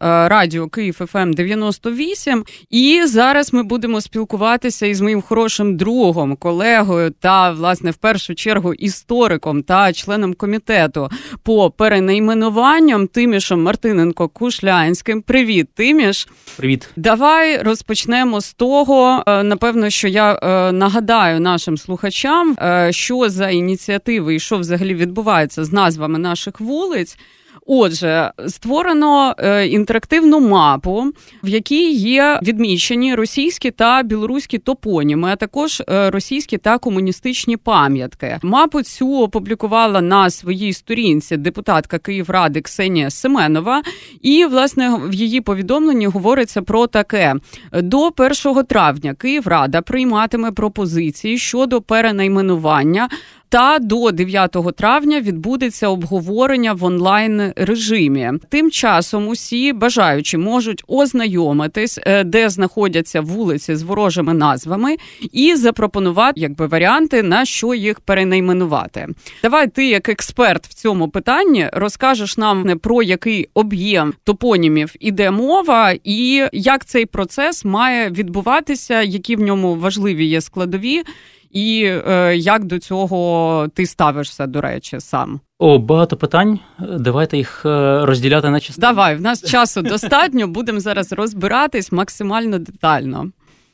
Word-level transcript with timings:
радіо 0.00 0.68
Київ 0.68 0.94
ФМ 0.94 1.32
98. 1.32 2.44
І 2.70 3.02
зараз 3.06 3.52
ми 3.52 3.62
будемо 3.62 4.00
спілкуватися 4.00 4.86
із 4.86 5.00
моїм 5.00 5.22
хорошим 5.22 5.76
другом, 5.76 6.36
колегою 6.36 7.10
та, 7.10 7.50
власне, 7.50 7.90
в 7.90 7.96
першу 7.96 8.34
чергу, 8.34 8.74
істориком 8.74 9.62
та 9.62 9.92
членом 9.92 10.34
комітету 10.34 11.08
по 11.42 11.70
перенайменуванням 11.70 13.06
Тимішем 13.06 13.62
Мартиненко 13.62 14.28
Кушлянським. 14.28 15.22
Привіт, 15.22 15.68
Тиміш. 15.74 16.28
Привіт, 16.56 16.88
давай 16.96 17.62
розпочнемо 17.62 18.40
з 18.40 18.52
того. 18.52 19.24
Е, 19.26 19.42
напевно, 19.42 19.90
що 19.90 20.08
я 20.08 20.32
е, 20.32 20.72
нагадаю 20.72 21.40
нашим 21.40 21.78
слухачам, 21.78 22.56
е, 22.62 22.88
що 22.92 23.28
за 23.28 23.50
ініціативи 23.50 24.34
і 24.34 24.40
що 24.40 24.58
взагалі 24.58 24.94
відбувається 24.94 25.64
з 25.64 25.72
назвами 25.72 26.18
наших 26.18 26.60
вулиць. 26.60 27.18
Отже, 27.66 28.32
створено 28.48 29.34
е, 29.38 29.66
інтерактивну 29.66 30.40
мапу, 30.40 31.04
в 31.42 31.48
якій 31.48 31.92
є 31.92 32.40
відмічені 32.42 33.14
російські 33.14 33.70
та 33.70 34.02
білоруські 34.02 34.58
топоніми, 34.58 35.28
а 35.28 35.36
також 35.36 35.82
е, 35.88 36.10
російські 36.10 36.58
та 36.58 36.78
комуністичні 36.78 37.56
пам'ятки. 37.56 38.38
Мапу 38.42 38.82
цю 38.82 39.20
опублікувала 39.20 40.00
на 40.00 40.30
своїй 40.30 40.72
сторінці 40.72 41.36
депутатка 41.36 41.98
Київради 41.98 42.60
Ксенія 42.60 43.10
Семенова, 43.10 43.82
і 44.22 44.44
власне 44.44 45.00
в 45.08 45.14
її 45.14 45.40
повідомленні 45.40 46.06
говориться 46.06 46.62
про 46.62 46.86
таке: 46.86 47.34
до 47.72 48.10
1 48.44 48.64
травня 48.64 49.14
Київрада 49.14 49.82
прийматиме 49.82 50.52
пропозиції 50.52 51.38
щодо 51.38 51.80
перенайменування 51.80 53.08
та 53.50 53.78
до 53.78 54.10
9 54.10 54.56
травня 54.76 55.20
відбудеться 55.20 55.88
обговорення 55.88 56.72
в 56.72 56.84
онлайн 56.84 57.52
режимі. 57.56 58.32
Тим 58.48 58.70
часом 58.70 59.28
усі 59.28 59.72
бажаючі 59.72 60.36
можуть 60.36 60.84
ознайомитись, 60.86 61.98
е, 62.02 62.24
де 62.24 62.48
знаходяться 62.48 63.20
вулиці 63.20 63.76
з 63.76 63.82
ворожими 63.82 64.34
назвами, 64.34 64.96
і 65.32 65.56
запропонувати 65.56 66.40
якби 66.40 66.66
варіанти 66.66 67.22
на 67.22 67.44
що 67.44 67.74
їх 67.74 68.00
перенайменувати. 68.00 69.08
Давай 69.42 69.68
ти, 69.68 69.88
як 69.88 70.08
експерт 70.08 70.66
в 70.66 70.74
цьому 70.74 71.08
питанні, 71.08 71.68
розкажеш 71.72 72.38
нам 72.38 72.78
про 72.78 73.02
який 73.02 73.48
об'єм 73.54 74.14
топонімів 74.24 74.94
іде 75.00 75.30
мова, 75.30 75.94
і 76.04 76.46
як 76.52 76.84
цей 76.84 77.06
процес 77.06 77.64
має 77.64 78.10
відбуватися, 78.10 79.02
які 79.02 79.36
в 79.36 79.40
ньому 79.40 79.76
важливі 79.76 80.24
є 80.24 80.40
складові 80.40 81.02
і 81.50 81.82
е, 81.84 82.36
як 82.36 82.64
до 82.64 82.78
цього 82.78 83.68
ти 83.74 83.86
ставишся, 83.86 84.46
до 84.46 84.60
речі, 84.60 85.00
сам? 85.00 85.40
О, 85.58 85.78
багато 85.78 86.16
питань. 86.16 86.58
Давайте 86.98 87.36
їх 87.36 87.62
е, 87.66 88.00
розділяти 88.04 88.50
на 88.50 88.60
частини. 88.60 88.88
Давай, 88.88 89.16
в 89.16 89.20
нас 89.20 89.50
часу 89.50 89.82
достатньо. 89.82 90.48
Будемо 90.48 90.80
зараз 90.80 91.12
розбиратись 91.12 91.92
максимально 91.92 92.58
детально. 92.58 93.30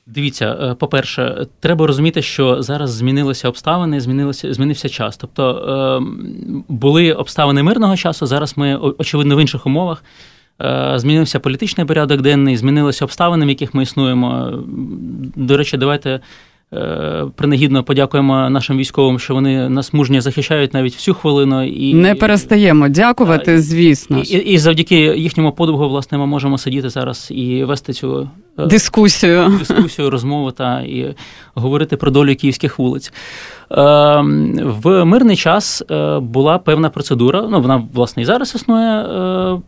Дивіться, 0.07 0.59
е, 0.63 0.75
по-перше, 0.75 1.47
треба 1.61 1.87
розуміти, 1.87 2.23
що 2.23 2.63
зараз 2.63 2.91
змінилися 2.91 3.49
обставини, 3.49 4.01
змінилося, 4.01 4.55
змінився 4.55 4.89
час. 4.89 5.17
Тобто 5.17 5.51
е, 5.53 6.07
були 6.69 7.13
обставини 7.13 7.63
мирного 7.63 7.97
часу. 7.97 8.27
Зараз 8.27 8.59
ми 8.59 8.77
очевидно 8.77 9.37
в 9.37 9.41
інших 9.41 9.67
умовах. 9.67 10.05
Змінився 10.95 11.41
політичний 11.41 11.87
порядок 11.87 12.21
денний, 12.21 12.57
змінилися 12.57 13.05
обставини, 13.05 13.47
в 13.47 13.49
яких 13.49 13.75
ми 13.75 13.83
існуємо. 13.83 14.53
До 15.37 15.57
речі, 15.57 15.77
давайте 15.77 16.21
принагідно 17.35 17.85
подякуємо 17.85 18.51
нашим 18.51 18.79
військовим, 18.79 19.19
що 19.19 19.35
вони 19.35 19.69
нас 19.69 19.93
мужньо 19.93 20.21
захищають 20.21 20.75
навіть 20.75 20.95
всю 20.95 21.15
хвилину 21.15 21.67
і 21.67 21.95
не 21.95 22.15
перестаємо 22.15 22.89
дякувати. 22.89 23.61
Звісно, 23.61 24.19
і, 24.19 24.23
і, 24.23 24.53
і 24.53 24.59
завдяки 24.59 24.97
їхньому 24.97 25.53
подвигу, 25.53 25.89
власне, 25.89 26.19
ми 26.19 26.27
можемо 26.27 26.59
сидіти 26.59 26.91
зараз 26.91 27.29
і 27.31 27.65
вести 27.65 27.93
цю 27.93 28.31
е, 28.59 28.67
дискусію, 28.67 29.53
дискусію, 29.59 30.11
розмову 30.11 30.51
та 30.51 30.81
і 30.81 31.15
говорити 31.55 31.97
про 31.97 32.11
долю 32.11 32.37
київських 32.37 32.79
вулиць. 32.79 33.09
Е, 33.09 33.15
в 34.63 35.05
мирний 35.05 35.37
час 35.37 35.83
була 36.21 36.59
певна 36.59 36.91
процедура. 36.91 37.49
Ну 37.51 37.61
вона 37.61 37.89
власне 37.95 38.23
і 38.23 38.27
зараз 38.27 38.55
існує 38.55 39.07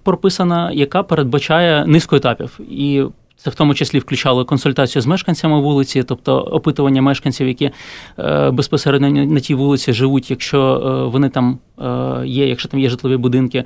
прописана, 0.03 0.73
яка 0.73 1.03
передбачає 1.03 1.87
низку 1.87 2.17
етапів 2.17 2.61
і. 2.71 3.03
Це 3.41 3.51
в 3.51 3.55
тому 3.55 3.75
числі 3.75 3.99
включало 3.99 4.45
консультацію 4.45 5.03
з 5.03 5.07
мешканцями 5.07 5.61
вулиці, 5.61 6.03
тобто 6.03 6.39
опитування 6.39 7.03
мешканців, 7.03 7.49
які 7.49 7.71
е, 8.19 8.51
безпосередньо 8.51 9.11
на 9.11 9.41
тій 9.41 9.55
вулиці 9.55 9.93
живуть, 9.93 10.31
якщо 10.31 10.61
е, 10.61 11.11
вони 11.11 11.29
там 11.29 11.59
е, 11.81 12.27
є, 12.27 12.49
якщо 12.49 12.69
там 12.69 12.81
є 12.81 12.89
житлові 12.89 13.17
будинки. 13.17 13.65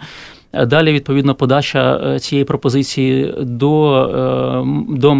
Далі, 0.67 0.93
відповідно, 0.93 1.35
подача 1.35 2.19
цієї 2.19 2.45
пропозиції 2.45 3.35
до 3.41 4.65
до 4.89 5.15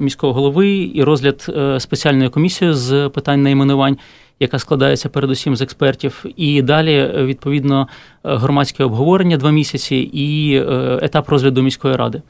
міського 0.00 0.32
голови 0.32 0.90
і 0.94 1.02
розгляд 1.02 1.46
спеціальної 1.78 2.30
комісії 2.30 2.72
з 2.72 3.08
питань 3.08 3.42
найменувань, 3.42 3.98
яка 4.40 4.58
складається 4.58 5.08
передусім 5.08 5.56
з 5.56 5.62
експертів, 5.62 6.24
і 6.36 6.62
далі 6.62 7.10
відповідно 7.16 7.88
громадське 8.22 8.84
обговорення 8.84 9.36
два 9.36 9.50
місяці 9.50 10.10
і 10.12 10.56
етап 11.02 11.28
розгляду 11.28 11.62
міської 11.62 11.96
ради. 11.96 12.22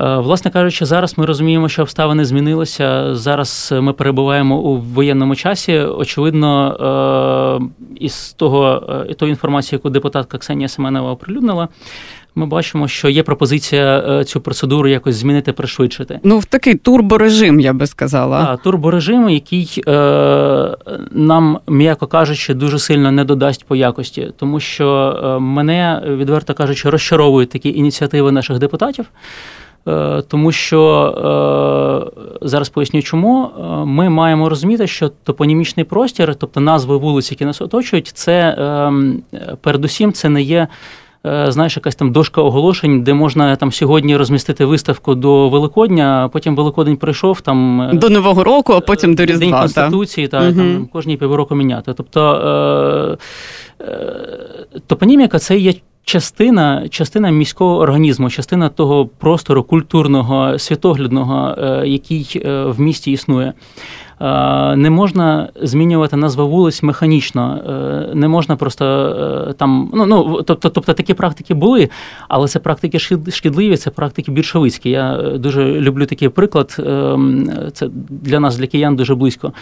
Е, 0.00 0.16
власне 0.16 0.50
кажучи, 0.50 0.84
зараз 0.84 1.18
ми 1.18 1.26
розуміємо, 1.26 1.68
що 1.68 1.82
обставини 1.82 2.24
змінилися. 2.24 3.14
Зараз 3.14 3.74
ми 3.80 3.92
перебуваємо 3.92 4.58
у 4.58 4.76
воєнному 4.76 5.36
часі. 5.36 5.78
Очевидно, 5.78 6.76
е, 7.60 7.94
із 8.00 8.32
того 8.32 8.82
е, 9.10 9.14
тої 9.14 9.30
інформації, 9.30 9.76
яку 9.76 9.90
депутатка 9.90 10.38
Ксенія 10.38 10.68
Семенова 10.68 11.12
оприлюднила. 11.12 11.68
Ми 12.34 12.46
бачимо, 12.46 12.88
що 12.88 13.08
є 13.08 13.22
пропозиція 13.22 14.24
цю 14.24 14.40
процедуру 14.40 14.88
якось 14.88 15.14
змінити, 15.14 15.52
пришвидшити. 15.52 16.20
Ну 16.22 16.38
в 16.38 16.44
такий 16.44 16.74
турборежим, 16.74 17.60
я 17.60 17.72
би 17.72 17.86
сказала. 17.86 18.44
Так, 18.46 18.62
турборежим, 18.62 19.28
який 19.28 19.82
е, 19.88 20.76
нам, 21.10 21.58
м'яко 21.68 22.06
кажучи, 22.06 22.54
дуже 22.54 22.78
сильно 22.78 23.12
не 23.12 23.24
додасть 23.24 23.64
по 23.64 23.76
якості, 23.76 24.32
тому 24.36 24.60
що 24.60 25.38
мене 25.40 26.02
відверто 26.06 26.54
кажучи, 26.54 26.90
розчаровують 26.90 27.50
такі 27.50 27.68
ініціативи 27.68 28.32
наших 28.32 28.58
депутатів. 28.58 29.06
Е, 29.88 30.22
тому 30.28 30.52
що 30.52 30.82
е, 32.42 32.46
зараз 32.48 32.68
поясню, 32.68 33.02
чому 33.02 33.44
е, 33.44 33.62
ми 33.84 34.08
маємо 34.08 34.48
розуміти, 34.48 34.86
що 34.86 35.08
топонімічний 35.08 35.84
простір, 35.84 36.34
тобто 36.34 36.60
назви 36.60 36.96
вулиць, 36.96 37.30
які 37.30 37.44
нас 37.44 37.62
оточують, 37.62 38.08
це 38.14 38.56
передусім 39.60 40.12
це 40.12 40.28
не 40.28 40.42
є. 40.42 40.68
Знаєш, 41.48 41.76
якась 41.76 41.94
там 41.94 42.12
дошка 42.12 42.42
оголошень, 42.42 43.02
де 43.02 43.14
можна 43.14 43.56
там 43.56 43.72
сьогодні 43.72 44.16
розмістити 44.16 44.64
виставку 44.64 45.14
до 45.14 45.48
Великодня, 45.48 46.22
а 46.24 46.28
потім 46.28 46.56
Великодень 46.56 46.96
прийшов 46.96 47.40
там 47.40 47.90
до 47.92 48.08
Нового 48.08 48.44
року, 48.44 48.72
а 48.72 48.80
потім 48.80 49.14
до 49.14 49.24
Різдва. 49.24 49.40
День 49.40 49.60
Конституції, 49.60 50.28
та, 50.28 50.48
угу. 50.48 50.56
там 50.56 50.88
кожні 50.92 51.16
півроку 51.16 51.54
міняти. 51.54 51.92
Тобто 51.94 53.18
е, 53.80 53.84
е, 53.84 54.80
топоніміка 54.86 55.38
це 55.38 55.58
є 55.58 55.74
частина 56.10 56.88
частина 56.88 57.30
міського 57.30 57.78
організму, 57.78 58.30
частина 58.30 58.68
того 58.68 59.06
простору 59.06 59.62
культурного, 59.62 60.58
світоглядного, 60.58 61.54
е, 61.58 61.88
який 61.88 62.42
е, 62.44 62.64
в 62.64 62.80
місті 62.80 63.12
існує. 63.12 63.52
Е, 64.20 64.76
не 64.76 64.90
можна 64.90 65.48
змінювати 65.62 66.16
назву 66.16 66.48
вулиць 66.48 66.82
механічно, 66.82 67.60
не 68.14 68.28
можна 68.28 68.56
просто 68.56 69.54
там. 69.58 69.90
Ну 69.94 70.06
ну 70.06 70.42
тобто, 70.42 70.68
тобто 70.68 70.92
такі 70.92 71.14
практики 71.14 71.54
були, 71.54 71.88
але 72.28 72.48
це 72.48 72.58
практики 72.58 72.98
шкідливі, 73.30 73.76
це 73.76 73.90
практики 73.90 74.32
більшовицькі. 74.32 74.90
Я 74.90 75.16
дуже 75.38 75.80
люблю 75.80 76.06
такий 76.06 76.28
приклад. 76.28 76.70
Це 77.72 77.88
для 78.08 78.40
нас, 78.40 78.56
для 78.56 78.66
киян, 78.66 78.96
дуже 78.96 79.14
близько. 79.14 79.52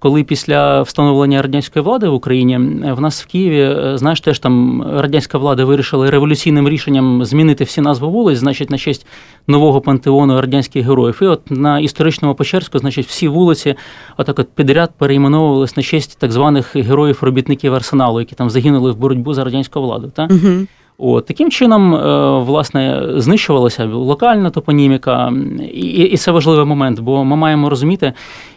Коли 0.00 0.24
після 0.24 0.82
встановлення 0.82 1.42
радянської 1.42 1.84
влади 1.84 2.08
в 2.08 2.14
Україні 2.14 2.56
в 2.92 3.00
нас 3.00 3.22
в 3.22 3.26
Києві, 3.26 3.96
знаєш, 3.98 4.20
теж 4.20 4.38
там 4.38 4.82
радянська 4.96 5.38
влада 5.38 5.64
вирішила 5.64 6.10
революційним 6.10 6.68
рішенням 6.68 7.24
змінити 7.24 7.64
всі 7.64 7.80
назви 7.80 8.08
вулиць, 8.08 8.38
значить, 8.38 8.70
на 8.70 8.78
честь 8.78 9.06
нового 9.46 9.80
пантеону 9.80 10.40
радянських 10.40 10.86
героїв. 10.86 11.18
І 11.22 11.24
от 11.24 11.50
на 11.50 11.80
історичному 11.80 12.34
Печерську, 12.34 12.78
значить, 12.78 13.06
всі 13.06 13.28
вулиці 13.28 13.74
отак 14.16 14.38
от 14.38 14.48
підряд 14.48 14.90
перейменовувались 14.98 15.76
на 15.76 15.82
честь 15.82 16.18
так 16.18 16.32
званих 16.32 16.76
героїв-робітників 16.76 17.74
арсеналу, 17.74 18.20
які 18.20 18.34
там 18.34 18.50
загинули 18.50 18.92
в 18.92 18.96
боротьбу 18.96 19.34
за 19.34 19.44
радянську 19.44 19.80
владу. 19.80 20.12
Та? 20.14 20.24
Угу. 20.30 20.66
От, 21.00 21.26
Таким 21.26 21.50
чином, 21.50 21.94
е, 21.94 22.38
власне, 22.38 23.02
знищувалася 23.16 23.86
локальна 23.86 24.50
топоніміка, 24.50 25.32
і, 25.72 25.80
і 25.80 26.16
це 26.16 26.30
важливий 26.30 26.64
момент, 26.64 27.00
бо 27.00 27.24
ми 27.24 27.36
маємо 27.36 27.70
розуміти, 27.70 28.12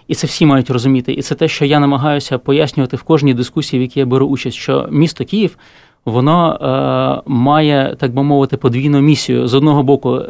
і 0.08 0.16
це 0.16 0.28
всі 0.28 0.46
мають 0.46 0.70
розуміти, 0.70 1.14
і 1.14 1.22
це 1.22 1.36
те, 1.36 1.48
що 1.48 1.66
я 1.66 1.80
намагаюся 1.80 2.38
пояснювати 2.38 2.98
в 2.98 3.04
кожній 3.04 3.34
дискусії, 3.34 3.80
в 3.80 3.82
якій 3.82 4.00
я 4.00 4.06
беру 4.06 4.28
участь, 4.28 4.58
що 4.58 4.88
місто 4.92 5.26
Київ 5.26 5.58
воно 6.06 6.54
е, 6.54 7.30
має, 7.32 7.96
так 8.00 8.14
би 8.14 8.24
мовити, 8.24 8.58
подвійну 8.58 9.02
місію. 9.02 9.48
З 9.48 9.54
одного 9.54 9.84
боку, 9.84 10.22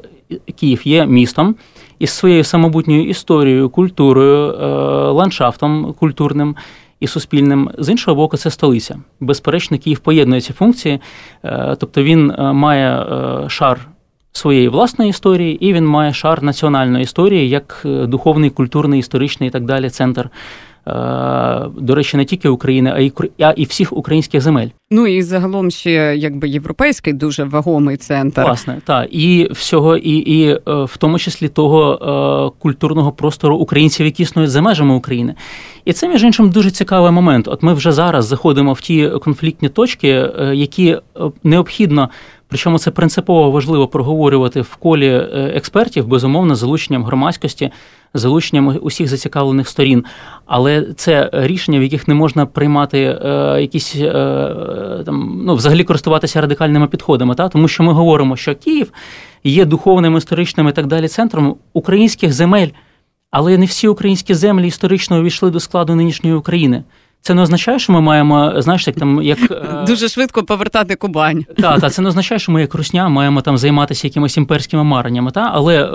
Київ 0.56 0.82
є 0.86 1.06
містом 1.06 1.56
із 2.00 2.10
своєю 2.10 2.44
самобутньою 2.44 3.10
історією, 3.10 3.70
культурою, 3.70 4.54
е, 4.54 4.66
ландшафтом 5.12 5.94
культурним. 6.00 6.56
І 7.02 7.08
суспільним 7.08 7.72
з 7.78 7.90
іншого 7.90 8.16
боку, 8.16 8.38
це 8.38 8.50
столиця. 8.50 9.00
Безперечно, 9.20 9.78
Київ 9.78 10.00
поєднує 10.00 10.42
ці 10.42 10.54
функції, 10.54 11.00
е, 11.44 11.76
тобто 11.80 12.04
він 12.04 12.32
е, 12.32 12.54
має 12.54 13.06
шар 13.48 13.88
своєї 14.32 14.70
власної 14.70 15.10
історії, 15.10 15.66
і 15.66 15.74
він 15.74 15.86
має 15.88 16.14
шар 16.14 16.44
національної 16.44 17.04
історії 17.04 17.50
як 17.50 17.82
е, 17.86 18.06
духовний, 18.06 18.50
культурний, 18.50 19.00
історичний 19.00 19.50
і 19.50 19.52
так 19.52 19.66
далі 19.66 19.90
центр. 19.90 20.30
Е, 20.88 20.92
до 21.78 21.96
речі, 21.96 22.18
не 22.18 22.26
тільки 22.26 22.50
України, 22.50 23.12
а 23.40 23.52
і 23.52 23.64
всіх 23.64 23.94
українських 23.94 24.42
земель. 24.42 24.68
Ну 24.92 25.08
і 25.08 25.22
загалом 25.22 25.72
ще 25.72 26.16
якби 26.18 26.50
європейський 26.50 27.14
дуже 27.14 27.44
вагомий 27.44 27.98
центр. 27.98 28.42
Власне, 28.42 28.82
так. 28.86 29.08
і 29.12 29.48
всього, 29.52 29.98
і 29.98 30.12
і 30.12 30.48
е, 30.48 30.60
в 30.68 30.98
тому 30.98 31.20
числі 31.20 31.48
того 31.48 32.54
культурного 32.60 33.12
простору 33.12 33.58
українців, 33.58 34.06
які 34.06 34.24
існують 34.24 34.52
за 34.52 34.62
межами 34.62 34.96
України. 34.96 35.36
І 35.86 35.94
це 35.94 36.08
між 36.08 36.24
іншим 36.24 36.50
дуже 36.50 36.72
цікавий 36.72 37.12
момент. 37.12 37.48
От 37.48 37.64
ми 37.64 37.74
вже 37.74 37.92
зараз 37.92 38.26
заходимо 38.26 38.74
в 38.74 38.82
ті 38.82 39.10
конфліктні 39.10 39.70
точки, 39.70 40.30
які 40.54 40.98
необхідно 41.44 42.10
Причому 42.52 42.80
це 42.80 42.92
принципово 42.92 43.52
важливо 43.52 43.88
проговорювати 43.88 44.62
в 44.62 44.76
колі 44.76 45.08
е, 45.08 45.52
експертів, 45.56 46.08
безумовно, 46.08 46.56
залученням 46.56 47.04
громадськості, 47.04 47.72
залученням 48.14 48.80
усіх 48.82 49.08
зацікавлених 49.08 49.68
сторін. 49.68 50.06
Але 50.46 50.94
це 50.96 51.30
рішення, 51.34 51.80
в 51.80 51.84
яких 51.84 52.08
не 52.08 52.14
можна 52.14 52.46
приймати 52.46 53.00
е, 53.00 53.58
якісь 53.62 53.96
е, 53.96 55.04
там, 55.06 55.42
ну, 55.46 55.56
взагалі 55.56 55.84
користуватися 55.84 56.42
радикальними 56.42 56.88
підходами, 56.88 57.36
та? 57.36 57.50
тому 57.50 57.68
що 57.68 57.84
ми 57.84 57.94
говоримо, 57.94 58.36
що 58.36 58.56
Київ 58.56 58.92
є 59.44 59.66
духовним, 59.66 60.18
історичним 60.18 60.68
і 60.68 60.72
так 60.72 60.88
далі 60.88 61.08
центром 61.08 61.56
українських 61.74 62.34
земель, 62.34 62.70
але 63.32 63.58
не 63.58 63.66
всі 63.66 63.88
українські 63.88 64.34
землі 64.34 64.68
історично 64.68 65.20
увійшли 65.20 65.52
до 65.52 65.60
складу 65.60 65.96
нинішньої 65.96 66.36
України. 66.36 66.84
Це 67.24 67.34
не 67.34 67.42
означає, 67.42 67.80
що 67.80 67.94
ми 67.94 68.02
маємо, 68.02 68.54
знаєш, 68.58 68.88
як 68.88 68.96
там 68.96 69.22
як 69.24 69.52
е, 69.52 69.84
дуже 69.88 70.10
швидко 70.10 70.44
повертати 70.44 70.96
Кубань. 70.96 71.46
Так, 71.58 71.82
та 71.82 71.90
це 71.90 72.02
не 72.02 72.10
означає, 72.10 72.40
що 72.40 72.52
ми 72.52 72.62
як 72.62 72.74
русня 72.74 73.10
маємо 73.10 73.42
там 73.42 73.58
займатися 73.58 74.08
якимось 74.08 74.38
імперськими 74.38 74.84
мареннями. 74.84 75.32
Та 75.32 75.52
але 75.54 75.84
е, 75.84 75.88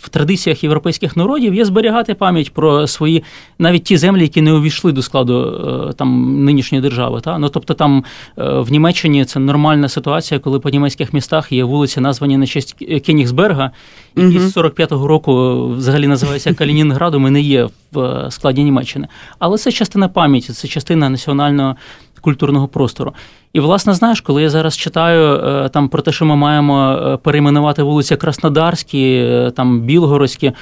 в 0.00 0.08
традиціях 0.08 0.64
європейських 0.64 1.16
народів 1.16 1.54
є 1.54 1.64
зберігати 1.64 2.14
пам'ять 2.14 2.54
про 2.54 2.86
свої 2.86 3.24
навіть 3.58 3.84
ті 3.84 3.96
землі, 3.96 4.22
які 4.22 4.42
не 4.42 4.52
увійшли 4.52 4.92
до 4.92 5.02
складу 5.02 5.60
е, 5.90 5.92
там 5.92 6.44
нинішньої 6.44 6.82
держави. 6.82 7.20
Та 7.20 7.38
ну 7.38 7.48
тобто 7.48 7.74
там 7.74 8.04
в 8.36 8.70
Німеччині 8.70 9.24
це 9.24 9.40
нормальна 9.40 9.88
ситуація, 9.88 10.40
коли 10.40 10.60
по 10.60 10.70
німецьких 10.70 11.12
містах 11.12 11.52
є 11.52 11.64
вулиці, 11.64 12.00
названі 12.00 12.36
на 12.36 12.46
честь 12.46 12.76
Кенігсберга, 13.06 13.70
які 14.16 14.40
з 14.40 14.56
45-го 14.56 15.06
року 15.06 15.66
взагалі 15.68 16.06
називаються 16.06 16.54
Калінінградом 16.54 17.26
і 17.26 17.30
не 17.30 17.40
є 17.40 17.68
в 17.92 18.26
складі 18.30 18.64
Німеччини. 18.64 19.08
Але 19.38 19.58
це 19.58 19.72
частина 19.72 20.08
пам'яті, 20.08 20.49
це 20.52 20.68
частина 20.68 21.08
національного 21.08 21.76
культурного 22.20 22.68
простору. 22.68 23.12
І, 23.52 23.60
власне, 23.60 23.94
знаєш, 23.94 24.20
коли 24.20 24.42
я 24.42 24.50
зараз 24.50 24.76
читаю 24.76 25.34
е, 25.34 25.68
там 25.68 25.88
про 25.88 26.02
те, 26.02 26.12
що 26.12 26.24
ми 26.24 26.36
маємо 26.36 26.92
е, 26.92 27.16
перейменувати 27.16 27.82
вулиці 27.82 28.16
Краснодарські, 28.16 29.12
е, 29.12 29.50
там 29.50 29.80
Білгородські, 29.80 30.52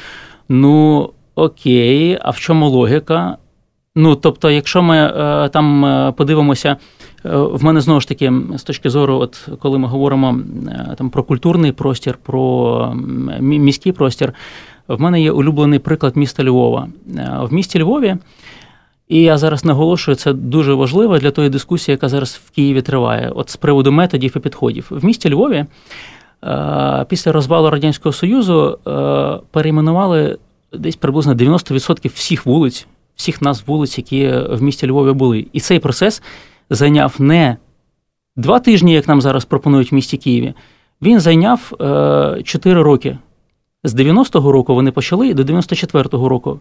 ну 0.49 1.11
окей, 1.35 2.19
а 2.23 2.31
в 2.31 2.39
чому 2.39 2.69
логіка? 2.69 3.37
Ну, 3.95 4.15
тобто, 4.15 4.51
якщо 4.51 4.83
ми 4.83 5.13
там 5.53 6.15
подивимося, 6.17 6.77
в 7.25 7.65
мене 7.65 7.81
знову 7.81 8.01
ж 8.01 8.09
таки, 8.09 8.33
з 8.57 8.63
точки 8.63 8.91
зору, 8.91 9.19
от 9.19 9.49
коли 9.59 9.79
ми 9.79 9.89
говоримо 9.89 10.41
там 10.99 11.11
про 11.11 11.23
культурний 11.23 11.73
простір, 11.73 12.19
про 12.23 12.93
міський 13.41 13.93
простір, 13.93 14.35
в 14.89 15.01
мене 15.01 15.23
є 15.23 15.33
улюблений 15.33 15.79
приклад 15.79 16.17
міста 16.17 16.45
Львова. 16.45 16.89
В 17.41 17.53
місті 17.53 17.83
Львові, 17.83 18.17
і 19.09 19.23
я 19.23 19.39
зараз 19.39 19.65
наголошую, 19.65 20.15
це 20.15 20.33
дуже 20.33 20.75
важливо 20.75 21.19
для 21.19 21.31
тої 21.31 21.51
дискусії, 21.51 21.93
яка 21.93 22.09
зараз 22.09 22.41
в 22.47 22.51
Києві 22.51 22.83
триває, 22.83 23.33
от 23.35 23.51
з 23.51 23.57
приводу 23.57 23.93
методів 23.93 24.33
і 24.37 24.41
підходів. 24.41 24.87
В 24.91 25.05
місті 25.05 25.31
Львові 25.31 25.65
е, 26.45 27.07
після 27.09 27.33
розвалу 27.33 27.71
Радянського 27.71 28.13
Союзу 28.13 28.79
е, 28.87 28.91
перейменували 29.51 30.39
десь 30.73 30.97
приблизно 30.97 31.35
90% 31.35 32.11
всіх 32.15 32.47
вулиць, 32.47 32.87
всіх 33.17 33.43
нас 33.43 33.67
вулиць, 33.67 33.99
які 33.99 34.29
в 34.51 34.63
місті 34.63 34.87
Львові 34.87 35.13
були. 35.13 35.47
І 35.53 35.61
цей 35.61 35.79
процес 35.79 36.23
зайняв 36.71 37.15
не 37.19 37.57
два 38.37 38.59
тижні, 38.59 38.93
як 38.93 39.09
нам 39.09 39.21
зараз 39.21 39.45
пропонують 39.45 39.93
в 39.93 39.95
місті 39.95 40.17
Києві. 40.17 40.55
Він 41.03 41.21
зайняв 41.21 41.73
4 42.45 42.83
роки. 42.83 43.19
З 43.85 43.95
90-го 43.95 44.53
року 44.53 44.75
вони 44.75 44.91
почали 44.91 45.35
до 45.35 45.43
94-го 45.43 46.29
року. 46.29 46.61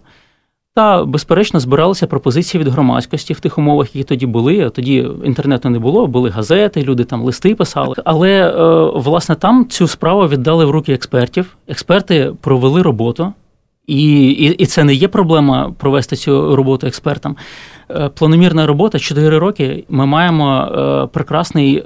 Та, 0.78 1.06
безперечно, 1.06 1.60
збиралися 1.60 2.08
пропозиції 2.08 2.64
від 2.64 2.68
громадськості 2.68 3.34
в 3.34 3.40
тих 3.40 3.58
умовах, 3.58 3.96
які 3.96 4.08
тоді 4.08 4.26
були. 4.26 4.70
Тоді 4.70 5.08
інтернету 5.24 5.70
не 5.70 5.80
було, 5.80 6.08
були 6.08 6.30
газети, 6.30 6.84
люди 6.84 7.04
там 7.04 7.22
листи 7.22 7.56
писали. 7.56 7.96
Але 8.06 8.30
е, 8.30 8.92
власне 9.00 9.36
там 9.36 9.68
цю 9.70 9.88
справу 9.88 10.28
віддали 10.28 10.66
в 10.66 10.70
руки 10.70 10.94
експертів. 10.94 11.58
Експерти 11.68 12.34
провели 12.42 12.82
роботу, 12.82 13.34
і, 13.88 14.30
і, 14.30 14.46
і 14.46 14.66
це 14.66 14.84
не 14.84 14.94
є 14.94 15.08
проблема 15.08 15.74
провести 15.78 16.16
цю 16.16 16.56
роботу 16.56 16.88
експертам. 16.88 17.36
Е, 17.90 18.10
планомірна 18.10 18.68
робота 18.68 19.00
4 19.00 19.40
роки. 19.40 19.84
Ми 19.90 20.06
маємо 20.06 20.62
е, 20.62 21.08
прекрасний 21.14 21.82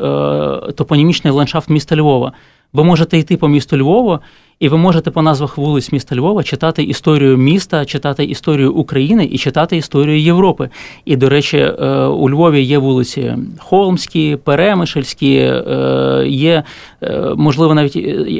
топонімічний 0.75 1.33
ландшафт 1.33 1.69
міста 1.69 1.95
Львова. 1.95 2.31
Ви 2.73 2.83
можете 2.83 3.18
йти 3.18 3.38
по 3.38 3.47
місту 3.47 3.77
Львова 3.77 4.19
і 4.62 4.69
ви 4.69 4.77
можете 4.77 5.12
по 5.12 5.21
назвах 5.21 5.57
вулиць 5.57 5.91
міста 5.91 6.15
Львова 6.15 6.44
читати 6.44 6.83
історію 6.83 7.38
міста, 7.38 7.85
читати 7.85 8.23
історію 8.23 8.73
України 8.73 9.29
і 9.31 9.38
читати 9.38 9.77
історію 9.77 10.19
Європи. 10.19 10.69
І, 11.06 11.15
до 11.15 11.29
речі, 11.29 11.57
е, 11.57 12.06
у 12.06 12.29
Львові 12.29 12.62
є 12.62 12.77
вулиці 12.77 13.35
Холмські, 13.59 14.38
Перемишльські, 14.44 15.35
е, 15.35 16.23
є, 16.27 16.63
е, 17.03 17.33
можливо, 17.38 17.73
навіть 17.73 17.95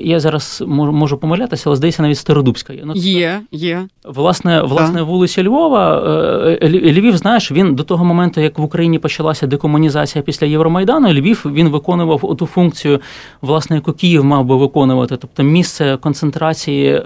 я 0.06 0.20
зараз 0.20 0.64
можу 0.68 1.18
помилятися, 1.18 1.64
але 1.66 1.76
здається, 1.76 2.02
навіть 2.02 2.18
Стародубська 2.18 2.74
є. 2.74 2.82
Ну, 2.86 2.94
є, 2.96 3.42
є. 3.52 3.82
Власне, 4.06 4.62
власне, 4.62 5.02
вулиця 5.02 5.44
Львова, 5.44 6.02
Львів, 6.64 7.18
знаєш, 7.18 7.52
він 7.52 7.76
до 7.76 7.84
того 7.84 8.06
моменту, 8.06 8.42
як 8.42 8.60
в 8.60 8.64
Україні 8.64 9.00
почалася 9.00 9.48
декомунізація 9.48 10.22
після 10.22 10.48
Євромайдану, 10.48 11.14
Львів 11.14 11.46
він 11.46 11.70
виконував 11.70 12.36
ту 12.40 12.46
функцію, 12.46 13.00
власне, 13.42 13.76
яку 13.76 13.94
Київ 13.94 14.21
мав 14.24 14.46
би 14.46 14.56
виконувати, 14.56 15.18
тобто 15.18 15.44
місце 15.44 15.98
концентрації 16.02 16.94
е, 16.94 17.02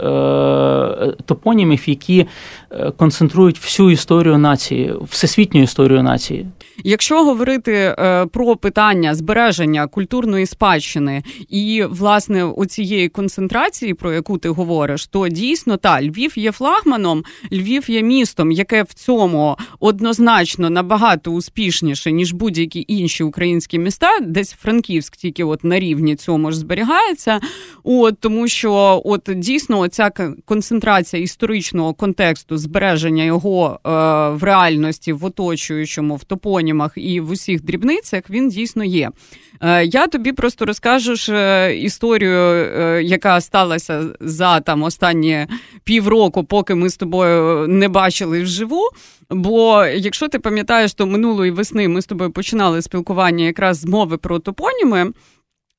топонімів, 1.26 1.90
які 1.90 2.26
е, 2.72 2.92
концентрують 2.98 3.60
всю 3.60 3.92
історію 3.92 4.38
нації, 4.38 4.94
всесвітню 5.02 5.62
історію 5.62 6.04
нації. 6.04 6.48
Якщо 6.84 7.24
говорити 7.24 7.74
е, 7.74 8.26
про 8.26 8.56
питання 8.56 9.16
збереження 9.16 9.88
культурної 9.88 10.46
спадщини 10.46 11.24
і 11.50 11.84
власне 11.90 12.44
у 12.44 12.66
цієї 12.66 13.10
концентрації, 13.10 13.94
про 13.94 14.14
яку 14.14 14.38
ти 14.38 14.50
говориш, 14.50 15.08
то 15.08 15.28
дійсно 15.28 15.78
та 15.78 16.02
Львів 16.02 16.40
є 16.40 16.52
флагманом, 16.52 17.24
Львів 17.52 17.90
є 17.90 18.02
містом, 18.04 18.52
яке 18.52 18.84
в 18.84 18.94
цьому 18.94 19.57
однозначно 19.80 20.69
набагато 20.69 21.31
успішніше 21.31 22.12
ніж 22.12 22.34
будь-які 22.34 22.86
інші 22.88 23.24
українські 23.24 23.80
міста, 23.80 24.19
десь 24.22 24.52
Франківськ 24.52 25.16
тільки 25.16 25.44
от 25.44 25.64
на 25.64 25.80
рівні 25.80 26.16
цьому 26.16 26.52
ж 26.52 26.57
зберігається. 27.06 27.40
От 27.83 28.19
тому, 28.19 28.47
що 28.47 29.02
от 29.06 29.30
дійсно 29.35 29.88
ця 29.88 30.12
концентрація 30.45 31.24
історичного 31.24 31.94
контексту 31.94 32.57
збереження 32.57 33.24
його 33.24 33.80
е, 33.85 33.90
в 34.30 34.44
реальності 34.44 35.14
в 35.14 35.26
оточуючому 35.26 36.16
в 36.16 36.24
топонімах 36.24 36.92
і 36.95 37.19
в 37.19 37.30
усіх 37.30 37.64
дрібницях 37.64 38.30
він 38.30 38.50
дійсно 38.50 38.83
є. 38.83 39.12
Е, 39.62 39.85
я 39.85 40.07
тобі 40.07 40.31
просто 40.31 40.66
розкажу 40.66 41.16
ж 41.16 41.33
е, 41.35 41.76
історію, 41.78 42.40
е, 42.40 43.02
яка 43.04 43.42
сталася 43.42 44.04
за 44.19 44.59
там 44.59 44.83
останні 44.83 45.47
півроку, 45.83 46.44
поки 46.44 46.76
ми 46.76 46.90
з 46.90 46.97
тобою 46.97 47.68
не 47.68 47.90
бачили 47.90 48.42
вживу. 48.42 48.81
Бо 49.30 49.85
якщо 49.85 50.28
ти 50.28 50.40
пам'ятаєш, 50.40 50.94
то 50.94 51.06
минулої 51.06 51.52
весни 51.52 51.88
ми 51.88 52.02
з 52.02 52.06
тобою 52.06 52.31
починали 52.31 52.81
спілкування 52.81 53.45
якраз 53.45 53.78
з 53.78 53.85
мови 53.85 54.18
про 54.18 54.40
топоніми. 54.40 55.12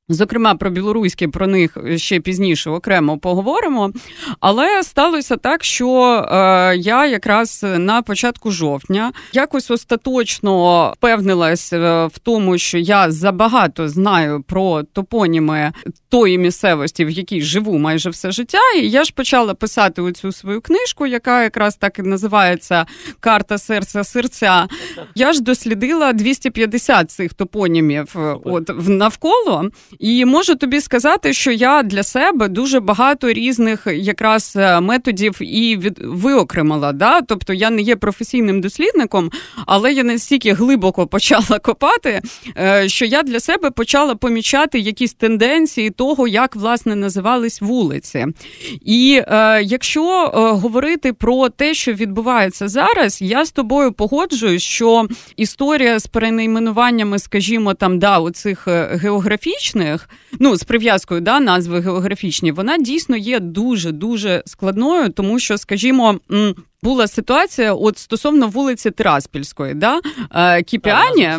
Зокрема, 0.09 0.55
про 0.55 0.71
білоруські 0.71 1.29
про 1.29 1.47
них 1.47 1.77
ще 1.97 2.21
пізніше 2.21 2.71
окремо 2.71 3.19
поговоримо. 3.19 3.93
Але 4.41 4.83
сталося 4.83 5.37
так, 5.37 5.65
що 5.65 6.03
е, 6.31 6.77
я 6.77 7.07
якраз 7.07 7.65
на 7.79 8.03
початку 8.03 8.51
жовтня 8.51 9.13
якось 9.33 9.71
остаточно 9.71 10.93
впевнилась 10.97 11.73
е, 11.73 12.07
в 12.07 12.19
тому, 12.19 12.59
що 12.59 12.79
я 12.79 13.11
забагато 13.11 13.89
знаю 13.89 14.43
про 14.43 14.83
топоніми 14.83 15.73
тої 16.09 16.39
місцевості, 16.39 17.05
в 17.05 17.11
якій 17.11 17.41
живу 17.41 17.79
майже 17.79 18.11
все 18.11 18.31
життя. 18.31 18.59
І 18.77 18.89
я 18.89 19.05
ж 19.05 19.13
почала 19.15 19.55
писати 19.55 20.03
оцю 20.03 20.33
свою 20.33 20.61
книжку, 20.61 21.07
яка 21.07 21.43
якраз 21.43 21.77
так 21.77 21.99
і 21.99 22.03
називається 22.03 22.87
Карта 23.21 23.59
серця 23.59 24.05
серця. 24.05 24.69
Я 25.15 25.33
ж 25.33 25.43
дослідила 25.43 26.13
250 26.13 27.11
цих 27.11 27.35
топонімів, 27.35 28.15
е, 28.17 28.37
от 28.45 28.89
навколо. 28.89 29.71
І 29.99 30.25
можу 30.25 30.55
тобі 30.55 30.81
сказати, 30.81 31.33
що 31.33 31.53
я 31.53 31.83
для 31.83 32.03
себе 32.03 32.49
дуже 32.49 32.81
багато 32.81 33.33
різних 33.33 33.87
якраз 33.87 34.53
е, 34.57 34.81
методів 34.81 35.37
і 35.41 35.77
від 35.77 35.99
виокремила. 36.05 36.93
Да? 36.93 37.21
Тобто 37.23 37.53
я 37.53 37.71
не 37.71 37.83
є 37.83 37.97
професійним 37.97 38.61
дослідником, 38.61 39.31
але 39.67 39.93
я 39.93 40.05
настільки 40.05 40.53
глибоко 40.53 41.07
почала 41.07 41.59
копати, 41.63 42.21
е, 42.59 42.89
що 42.89 43.05
я 43.05 43.23
для 43.23 43.41
себе 43.41 43.71
почала 43.71 44.15
помічати 44.15 44.79
якісь 44.79 45.15
тенденції 45.15 45.91
того, 45.91 46.29
як 46.29 46.57
власне 46.57 46.97
називались 46.97 47.61
вулиці. 47.61 48.27
І 48.85 49.23
е, 49.27 49.63
якщо 49.63 50.25
е, 50.25 50.31
говорити 50.53 51.13
про 51.13 51.49
те, 51.49 51.75
що 51.75 51.93
відбувається 51.93 52.69
зараз, 52.69 53.23
я 53.23 53.45
з 53.45 53.51
тобою 53.51 53.93
погоджуюсь, 53.93 54.63
що 54.63 55.07
історія 55.37 55.99
з 55.99 56.07
перенайменуваннями, 56.07 57.19
скажімо, 57.19 57.75
там 57.75 57.99
да, 57.99 58.19
оцих 58.19 58.69
е, 58.69 58.89
географічних, 59.87 60.09
ну 60.41 60.57
з 60.57 60.65
прив'язкою 60.65 61.21
да, 61.21 61.41
назви 61.41 61.81
географічні, 61.81 62.53
вона 62.53 62.79
дійсно 62.79 63.17
є 63.17 63.41
дуже 63.41 63.93
дуже 63.93 64.43
складною, 64.47 65.11
тому 65.11 65.39
що, 65.39 65.59
скажімо 65.59 66.21
була 66.87 67.09
ситуація 67.09 67.75
от 67.75 67.99
стосовно 67.99 68.49
вулиці 68.49 68.91
Тираспільської. 68.91 69.75
Да? 69.75 70.01
Е, 70.35 70.63
Кіпіані 70.63 71.31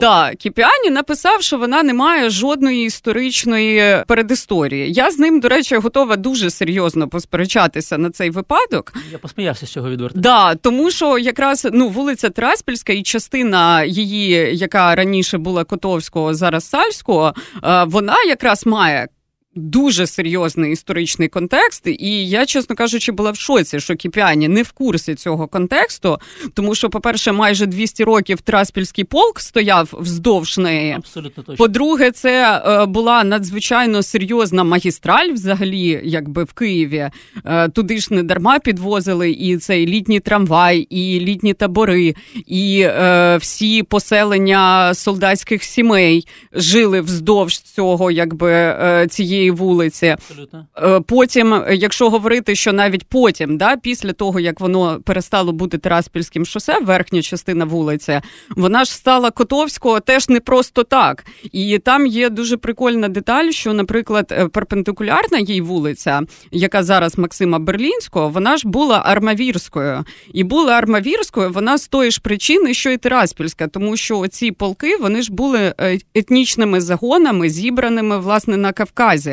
да, 0.00 0.34
Кіпіані 0.34 0.90
написав, 0.90 1.42
що 1.42 1.58
вона 1.58 1.82
не 1.82 1.94
має 1.94 2.30
жодної 2.30 2.86
історичної 2.86 4.04
передісторії. 4.06 4.92
Я 4.92 5.10
з 5.10 5.18
ним, 5.18 5.40
до 5.40 5.48
речі, 5.48 5.76
готова 5.76 6.16
дуже 6.16 6.50
серйозно 6.50 7.08
посперечатися 7.08 7.98
на 7.98 8.10
цей 8.10 8.30
випадок. 8.30 8.92
Я 9.12 9.18
посміявся 9.18 9.66
з 9.66 9.70
цього 9.70 9.90
відверто. 9.90 10.20
Да, 10.20 10.54
тому 10.54 10.90
що 10.90 11.18
якраз 11.18 11.68
ну 11.72 11.88
вулиця 11.88 12.30
Тираспільська 12.30 12.92
і 12.92 13.02
частина 13.02 13.84
її, 13.84 14.56
яка 14.56 14.94
раніше 14.94 15.38
була 15.38 15.64
Котовського, 15.64 16.34
зараз 16.34 16.68
Сальського, 16.68 17.34
е, 17.64 17.84
вона 17.84 18.22
якраз 18.22 18.66
має 18.66 19.08
дуже 19.54 20.06
серйозний 20.06 20.72
історичний 20.72 21.28
контекст, 21.28 21.86
і 21.86 22.28
я, 22.28 22.46
чесно 22.46 22.76
кажучи, 22.76 23.12
була 23.12 23.30
в 23.30 23.36
шоці, 23.36 23.80
що 23.80 23.94
Кіпіані 23.94 24.48
не 24.48 24.62
в 24.62 24.72
курсі 24.72 25.14
цього 25.14 25.48
контексту, 25.48 26.18
тому 26.54 26.74
що, 26.74 26.90
по-перше, 26.90 27.32
майже 27.32 27.66
200 27.66 28.04
років 28.04 28.40
Траспільський 28.40 29.04
полк 29.04 29.40
стояв 29.40 29.88
вздовж 29.92 30.58
неї. 30.58 30.92
Абсолютно 30.92 31.42
точно. 31.42 31.56
По-друге, 31.56 32.10
це 32.10 32.62
е, 32.66 32.86
була 32.86 33.24
надзвичайно 33.24 34.02
серйозна 34.02 34.64
магістраль, 34.64 35.32
взагалі, 35.32 36.00
якби 36.04 36.44
в 36.44 36.52
Києві. 36.52 37.10
Е, 37.44 37.68
туди 37.68 37.98
ж 37.98 38.14
не 38.14 38.22
дарма 38.22 38.58
підвозили 38.58 39.30
і 39.30 39.56
цей 39.56 39.86
літній 39.86 40.20
трамвай, 40.20 40.78
і 40.78 41.20
літні 41.20 41.54
табори, 41.54 42.14
і 42.46 42.80
е, 42.80 43.36
всі 43.36 43.82
поселення 43.82 44.94
солдатських 44.94 45.64
сімей 45.64 46.26
жили 46.52 47.00
вздовж 47.00 47.60
цього, 47.60 48.10
якби 48.10 48.52
е, 48.52 49.06
цієї 49.10 49.41
цієї 49.42 49.50
вулиці. 49.50 50.06
Абсолютно. 50.06 50.66
Е, 50.82 51.00
потім, 51.00 51.64
якщо 51.72 52.10
говорити, 52.10 52.54
що 52.54 52.72
навіть 52.72 53.04
потім, 53.04 53.56
да, 53.56 53.76
після 53.76 54.12
того 54.12 54.40
як 54.40 54.60
воно 54.60 55.00
перестало 55.04 55.52
бути 55.52 55.78
Тераспільським 55.78 56.46
шосе, 56.46 56.78
верхня 56.80 57.22
частина 57.22 57.64
вулиці, 57.64 58.20
вона 58.56 58.84
ж 58.84 58.92
стала 58.92 59.30
Котовського 59.30 60.00
теж 60.00 60.28
не 60.28 60.40
просто 60.40 60.84
так. 60.84 61.24
І 61.52 61.78
там 61.78 62.06
є 62.06 62.30
дуже 62.30 62.56
прикольна 62.56 63.08
деталь, 63.08 63.50
що, 63.50 63.72
наприклад, 63.72 64.26
е, 64.30 64.48
перпендикулярна 64.48 65.38
їй 65.38 65.60
вулиця, 65.60 66.22
яка 66.50 66.82
зараз 66.82 67.18
Максима 67.18 67.58
Берлінського, 67.58 68.28
вона 68.28 68.56
ж 68.56 68.68
була 68.68 69.02
Армавірською. 69.04 70.04
І 70.32 70.44
була 70.44 70.72
Армавірською 70.72 71.50
вона 71.50 71.78
з 71.78 71.88
тої 71.88 72.10
ж 72.10 72.20
причини, 72.20 72.74
що 72.74 72.90
і 72.90 72.96
Тераспільська, 72.96 73.66
тому 73.66 73.96
що 73.96 74.28
ці 74.28 74.52
полки 74.52 74.96
вони 74.96 75.22
ж 75.22 75.32
були 75.32 75.74
е, 75.80 75.98
етнічними 76.14 76.80
загонами, 76.80 77.50
зібраними 77.50 78.18
власне 78.18 78.56
на 78.56 78.72
Кавказі. 78.72 79.31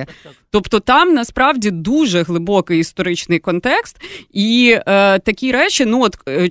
Тобто 0.51 0.79
там 0.79 1.13
насправді 1.13 1.71
дуже 1.71 2.23
глибокий 2.23 2.79
історичний 2.79 3.39
контекст, 3.39 3.97
і 4.33 4.77
е, 4.87 5.19
такі 5.19 5.51
речі, 5.51 5.85
ну 5.85 6.03
от 6.03 6.17
е, 6.27 6.49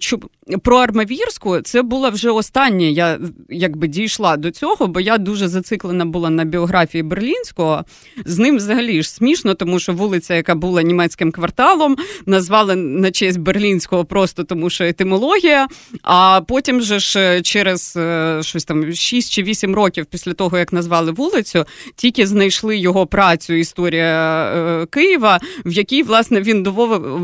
про 0.62 0.76
Армавірську 0.76 1.60
це 1.60 1.82
була 1.82 2.08
вже 2.08 2.30
останнє. 2.30 2.90
Я 2.90 3.18
якби 3.48 3.88
дійшла 3.88 4.36
до 4.36 4.50
цього, 4.50 4.86
бо 4.86 5.00
я 5.00 5.18
дуже 5.18 5.48
зациклена 5.48 6.04
була 6.04 6.30
на 6.30 6.44
біографії 6.44 7.02
Берлінського. 7.02 7.84
З 8.24 8.38
ним 8.38 8.56
взагалі 8.56 9.02
ж 9.02 9.10
смішно, 9.10 9.54
тому 9.54 9.78
що 9.78 9.92
вулиця, 9.92 10.34
яка 10.34 10.54
була 10.54 10.82
німецьким 10.82 11.32
кварталом, 11.32 11.96
назвали 12.26 12.76
на 12.76 13.10
честь 13.10 13.38
Берлінського 13.38 14.04
просто 14.04 14.44
тому, 14.44 14.70
що 14.70 14.84
етимологія. 14.84 15.68
А 16.02 16.40
потім 16.48 16.80
же 16.80 16.98
ж 16.98 17.20
е, 17.20 17.42
через 17.42 17.94
е, 17.96 18.38
щось 18.42 18.64
там 18.64 18.92
6 18.92 19.32
чи 19.32 19.42
8 19.42 19.74
років 19.74 20.06
після 20.06 20.32
того, 20.32 20.58
як 20.58 20.72
назвали 20.72 21.12
вулицю, 21.12 21.64
тільки 21.96 22.26
знайшли 22.26 22.78
його 22.78 23.06
працю 23.06 23.37
Історія 23.50 24.44
е, 24.54 24.86
Києва, 24.86 25.40
в 25.64 25.72
якій 25.72 26.02
власне 26.02 26.40
він 26.40 26.62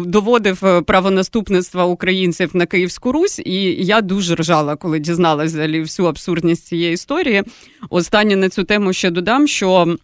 доводив 0.06 0.85
правонаступництва 0.87 1.85
українців 1.85 2.50
на 2.54 2.66
Київську. 2.66 3.12
Русь, 3.12 3.38
і 3.44 3.62
я 3.85 4.00
дуже 4.00 4.35
ржала, 4.35 4.76
коли 4.76 4.99
дізналася 4.99 5.68
всю 5.68 6.09
абсурдність 6.09 6.66
цієї 6.66 6.94
історії. 6.94 7.42
Останнє 7.90 8.37
на 8.37 8.49
цю 8.49 8.64
тему 8.64 8.92
ще 8.92 9.11
додам, 9.11 9.49
що 9.49 9.97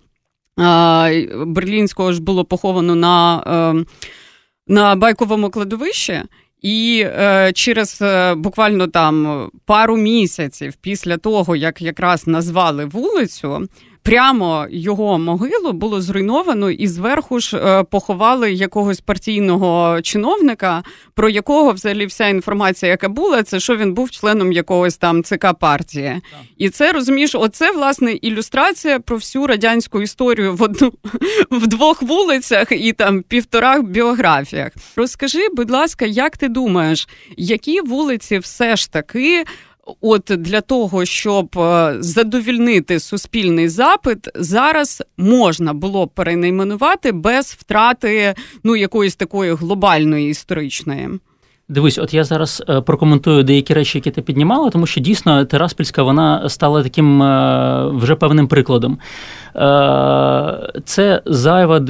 Берлінського 1.46 2.12
ж 2.12 2.22
було 2.22 2.44
поховано 2.44 2.94
на, 2.94 3.42
е, 3.46 3.84
на 4.66 4.94
байковому 4.96 5.50
кладовищі. 5.50 6.22
І 6.62 7.04
е, 7.06 7.52
через 7.54 8.02
е, 8.02 8.34
буквально 8.34 8.86
там 8.86 9.48
пару 9.64 9.96
місяців 9.96 10.74
після 10.80 11.16
того, 11.16 11.56
як 11.56 11.82
якраз 11.82 12.26
назвали 12.26 12.84
вулицю, 12.84 13.68
прямо 14.02 14.66
його 14.70 15.18
могилу 15.18 15.72
було 15.72 16.00
зруйновано, 16.00 16.70
і 16.70 16.88
зверху 16.88 17.40
ж 17.40 17.56
е, 17.56 17.82
поховали 17.82 18.52
якогось 18.52 19.00
партійного 19.00 20.00
чиновника, 20.02 20.82
про 21.14 21.28
якого 21.28 21.72
взагалі 21.72 22.06
вся 22.06 22.28
інформація, 22.28 22.90
яка 22.90 23.08
була, 23.08 23.42
це 23.42 23.60
що 23.60 23.76
він 23.76 23.94
був 23.94 24.10
членом 24.10 24.52
якогось 24.52 24.96
там 24.96 25.22
ЦК 25.22 25.46
партії. 25.60 26.08
Так. 26.08 26.40
І 26.56 26.70
це 26.70 26.92
розумієш, 26.92 27.34
оце 27.34 27.72
власне 27.72 28.12
ілюстрація 28.12 29.00
про 29.00 29.16
всю 29.16 29.46
радянську 29.46 30.02
історію 30.02 30.54
в 30.54 30.62
одну 30.62 30.92
в 31.50 31.66
двох 31.66 32.02
вулицях 32.02 32.72
і 32.72 32.92
там 32.92 33.22
півторах 33.22 33.82
біографіях. 33.82 34.72
Розкажи, 34.96 35.48
будь 35.52 35.70
ласка, 35.70 36.04
як 36.06 36.36
ти 36.36 36.48
думаєш, 36.48 37.08
які 37.36 37.80
вулиці 37.80 38.38
все 38.38 38.76
ж 38.76 38.92
таки? 38.92 39.44
От 40.00 40.32
для 40.38 40.60
того, 40.60 41.04
щоб 41.04 41.58
е, 41.58 41.96
задовільнити 42.00 43.00
суспільний 43.00 43.68
запит, 43.68 44.28
зараз 44.34 45.02
можна 45.16 45.72
було 45.72 46.06
перенайменувати 46.06 47.12
без 47.12 47.46
втрати 47.46 48.34
ну 48.64 48.76
якоїсь 48.76 49.16
такої 49.16 49.54
глобальної 49.54 50.30
історичної. 50.30 51.08
Дивись, 51.68 51.98
от 51.98 52.14
я 52.14 52.24
зараз 52.24 52.62
е, 52.68 52.80
прокоментую 52.80 53.42
деякі 53.42 53.74
речі, 53.74 53.98
які 53.98 54.10
ти 54.10 54.22
піднімала, 54.22 54.70
тому 54.70 54.86
що 54.86 55.00
дійсно 55.00 55.44
Тераспільська 55.44 56.02
вона 56.02 56.48
стала 56.48 56.82
таким 56.82 57.22
е, 57.22 57.90
вже 57.94 58.14
певним 58.14 58.48
прикладом. 58.48 58.98
Це 60.84 61.22
зайва, 61.26 61.80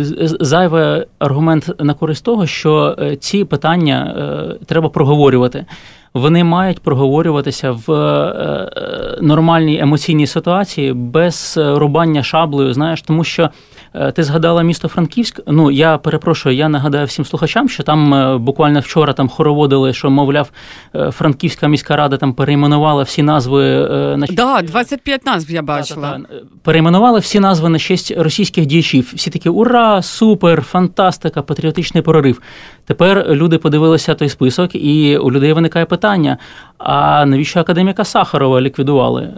зайвий 0.41 1.07
аргумент 1.19 1.71
на 1.79 1.95
користь 1.95 2.25
того, 2.25 2.47
що 2.47 2.97
ці 3.21 3.45
питання 3.45 4.15
треба 4.67 4.89
проговорювати 4.89 5.67
вони 6.15 6.45
мають 6.45 6.81
проговорюватися 6.81 7.71
в 7.71 7.93
е, 7.93 8.73
е, 8.77 9.19
нормальній 9.23 9.81
емоційній 9.81 10.27
ситуації 10.27 10.93
без 10.93 11.55
рубання 11.63 12.23
шаблею. 12.23 12.73
Знаєш, 12.75 13.03
тому 13.03 13.25
що 13.25 13.43
Е, 13.43 13.80
ти 14.15 14.23
згадала 14.23 14.63
місто 14.63 14.89
Франківськ. 14.89 15.41
Ну 15.47 15.71
я 15.71 15.99
перепрошую, 15.99 16.57
я 16.57 16.69
нагадаю 16.69 17.07
всім 17.07 17.25
слухачам, 17.25 17.69
що 17.69 17.83
там 17.83 18.15
е, 18.15 18.39
буквально 18.39 18.81
вчора 18.81 19.13
там 19.13 19.29
хороводили, 19.29 19.93
що 19.93 20.11
мовляв, 20.11 20.51
е, 20.95 21.11
Франківська 21.11 21.69
міська 21.69 21.97
рада 21.97 22.17
там 22.17 22.35
перейменувала 22.35 23.03
всі 23.03 23.23
назви 23.23 23.63
на. 24.17 24.27
Да, 24.31 24.63
25 24.63 25.27
назв 25.27 25.51
я 25.51 25.63
бачила. 25.63 26.19
Да, 26.19 26.37
перейменували 26.63 27.21
всі 27.21 27.41
назви 27.41 27.69
на 27.69 27.79
честь 27.79 28.15
російських 28.17 28.67
діячів. 28.67 29.13
Всі 29.15 29.31
такі 29.31 29.49
ура, 29.49 30.03
супер, 30.03 30.63
фантастика, 30.63 31.43
патріотичний 31.43 32.03
прорив. 32.03 32.41
Тепер 32.87 33.27
люди 33.29 33.59
подивилися 33.59 34.15
той 34.15 34.29
список, 34.29 34.75
і 34.75 35.19
у 35.19 35.31
людей 35.31 35.53
виникає 35.53 35.85
питання: 35.85 36.39
а 36.79 37.27
навіщо 37.27 37.61
академіка 37.61 38.05
Сахарова 38.05 38.61
ліквідували? 38.61 39.31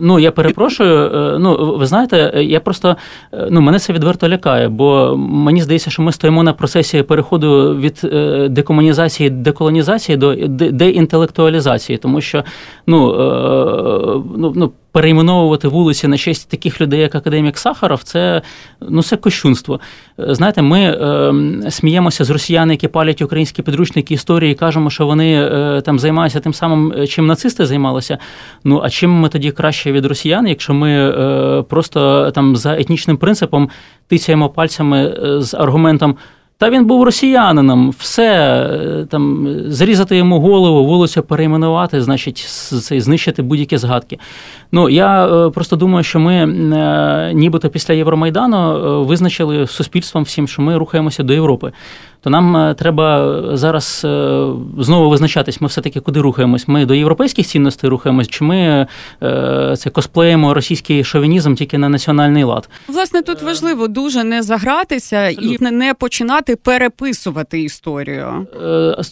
Ну, 0.00 0.18
я 0.18 0.32
перепрошую. 0.32 1.10
Е, 1.14 1.38
ну, 1.38 1.76
ви 1.76 1.86
знаєте, 1.86 2.32
я 2.34 2.60
просто 2.60 2.96
е, 3.32 3.48
ну, 3.50 3.60
мене 3.60 3.78
це 3.78 3.92
відверто 3.92 4.28
лякає, 4.28 4.68
бо 4.68 5.16
мені 5.16 5.62
здається, 5.62 5.90
що 5.90 6.02
ми 6.02 6.12
стоїмо 6.12 6.42
на 6.42 6.52
процесі 6.52 7.02
переходу 7.02 7.76
від 7.76 8.00
е, 8.04 8.48
декомунізації, 8.48 9.30
деколонізації 9.30 10.16
до 10.16 10.34
деінтелектуалізації, 10.70 11.98
тому 11.98 12.20
що 12.20 12.44
ну, 12.86 13.14
ну, 14.36 14.52
ну 14.56 14.72
перейменовувати 14.92 15.68
вулиці 15.68 16.08
на 16.08 16.18
честь 16.18 16.50
таких 16.50 16.80
людей, 16.80 17.00
як 17.00 17.14
академік 17.14 17.58
Сахаров, 17.58 18.02
це 18.02 18.42
ну 18.80 19.02
це 19.02 19.16
кощунство. 19.16 19.80
Знаєте, 20.18 20.62
ми 20.62 20.80
е, 20.80 21.70
сміємося 21.70 22.24
з 22.24 22.30
росіян, 22.30 22.70
які 22.70 22.88
палять 22.88 23.22
українські 23.22 23.62
підручники 23.62 24.14
історії, 24.14 24.52
і 24.52 24.54
кажемо, 24.54 24.90
що 24.90 25.06
вони 25.06 25.42
е, 25.42 25.80
там 25.80 25.98
займаються 25.98 26.40
тим 26.40 26.54
самим, 26.54 26.92
е, 26.98 27.06
чим 27.06 27.26
нацисти 27.26 27.66
займалися. 27.66 28.18
Ну 28.64 28.80
а 28.84 28.90
чим 28.90 29.10
ми 29.10 29.28
тоді 29.28 29.50
краще 29.50 29.92
від 29.92 30.06
росіян, 30.06 30.46
якщо 30.46 30.74
ми 30.74 30.90
е, 30.90 31.62
просто 31.62 32.30
там 32.30 32.56
за 32.56 32.76
етнічним 32.80 33.16
принципом 33.16 33.70
тицяємо 34.06 34.48
пальцями 34.48 35.16
е, 35.24 35.42
з 35.42 35.54
аргументом. 35.54 36.16
Та 36.60 36.70
він 36.70 36.84
був 36.84 37.02
росіянином, 37.02 37.90
все 37.90 38.26
е, 38.62 39.06
там 39.10 39.48
зрізати 39.66 40.16
йому 40.16 40.40
голову, 40.40 40.84
вулицю 40.84 41.22
перейменувати, 41.22 42.02
значить, 42.02 42.46
знищити 43.02 43.42
будь-які 43.42 43.76
згадки. 43.76 44.18
Ну 44.72 44.88
я 44.88 45.26
е, 45.26 45.50
просто 45.50 45.76
думаю, 45.76 46.04
що 46.04 46.20
ми, 46.20 46.34
е, 46.34 47.32
нібито 47.34 47.70
після 47.70 47.94
Євромайдану, 47.94 49.04
визначили 49.04 49.66
суспільством 49.66 50.24
всім, 50.24 50.48
що 50.48 50.62
ми 50.62 50.76
рухаємося 50.76 51.22
до 51.22 51.32
Європи 51.32 51.72
то 52.20 52.30
нам 52.30 52.56
е, 52.56 52.74
треба 52.74 53.40
зараз 53.56 54.02
е, 54.04 54.46
знову 54.78 55.10
визначатись, 55.10 55.60
ми 55.60 55.68
все-таки 55.68 56.00
куди 56.00 56.20
рухаємось. 56.20 56.68
Ми 56.68 56.86
до 56.86 56.94
європейських 56.94 57.46
цінностей 57.46 57.90
рухаємось, 57.90 58.28
чи 58.28 58.44
ми 58.44 58.86
е, 59.22 59.74
це 59.78 59.90
косплеємо 59.90 60.54
російський 60.54 61.04
шовінізм 61.04 61.54
тільки 61.54 61.78
на 61.78 61.88
національний 61.88 62.44
лад? 62.44 62.68
Власне, 62.88 63.22
тут 63.22 63.42
важливо 63.42 63.88
дуже 63.88 64.24
не 64.24 64.42
загратися 64.42 65.16
Абсолютно. 65.16 65.68
і 65.68 65.72
не 65.72 65.94
починати 65.94 66.56
переписувати 66.56 67.60
історію. 67.60 68.46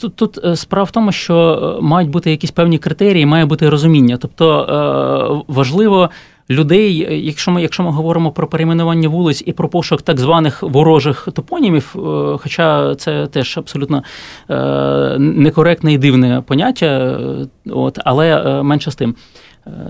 Тут 0.01 0.17
тут 0.17 0.39
справа 0.55 0.85
в 0.85 0.91
тому, 0.91 1.13
що 1.13 1.79
мають 1.83 2.11
бути 2.11 2.31
якісь 2.31 2.51
певні 2.51 2.79
критерії, 2.79 3.27
має 3.27 3.45
бути 3.45 3.69
розуміння. 3.69 4.19
Тобто 4.21 5.45
важливо 5.49 6.11
людей, 6.51 7.07
е, 7.11 7.19
якщо 7.19 7.51
ми 7.51 7.63
якщо 7.63 7.83
ми 7.83 7.91
говоримо 7.91 8.33
про 8.33 8.47
перейменування 8.47 9.09
вулиць 9.09 9.43
і 9.47 9.53
про 9.53 9.69
пошук 9.69 10.03
так 10.03 10.21
званих 10.21 10.63
ворожих 10.63 11.29
топонімів, 11.35 11.95
е, 11.97 11.99
хоча 12.39 12.95
це 12.95 13.27
теж 13.27 13.59
абсолютно 13.59 14.03
е, 14.51 15.19
некоректне 15.19 15.93
і 15.93 15.99
дивне 15.99 16.43
поняття, 16.47 17.19
от, 17.67 17.99
але 18.05 18.63
менше 18.63 18.91
з 18.91 18.95
тим, 18.95 19.15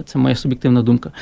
це 0.05 0.19
моя 0.19 0.35
суб'єктивна 0.35 0.83
думка. 0.83 1.13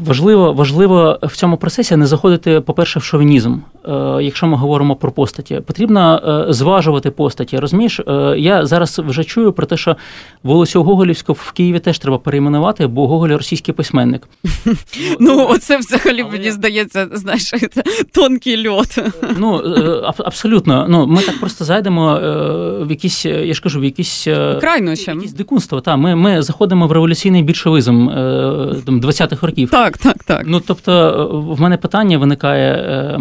Важливо 0.00 0.52
важливо 0.52 1.18
в 1.22 1.36
цьому 1.36 1.56
процесі 1.56 1.96
не 1.96 2.06
заходити, 2.06 2.60
по-перше, 2.60 2.98
в 2.98 3.02
шовінізм. 3.02 3.56
Е, 3.88 4.22
якщо 4.22 4.46
ми 4.46 4.56
говоримо 4.56 4.96
про 4.96 5.12
постаті, 5.12 5.60
потрібно 5.66 6.22
е, 6.48 6.52
зважувати 6.52 7.10
постаті. 7.10 7.58
Розумієш, 7.58 8.00
я 8.36 8.66
зараз 8.66 8.98
вже 8.98 9.24
чую 9.24 9.52
про 9.52 9.66
те, 9.66 9.76
що 9.76 9.96
вулицю 10.42 10.82
Гоголівську 10.82 11.32
в 11.32 11.52
Києві 11.52 11.78
теж 11.78 11.98
треба 11.98 12.18
перейменувати, 12.18 12.86
бо 12.86 13.08
Гоголь 13.08 13.28
російський 13.28 13.74
письменник. 13.74 14.28
Ну, 15.20 15.46
оце 15.50 15.76
взагалі 15.76 16.24
мені 16.24 16.50
здається, 16.50 17.08
знаєш, 17.12 17.42
це 17.50 17.82
тонкий 18.14 18.68
льот. 18.68 18.98
Ну 19.38 19.56
абсолютно. 20.18 20.86
Ну 20.88 21.06
ми 21.06 21.22
так 21.22 21.40
просто 21.40 21.64
зайдемо 21.64 22.20
в 22.80 22.90
якісь, 22.90 23.24
я 23.24 23.54
ж 23.54 23.62
кажу, 23.62 23.80
в 23.80 23.84
якісь 23.84 24.26
якісь 25.14 25.32
дикунство. 25.32 25.80
Та 25.80 25.96
ми, 25.96 26.14
ми 26.14 26.42
заходимо 26.42 26.86
в 26.86 26.92
революційний 26.92 27.42
більшовизм. 27.42 28.08
20-х 29.00 29.46
років. 29.46 29.70
Так, 29.70 29.98
так, 29.98 30.24
так. 30.24 30.42
Ну 30.46 30.60
тобто, 30.66 30.92
е, 30.92 31.54
в 31.54 31.60
мене 31.60 31.76
питання 31.76 32.18
виникає: 32.18 32.72
е, 32.72 33.18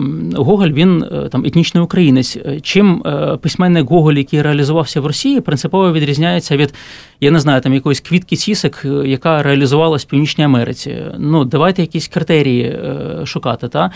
Гоголь 0.58 0.70
він 0.70 1.04
е, 1.04 1.30
там 1.30 1.46
етнічний 1.46 1.84
українець. 1.84 2.38
Чим 2.62 3.04
письменник 3.42 3.90
Гоголь, 3.90 4.14
який 4.14 4.42
реалізувався 4.42 5.02
в 5.02 5.06
Росії, 5.06 5.42
принципово 5.42 5.94
відрізняється 5.94 6.58
від, 6.58 6.74
я 7.22 7.32
не 7.32 7.40
знаю, 7.40 7.62
там 7.62 7.74
якоїсь 7.74 8.00
квітки 8.00 8.36
Сісик, 8.36 8.86
яка 9.06 9.44
реалізувалась 9.44 10.06
в 10.06 10.08
Північній 10.08 10.44
Америці. 10.44 10.98
Ну, 11.18 11.46
давайте 11.46 11.82
якісь 11.82 12.08
критерії 12.08 12.80
шукати. 13.26 13.68
Та? 13.68 13.92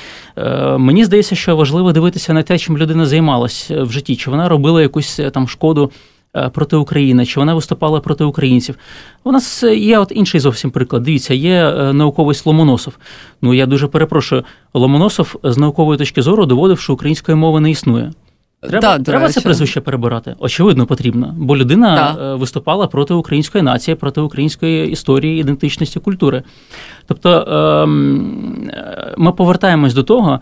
Мені 0.78 1.06
здається, 1.06 1.36
що 1.36 1.56
важливо 1.56 1.92
дивитися 1.92 2.34
на 2.34 2.44
те, 2.44 2.58
чим 2.58 2.78
людина 2.78 3.06
займалась 3.06 3.72
в 3.72 3.92
житті, 3.92 4.16
чи 4.16 4.30
вона 4.30 4.50
робила 4.50 4.82
якусь 4.82 5.20
там 5.34 5.48
шкоду. 5.48 5.92
Е, 6.38 6.50
проти 6.50 6.76
України, 6.76 7.26
чи 7.26 7.40
вона 7.40 7.56
виступала 7.56 8.00
проти 8.00 8.24
українців. 8.24 8.76
У 9.24 9.32
нас 9.32 9.64
є 9.64 10.00
от 10.00 10.12
інший 10.16 10.40
зовсім 10.40 10.72
приклад. 10.72 11.04
Дивіться, 11.04 11.34
є 11.34 11.54
е, 11.54 11.94
науковець 11.94 12.46
Ломоносов. 12.46 12.98
Ну 13.42 13.54
я 13.54 13.66
дуже 13.66 13.88
перепрошую, 13.88 14.44
Ломоносов 14.74 15.36
з 15.44 15.58
наукової 15.58 15.98
точки 15.98 16.22
зору 16.22 16.46
доводив, 16.46 16.80
що 16.80 16.94
української 16.94 17.36
мови 17.36 17.60
не 17.60 17.72
існує. 17.72 18.12
Треба 18.62 18.98
да, 18.98 19.04
треба 19.04 19.30
це 19.30 19.42
прізвище 19.42 19.82
перебирати. 19.82 20.36
Очевидно, 20.40 20.86
потрібно, 20.86 21.36
бо 21.38 21.58
людина 21.58 22.16
да. 22.18 22.34
Е, 22.34 22.36
виступала 22.36 22.88
проти 22.88 23.14
української 23.14 23.64
нації, 23.64 23.96
проти 23.96 24.22
української 24.22 24.90
історії, 24.92 25.42
ідентичності, 25.42 26.00
культури. 26.00 26.44
Тобто 27.08 27.46
ем, 27.84 28.72
ми 29.18 29.32
повертаємось 29.32 29.94
до 29.94 30.04
того, 30.04 30.40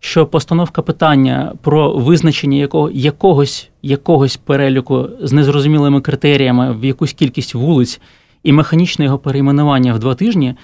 що 0.00 0.26
постановка 0.26 0.82
питання 0.82 1.52
про 1.62 1.92
визначення 1.92 2.58
якого, 2.58 2.90
якогось 2.90 3.70
якогось 3.82 4.36
переліку 4.36 5.08
з 5.20 5.32
незрозумілими 5.32 6.00
критеріями 6.00 6.74
в 6.74 6.84
якусь 6.84 7.12
кількість 7.12 7.54
вулиць 7.54 8.00
і 8.42 8.52
механічне 8.52 9.04
його 9.04 9.18
перейменування 9.18 9.94
в 9.94 9.98
два 9.98 10.14
тижні 10.14 10.54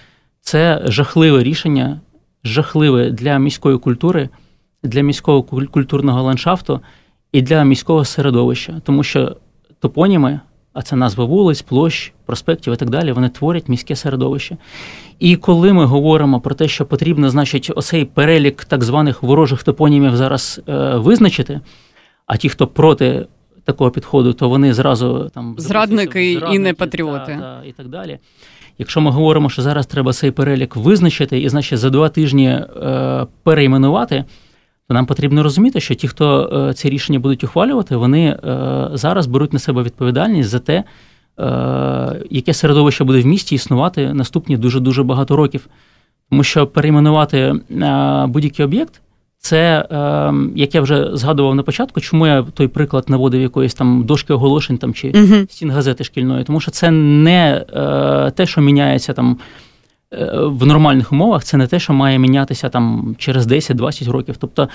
це 0.40 0.82
жахливе 0.84 1.42
рішення, 1.42 2.00
жахливе 2.44 3.10
для 3.10 3.38
міської 3.38 3.78
культури, 3.78 4.28
для 4.82 5.00
міського 5.00 5.42
культурного 5.42 6.22
ландшафту 6.22 6.80
і 7.32 7.42
для 7.42 7.64
міського 7.64 8.04
середовища, 8.04 8.80
тому 8.84 9.02
що 9.02 9.36
топоніми 9.80 10.40
а 10.74 10.82
це 10.82 10.96
назва 10.96 11.24
вулиць, 11.24 11.62
площ, 11.62 12.12
проспектів 12.26 12.72
і 12.72 12.76
так 12.76 12.90
далі. 12.90 13.12
Вони 13.12 13.28
творять 13.28 13.68
міське 13.68 13.96
середовище. 13.96 14.56
І 15.18 15.36
коли 15.36 15.72
ми 15.72 15.84
говоримо 15.84 16.40
про 16.40 16.54
те, 16.54 16.68
що 16.68 16.86
потрібно, 16.86 17.30
значить, 17.30 17.70
оцей 17.76 18.04
перелік 18.04 18.64
так 18.64 18.84
званих 18.84 19.22
ворожих 19.22 19.62
топонімів 19.62 20.16
зараз 20.16 20.60
е, 20.68 20.96
визначити, 20.96 21.60
а 22.26 22.36
ті, 22.36 22.48
хто 22.48 22.66
проти 22.66 23.26
такого 23.64 23.90
підходу, 23.90 24.32
то 24.32 24.48
вони 24.48 24.74
зразу 24.74 25.30
там 25.34 25.54
зрадники, 25.58 26.32
зрадники 26.32 26.54
і 26.56 26.58
не 26.58 26.74
патріоти 26.74 27.38
та, 27.40 27.60
та, 27.60 27.62
і 27.66 27.72
так 27.72 27.88
далі. 27.88 28.18
Якщо 28.78 29.00
ми 29.00 29.10
говоримо, 29.10 29.50
що 29.50 29.62
зараз 29.62 29.86
треба 29.86 30.12
цей 30.12 30.30
перелік 30.30 30.76
визначити 30.76 31.40
і, 31.40 31.48
значить, 31.48 31.78
за 31.78 31.90
два 31.90 32.08
тижні 32.08 32.48
е, 32.48 33.26
перейменувати 33.42 34.24
то 34.88 34.94
нам 34.94 35.06
потрібно 35.06 35.42
розуміти, 35.42 35.80
що 35.80 35.94
ті, 35.94 36.08
хто 36.08 36.50
е, 36.70 36.74
ці 36.74 36.90
рішення 36.90 37.18
будуть 37.18 37.44
ухвалювати, 37.44 37.96
вони 37.96 38.26
е, 38.26 38.88
зараз 38.92 39.26
беруть 39.26 39.52
на 39.52 39.58
себе 39.58 39.82
відповідальність 39.82 40.48
за 40.48 40.58
те, 40.58 40.84
е, 41.40 42.22
яке 42.30 42.54
середовище 42.54 43.04
буде 43.04 43.20
в 43.20 43.26
місті 43.26 43.54
існувати 43.54 44.14
наступні 44.14 44.56
дуже 44.56 44.80
дуже 44.80 45.02
багато 45.02 45.36
років. 45.36 45.66
Тому 46.30 46.42
що 46.42 46.66
перейменувати 46.66 47.54
будь-який 48.28 48.64
об'єкт. 48.64 49.00
Це, 49.38 49.86
як 50.54 50.74
я 50.74 50.80
вже 50.80 51.16
згадував 51.16 51.54
на 51.54 51.62
початку, 51.62 52.00
чому 52.00 52.26
я 52.26 52.42
той 52.42 52.68
приклад 52.68 53.04
наводив 53.08 53.40
якоїсь 53.40 53.74
там 53.74 54.04
дошки 54.04 54.32
оголошень 54.32 54.78
там 54.78 54.94
чи 54.94 55.10
uh-huh. 55.10 55.50
стін 55.50 55.70
газети 55.70 56.04
шкільної, 56.04 56.44
тому 56.44 56.60
що 56.60 56.70
це 56.70 56.90
не 56.90 57.64
те, 58.36 58.46
що 58.46 58.60
міняється 58.60 59.12
там 59.12 59.38
в 60.42 60.66
нормальних 60.66 61.12
умовах 61.12 61.44
це 61.44 61.56
не 61.56 61.66
те, 61.66 61.78
що 61.78 61.92
має 61.92 62.18
мінятися 62.18 62.68
там 62.68 63.14
через 63.18 63.46
10-20 63.46 64.10
років. 64.10 64.36
Тобто 64.36 64.62
е, 64.62 64.68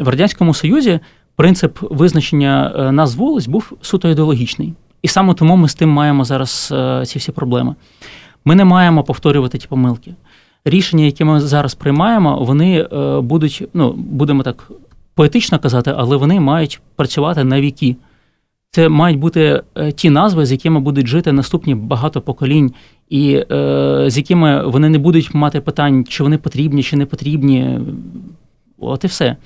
в 0.00 0.08
Радянському 0.08 0.54
Союзі 0.54 1.00
принцип 1.36 1.78
визначення 1.80 2.72
е, 2.76 2.92
назв 2.92 3.18
вулиць 3.18 3.46
був 3.46 3.72
суто 3.80 4.08
ідеологічний. 4.08 4.74
І 5.02 5.08
саме 5.08 5.34
тому 5.34 5.56
ми 5.56 5.68
з 5.68 5.74
тим 5.74 5.90
маємо 5.90 6.24
зараз 6.24 6.74
ці 7.04 7.18
всі 7.18 7.32
проблеми. 7.32 7.74
Ми 8.44 8.54
не 8.54 8.64
маємо 8.64 9.04
повторювати 9.04 9.58
ті 9.58 9.66
помилки. 9.66 10.14
Рішення, 10.64 11.04
які 11.04 11.24
ми 11.24 11.40
зараз 11.40 11.74
приймаємо, 11.74 12.44
вони 12.44 12.88
будуть, 13.22 13.68
ну 13.74 13.92
будемо 13.92 14.42
так 14.42 14.70
поетично 15.14 15.58
казати, 15.58 15.94
але 15.96 16.16
вони 16.16 16.40
мають 16.40 16.80
працювати 16.96 17.44
на 17.44 17.60
віки. 17.60 17.96
Це 18.70 18.88
мають 18.88 19.18
бути 19.18 19.62
ті 19.94 20.10
назви, 20.10 20.46
з 20.46 20.52
якими 20.52 20.80
будуть 20.80 21.06
жити 21.06 21.32
наступні 21.32 21.74
багато 21.74 22.20
поколінь 22.20 22.72
і 23.08 23.44
е, 23.50 24.04
з 24.06 24.16
якими 24.16 24.66
вони 24.66 24.88
не 24.88 24.98
будуть 24.98 25.34
мати 25.34 25.60
питань, 25.60 26.04
чи 26.04 26.22
вони 26.22 26.38
потрібні, 26.38 26.82
чи 26.82 26.96
не 26.96 27.06
потрібні. 27.06 27.80
От 28.78 29.04
і 29.04 29.06
все. 29.06 29.36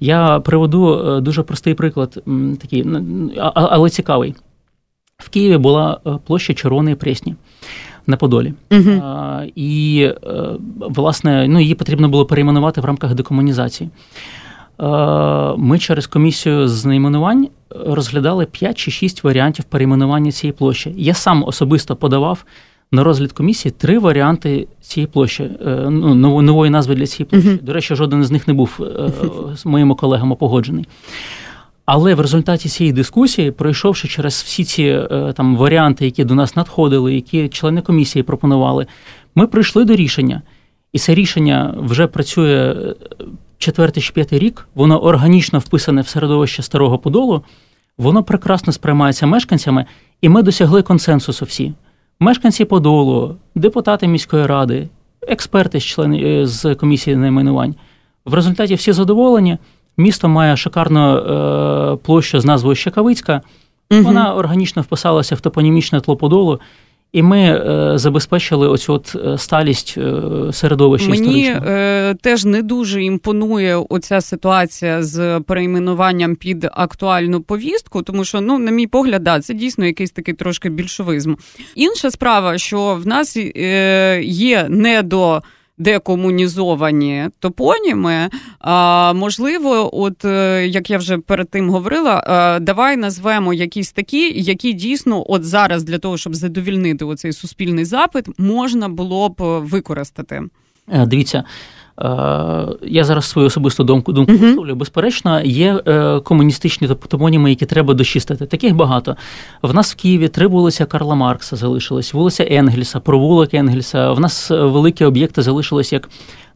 Я 0.00 0.40
приведу 0.40 1.08
е, 1.08 1.20
дуже 1.20 1.42
простий 1.42 1.74
приклад, 1.74 2.22
такий, 2.60 2.86
але 3.54 3.90
цікавий. 3.90 4.34
В 5.18 5.28
Києві 5.28 5.56
була 5.56 6.00
е, 6.06 6.18
площа 6.26 6.54
Червоної 6.54 6.96
Пресні 6.96 7.34
на 8.06 8.16
Подолі. 8.16 8.54
uh 8.70 9.00
А, 9.04 9.46
І, 9.54 10.02
е, 10.02 10.46
власне, 10.80 11.48
ну, 11.48 11.60
її 11.60 11.74
потрібно 11.74 12.08
було 12.08 12.26
перейменувати 12.26 12.80
в 12.80 12.84
рамках 12.84 13.14
декомунізації. 13.14 13.90
Ми 15.58 15.78
через 15.78 16.06
комісію 16.06 16.68
з 16.68 16.84
найменувань 16.84 17.48
розглядали 17.70 18.46
5 18.46 18.78
чи 18.78 18.90
6 18.90 19.24
варіантів 19.24 19.64
перейменування 19.64 20.32
цієї 20.32 20.52
площі. 20.52 20.94
Я 20.96 21.14
сам 21.14 21.44
особисто 21.46 21.96
подавав 21.96 22.44
на 22.92 23.04
розгляд 23.04 23.32
комісії 23.32 23.74
три 23.78 23.98
варіанти 23.98 24.66
цієї 24.80 25.06
площі, 25.06 25.42
е, 25.66 25.90
ну, 25.90 26.42
нової 26.42 26.70
назви 26.70 26.94
для 26.94 27.06
цієї 27.06 27.30
площі. 27.30 27.48
Uh-huh. 27.48 27.62
До 27.62 27.72
речі, 27.72 27.94
жоден 27.94 28.24
з 28.24 28.30
них 28.30 28.48
не 28.48 28.54
був 28.54 28.80
е, 28.80 29.10
з 29.56 29.66
моїми 29.66 29.94
колегами 29.94 30.36
погоджений. 30.36 30.86
Але 31.84 32.14
в 32.14 32.20
результаті 32.20 32.68
цієї 32.68 32.92
дискусії, 32.92 33.50
пройшовши 33.50 34.08
через 34.08 34.34
всі 34.34 34.64
ці 34.64 34.82
е, 34.82 35.32
там 35.36 35.56
варіанти, 35.56 36.04
які 36.04 36.24
до 36.24 36.34
нас 36.34 36.56
надходили, 36.56 37.14
які 37.14 37.48
члени 37.48 37.80
комісії 37.80 38.22
пропонували, 38.22 38.86
ми 39.34 39.46
прийшли 39.46 39.84
до 39.84 39.96
рішення. 39.96 40.42
І 40.92 40.98
це 40.98 41.14
рішення 41.14 41.74
вже 41.78 42.06
працює 42.06 42.76
е, 43.58 43.64
четвертий 43.64 44.02
чи 44.02 44.12
п'ятий 44.12 44.38
рік, 44.38 44.68
воно 44.74 45.02
органічно 45.02 45.58
вписане 45.58 46.02
в 46.02 46.08
середовище 46.08 46.62
старого 46.62 46.98
подолу, 46.98 47.42
воно 47.98 48.22
прекрасно 48.22 48.72
сприймається 48.72 49.26
мешканцями, 49.26 49.86
і 50.20 50.28
ми 50.28 50.42
досягли 50.42 50.82
консенсусу 50.82 51.44
всі. 51.44 51.72
Мешканці 52.20 52.64
Подолу, 52.64 53.36
депутати 53.54 54.08
міської 54.08 54.46
ради, 54.46 54.88
експерти 55.22 55.80
з 55.80 55.84
члени 55.84 56.22
е, 56.22 56.46
з 56.46 56.74
комісії 56.74 57.16
найменувань. 57.16 57.74
В 58.24 58.34
результаті 58.34 58.74
всі 58.74 58.92
задоволені. 58.92 59.58
Місто 59.96 60.28
має 60.28 60.56
шикарну 60.56 61.16
е, 61.16 61.96
площу 61.96 62.40
з 62.40 62.44
назвою 62.44 62.76
Щекавицька. 62.76 63.42
Угу. 63.90 64.02
Вона 64.02 64.34
органічно 64.34 64.82
вписалася 64.82 65.34
в 65.34 65.40
топонімічне 65.40 66.00
тло 66.00 66.16
Подолу. 66.16 66.60
І 67.12 67.22
ми 67.22 67.40
е, 67.40 67.92
забезпечили 67.98 68.68
оцю 68.68 68.92
от 68.92 69.16
е, 69.16 69.38
сталість 69.38 69.94
е, 69.98 70.22
середовища. 70.52 71.08
Мені 71.08 71.44
е, 71.48 72.14
теж 72.22 72.44
не 72.44 72.62
дуже 72.62 73.02
імпонує 73.02 73.76
оця 73.88 74.20
ситуація 74.20 75.02
з 75.02 75.40
перейменуванням 75.40 76.36
під 76.36 76.68
актуальну 76.72 77.40
повістку, 77.40 78.02
тому 78.02 78.24
що, 78.24 78.40
ну, 78.40 78.58
на 78.58 78.70
мій 78.70 78.86
погляд, 78.86 79.22
да, 79.22 79.40
це 79.40 79.54
дійсно 79.54 79.86
якийсь 79.86 80.10
такий 80.10 80.34
трошки 80.34 80.68
більшовизм. 80.70 81.34
Інша 81.74 82.10
справа, 82.10 82.58
що 82.58 82.94
в 82.94 83.06
нас 83.06 83.36
е, 83.36 84.20
є 84.22 84.66
не 84.68 85.02
до 85.02 85.42
декомунізовані 85.78 87.28
топоніми. 87.38 88.30
А, 88.58 89.12
Можливо, 89.12 90.00
от 90.02 90.24
е, 90.24 90.66
як 90.66 90.90
я 90.90 90.98
вже 90.98 91.18
перед 91.18 91.50
тим 91.50 91.70
говорила, 91.70 92.24
е, 92.26 92.60
давай 92.60 92.96
назвемо 92.96 93.54
якісь 93.54 93.92
такі, 93.92 94.40
які 94.40 94.72
дійсно 94.72 95.24
от 95.28 95.44
зараз 95.44 95.84
для 95.84 95.98
того, 95.98 96.16
щоб 96.16 96.34
задовільнити 96.34 97.04
оцей 97.04 97.32
суспільний 97.32 97.84
запит, 97.84 98.24
можна 98.38 98.88
було 98.88 99.28
б 99.28 99.34
використати. 99.38 100.42
Е, 100.92 101.06
дивіться, 101.06 101.38
Е, 101.38 101.44
я 102.82 103.04
зараз 103.04 103.24
свою 103.24 103.46
особисту 103.46 103.84
думку 103.84 104.12
думку 104.12 104.32
uh-huh. 104.32 104.40
висловлю. 104.40 104.74
Безперечно, 104.74 105.40
є 105.40 105.82
е, 105.86 106.20
комуністичні 106.20 106.88
топоніми, 106.88 107.50
які 107.50 107.66
треба 107.66 107.94
дочистити. 107.94 108.46
Таких 108.46 108.74
багато. 108.74 109.16
В 109.62 109.74
нас 109.74 109.92
в 109.92 109.96
Києві 109.96 110.28
три 110.28 110.46
вулиця 110.46 110.84
Карла 110.84 111.14
Маркса 111.14 111.56
залишились, 111.56 112.14
вулиця 112.14 112.46
Енгельса, 112.50 113.00
провулок 113.00 113.54
Енгельса. 113.54 114.12
В 114.12 114.20
нас 114.20 114.50
великі 114.50 115.04
об'єкти 115.04 115.42
залишились 115.42 115.92
як 115.92 116.08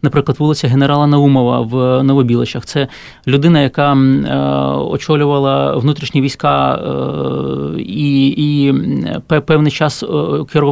наприклад, 0.03 0.37
вулиця 0.39 0.69
Генерала 0.69 1.07
Наумова 1.07 1.61
в 1.61 2.03
Новобіличах. 2.03 2.67
Це 2.67 2.89
людина, 3.27 3.61
яка 3.61 3.93
е, 3.93 4.37
очолювала 4.77 5.77
внутрішні 5.77 6.21
війська 6.21 6.75
е, 6.75 7.81
і 7.81 8.29
і 8.29 8.75
певний 9.27 9.73
час 9.73 10.03
е, 10.03 10.07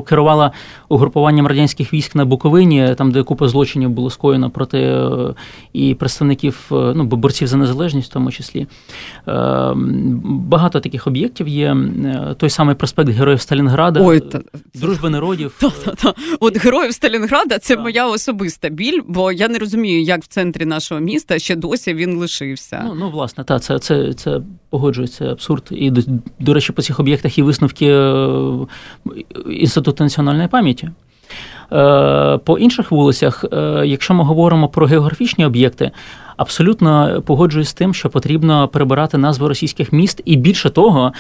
керувала 0.07 0.53
угрупуванням 0.89 1.47
радянських 1.47 1.95
військ 1.95 2.15
на 2.15 2.25
Буковині, 2.25 2.95
там 2.99 3.11
де 3.11 3.23
купа 3.23 3.49
злочинів 3.49 3.91
було 3.91 4.11
скоєно 4.11 4.51
проти 4.51 5.09
і 5.73 5.95
представників 5.95 6.67
ну, 6.71 7.05
борців 7.05 7.49
за 7.49 7.57
незалежність, 7.57 8.11
в 8.11 8.13
тому 8.13 8.33
числі. 8.33 8.67
Багато 10.25 10.81
таких 10.81 11.07
об'єктів 11.07 11.49
є. 11.49 11.77
Той 12.37 12.51
самий 12.51 12.75
проспект 12.75 13.11
Героїв 13.11 13.41
Сталінграда, 13.41 14.01
Ой, 14.03 14.21
та... 14.21 14.41
дружби 14.75 15.11
народів. 15.11 15.55
Та-та-та. 15.61 16.15
От 16.41 16.57
Героїв 16.65 16.95
Сталінграда 16.95 17.59
це 17.59 17.77
моя 17.77 18.07
особиста 18.07 18.69
біль. 18.69 19.01
Бо 19.21 19.33
я 19.33 19.49
не 19.49 19.59
розумію, 19.59 20.03
як 20.03 20.23
в 20.23 20.27
центрі 20.27 20.65
нашого 20.65 21.01
міста 21.01 21.39
ще 21.39 21.57
досі 21.57 21.95
він 21.95 22.17
лишився. 22.17 22.83
Ну 22.87 22.95
ну 22.95 23.11
власне, 23.11 23.45
та 23.45 23.59
це 23.59 23.79
це, 23.79 24.13
це 24.13 24.41
погоджується 24.71 25.25
абсурд. 25.25 25.63
І 25.71 25.91
до, 25.91 26.03
до 26.39 26.55
речі, 26.55 26.73
по 26.73 26.83
цих 26.83 27.01
об'єктах 27.01 27.39
і 27.39 27.43
висновки 27.43 27.87
е, 27.87 28.37
Інституту 29.51 30.05
національної 30.05 30.49
пам'яті. 30.49 30.91
Е, 31.73 32.39
по 32.45 32.59
інших 32.59 32.91
вулицях, 32.91 33.45
е, 33.53 33.83
якщо 33.87 34.15
ми 34.15 34.25
говоримо 34.25 34.69
про 34.69 34.87
географічні 34.87 35.47
об'єкти, 35.47 35.91
абсолютно 36.37 37.23
погоджуюсь 37.27 37.69
з 37.69 37.75
тим, 37.75 37.95
що 37.95 38.11
потрібно 38.11 38.69
перебирати 38.69 39.19
назви 39.19 39.49
російських 39.49 39.93
міст, 39.93 40.23
і 40.25 40.37
більше 40.37 40.71
того, 40.71 41.13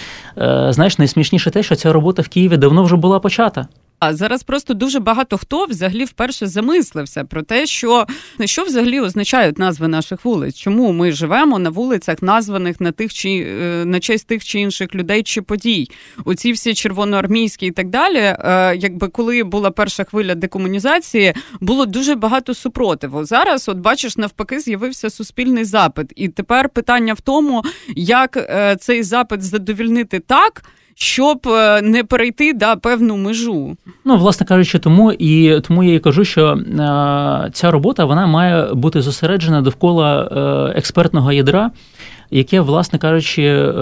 знаєш, 0.69 0.99
найсмішніше 0.99 1.51
те, 1.51 1.63
що 1.63 1.75
ця 1.75 1.93
робота 1.93 2.23
в 2.23 2.29
Києві 2.29 2.57
давно 2.57 2.83
вже 2.83 2.97
була 2.97 3.21
почата. 3.21 3.67
А 4.01 4.15
зараз 4.15 4.43
просто 4.43 4.75
дуже 4.75 5.01
багато 5.01 5.39
хто 5.39 5.65
взагалі 5.65 6.05
вперше 6.05 6.47
замислився 6.47 7.25
про 7.25 7.43
те, 7.43 7.67
що 7.67 8.07
що 8.45 8.65
взагалі 8.65 9.01
означають 9.01 9.59
назви 9.59 9.89
наших 9.89 10.25
вулиць, 10.25 10.57
чому 10.57 10.93
ми 10.93 11.13
живемо 11.13 11.59
на 11.59 11.71
вулицях, 11.71 12.23
названих 12.23 12.81
на 12.81 12.93
тих 12.93 13.15
чи 13.15 13.47
е, 13.49 13.85
на 13.85 14.01
честь 14.01 14.27
тих 14.27 14.45
чи 14.45 14.61
інших 14.61 14.95
людей 14.95 15.23
чи 15.23 15.43
подій. 15.43 15.91
Оці 16.25 16.53
всі 16.53 16.75
червоноармійські 16.75 17.67
і 17.67 17.71
так 17.71 17.89
далі. 17.89 18.19
Е, 18.19 18.77
якби 18.77 19.09
коли 19.09 19.45
була 19.45 19.71
перша 19.71 20.05
хвиля 20.05 20.35
декомунізації, 20.35 21.35
було 21.61 21.87
дуже 21.87 22.15
багато 22.15 22.55
супротиву. 22.55 23.25
Зараз, 23.25 23.69
от 23.69 23.79
бачиш, 23.79 24.17
навпаки, 24.17 24.61
з'явився 24.61 25.11
суспільний 25.11 25.65
запит, 25.65 26.13
і 26.17 26.29
тепер 26.29 26.69
питання 26.69 27.15
в 27.15 27.21
тому, 27.21 27.65
як 27.97 28.37
е, 28.37 28.77
цей 28.81 29.03
запит 29.03 29.43
задовільнити 29.43 30.21
так 30.21 30.63
щоб 31.03 31.49
е, 31.49 31.83
не 31.83 32.05
перейти 32.05 32.53
да, 32.53 32.77
певну 32.77 33.17
межу. 33.17 33.77
Ну, 34.05 34.17
власне 34.17 34.47
кажучи, 34.47 34.79
тому 34.79 35.13
і 35.13 35.61
тому 35.61 35.83
я 35.83 35.95
і 35.95 35.99
кажу, 35.99 36.25
що 36.25 36.47
е, 36.47 37.51
ця 37.53 37.71
робота 37.71 38.05
вона 38.05 38.27
має 38.27 38.75
бути 38.75 39.03
зосереджена 39.03 39.63
довкола 39.63 40.23
е, 40.23 40.79
експертного 40.79 41.33
ядра. 41.33 41.71
Яке, 42.31 42.61
власне 42.61 42.99
кажучи, 42.99 43.73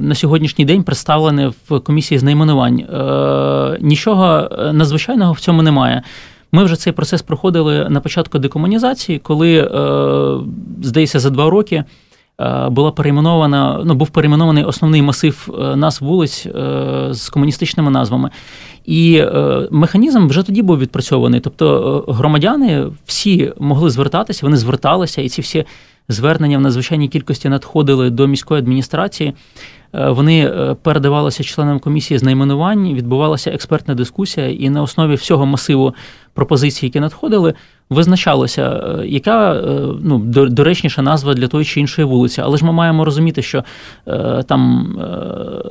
на 0.00 0.14
сьогоднішній 0.14 0.64
день 0.64 0.82
представлене 0.82 1.52
в 1.68 1.80
комісії 1.80 2.18
з 2.18 2.22
найменувань. 2.22 2.84
Нічого 3.80 4.48
надзвичайного 4.72 5.32
в 5.32 5.40
цьому 5.40 5.62
немає. 5.62 6.02
Ми 6.52 6.64
вже 6.64 6.76
цей 6.76 6.92
процес 6.92 7.22
проходили 7.22 7.88
на 7.88 8.00
початку 8.00 8.38
декомунізації, 8.38 9.18
коли, 9.18 9.70
здається, 10.82 11.18
за 11.18 11.30
два 11.30 11.50
роки 11.50 11.84
була 12.70 12.90
перейменована, 12.90 13.82
ну 13.84 13.94
був 13.94 14.10
перейменований 14.10 14.64
основний 14.64 15.02
масив 15.02 15.48
нас 15.58 15.76
назв 15.76 16.04
вулиць 16.04 16.46
е, 16.46 17.08
з 17.10 17.28
комуністичними 17.28 17.90
назвами. 17.90 18.30
І 18.84 19.24
механізм 19.70 20.26
вже 20.26 20.42
тоді 20.42 20.62
був 20.62 20.78
відпрацьований. 20.78 21.40
Тобто 21.40 22.04
громадяни 22.08 22.86
всі 23.06 23.52
могли 23.58 23.90
звертатися, 23.90 24.46
вони 24.46 24.56
зверталися, 24.56 25.22
і 25.22 25.28
ці 25.28 25.42
всі 25.42 25.64
звернення 26.08 26.58
в 26.58 26.60
надзвичайній 26.60 27.08
кількості 27.08 27.48
надходили 27.48 28.10
до 28.10 28.26
міської 28.26 28.58
адміністрації. 28.58 29.34
Вони 29.92 30.52
передавалися 30.82 31.44
членам 31.44 31.78
комісії 31.78 32.18
з 32.18 32.22
найменувань, 32.22 32.94
відбувалася 32.94 33.50
експертна 33.50 33.94
дискусія, 33.94 34.48
і 34.48 34.70
на 34.70 34.82
основі 34.82 35.14
всього 35.14 35.46
масиву 35.46 35.94
пропозицій, 36.38 36.86
які 36.86 37.00
надходили, 37.00 37.54
визначалося, 37.90 38.62
е, 38.62 39.06
яка 39.06 39.54
е, 39.54 39.80
ну, 40.02 40.18
доречніша 40.48 41.02
назва 41.02 41.34
для 41.34 41.48
тої 41.48 41.64
чи 41.64 41.80
іншої 41.80 42.06
вулиці. 42.08 42.40
Але 42.40 42.56
ж 42.56 42.64
ми 42.64 42.72
маємо 42.72 43.04
розуміти, 43.04 43.42
що 43.42 43.64
е, 44.08 44.42
там, 44.42 44.94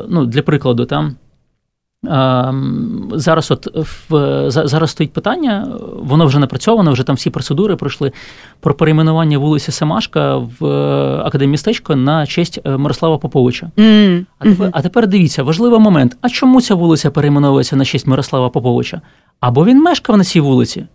ну, 0.10 0.26
для 0.26 0.42
прикладу, 0.42 0.86
там. 0.86 1.16
Зараз 3.14 3.52
от 3.52 3.68
в 4.10 4.46
зараз 4.50 4.92
стоїть 4.92 5.14
питання, 5.14 5.68
воно 5.96 6.26
вже 6.26 6.40
напрацьовано, 6.40 6.92
вже 6.92 7.04
там 7.04 7.16
всі 7.16 7.30
процедури 7.30 7.76
пройшли 7.76 8.12
про 8.60 8.74
перейменування 8.74 9.38
вулиці 9.38 9.72
Семашка 9.72 10.38
в 10.38 10.66
академістечко 11.26 11.96
на 11.96 12.26
честь 12.26 12.60
Мирослава 12.66 13.18
Поповича. 13.18 13.72
Mm-hmm. 13.78 14.26
А 14.40 14.46
тепер 14.46 14.70
а 14.74 14.82
тепер 14.82 15.08
дивіться, 15.08 15.44
важливий 15.44 15.80
момент. 15.80 16.18
А 16.22 16.30
чому 16.30 16.62
ця 16.62 16.76
вулиця 16.76 17.12
перейменовується 17.12 17.76
на 17.76 17.86
честь 17.86 18.08
Мирослава 18.08 18.50
Поповича? 18.50 19.02
Або 19.40 19.66
він 19.66 19.82
мешкав 19.84 20.18
на 20.18 20.24
цій 20.24 20.40
вулиці. 20.40 20.86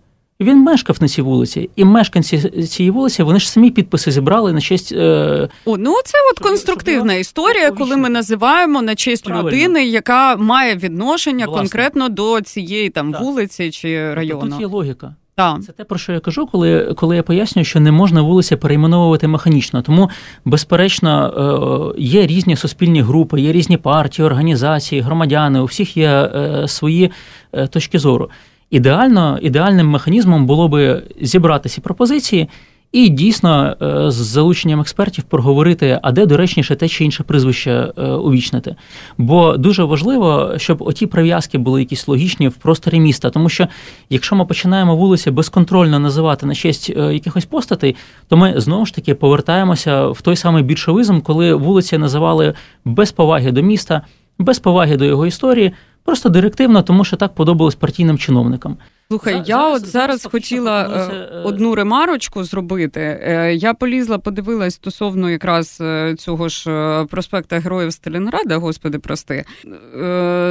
Він 0.40 0.58
мешкав 0.58 0.96
на 1.00 1.08
цій 1.08 1.22
вулиці, 1.22 1.70
і 1.76 1.84
мешканці 1.84 2.38
цієї 2.66 2.90
вулиці 2.90 3.22
вони 3.22 3.38
ж 3.38 3.50
самі 3.50 3.70
підписи 3.70 4.10
зібрали 4.10 4.52
на 4.52 4.60
честь. 4.60 4.92
Е... 4.92 5.48
О, 5.64 5.76
ну 5.76 5.96
це 6.04 6.18
от 6.32 6.38
конструктивна 6.38 7.14
історія, 7.14 7.70
коли 7.70 7.96
ми 7.96 8.08
називаємо 8.08 8.82
на 8.82 8.94
честь 8.94 9.24
Правильно. 9.24 9.50
людини, 9.50 9.86
яка 9.86 10.36
має 10.36 10.76
відношення 10.76 11.46
Власне. 11.46 11.60
конкретно 11.60 12.08
до 12.08 12.40
цієї 12.40 12.90
там 12.90 13.12
так. 13.12 13.22
вулиці 13.22 13.70
чи 13.70 13.98
тобто 13.98 14.14
району. 14.14 14.50
Тут 14.50 14.60
є 14.60 14.66
логіка. 14.66 15.14
Так. 15.34 15.62
Це 15.62 15.72
те, 15.72 15.84
про 15.84 15.98
що 15.98 16.12
я 16.12 16.20
кажу, 16.20 16.46
коли 16.46 16.94
коли 16.96 17.16
я 17.16 17.22
пояснюю, 17.22 17.64
що 17.64 17.80
не 17.80 17.92
можна 17.92 18.22
вулиці 18.22 18.56
перейменовувати 18.56 19.28
механічно. 19.28 19.82
Тому, 19.82 20.10
безперечно, 20.44 21.94
е, 21.96 22.00
є 22.02 22.26
різні 22.26 22.56
суспільні 22.56 23.02
групи, 23.02 23.40
є 23.40 23.52
різні 23.52 23.76
партії, 23.76 24.26
організації, 24.26 25.00
громадяни. 25.00 25.60
У 25.60 25.64
всіх 25.64 25.96
є 25.96 26.08
е, 26.08 26.68
свої 26.68 27.10
е, 27.52 27.66
точки 27.66 27.98
зору. 27.98 28.30
Ідеально, 28.72 29.38
ідеальним 29.42 29.88
механізмом 29.88 30.46
було 30.46 30.68
би 30.68 31.02
зібрати 31.20 31.68
ці 31.68 31.80
пропозиції 31.80 32.48
і 32.92 33.08
дійсно 33.08 33.76
е, 33.82 34.10
з 34.10 34.14
залученням 34.14 34.80
експертів 34.80 35.24
проговорити, 35.24 35.98
а 36.02 36.12
де 36.12 36.26
доречніше 36.26 36.76
те 36.76 36.88
чи 36.88 37.04
інше 37.04 37.22
прізвище 37.22 37.92
е, 37.98 38.06
увічнити. 38.06 38.76
Бо 39.18 39.56
дуже 39.56 39.84
важливо, 39.84 40.52
щоб 40.56 40.82
оті 40.82 41.06
прив'язки 41.06 41.58
були 41.58 41.80
якісь 41.80 42.08
логічні 42.08 42.48
в 42.48 42.54
просторі 42.54 43.00
міста. 43.00 43.30
Тому 43.30 43.48
що 43.48 43.68
якщо 44.10 44.36
ми 44.36 44.44
починаємо 44.44 44.96
вулиці 44.96 45.30
безконтрольно 45.30 45.98
називати 45.98 46.46
на 46.46 46.54
честь 46.54 46.92
е, 46.96 47.14
якихось 47.14 47.44
постатей, 47.44 47.96
то 48.28 48.36
ми 48.36 48.60
знову 48.60 48.86
ж 48.86 48.94
таки 48.94 49.14
повертаємося 49.14 50.06
в 50.06 50.22
той 50.22 50.36
самий 50.36 50.62
більшовизм, 50.62 51.20
коли 51.20 51.54
вулиці 51.54 51.98
називали 51.98 52.54
без 52.84 53.12
поваги 53.12 53.52
до 53.52 53.62
міста, 53.62 54.02
без 54.38 54.58
поваги 54.58 54.96
до 54.96 55.04
його 55.04 55.26
історії. 55.26 55.72
Просто 56.04 56.28
директивно, 56.28 56.82
тому 56.82 57.04
що 57.04 57.16
так 57.16 57.34
подобалось 57.34 57.74
партійним 57.74 58.18
чиновникам. 58.18 58.76
Слухай, 59.12 59.34
я 59.34 59.42
зараз, 59.44 59.82
от 59.82 59.88
зараз 59.88 60.24
хотіла 60.24 60.84
пропонується... 60.84 61.36
Е, 61.36 61.42
одну 61.44 61.74
ремарочку 61.74 62.44
зробити. 62.44 63.00
Е, 63.00 63.54
я 63.54 63.74
полізла, 63.74 64.18
подивилась 64.18 64.74
стосовно 64.74 65.30
якраз 65.30 65.78
е, 65.80 66.14
цього 66.18 66.48
ж 66.48 66.64
проспекта 67.10 67.58
Героїв 67.58 67.92
Сталінграда, 67.92 68.56
господи, 68.56 68.98
прости. 68.98 69.44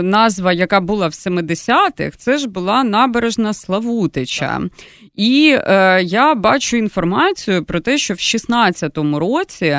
Назва, 0.04 0.54
яка 0.54 0.82
була 0.82 1.08
в 1.08 1.12
70-х, 1.12 2.18
це 2.18 2.38
ж 2.38 2.50
була 2.50 2.84
набережна 2.84 3.54
Славутича. 3.54 4.62
І 5.16 5.42
я 6.02 6.36
бачу 6.36 6.78
інформацію 6.78 7.64
про 7.64 7.80
те, 7.80 7.98
що 7.98 8.14
в 8.14 8.18
16-му 8.18 9.20
році 9.20 9.78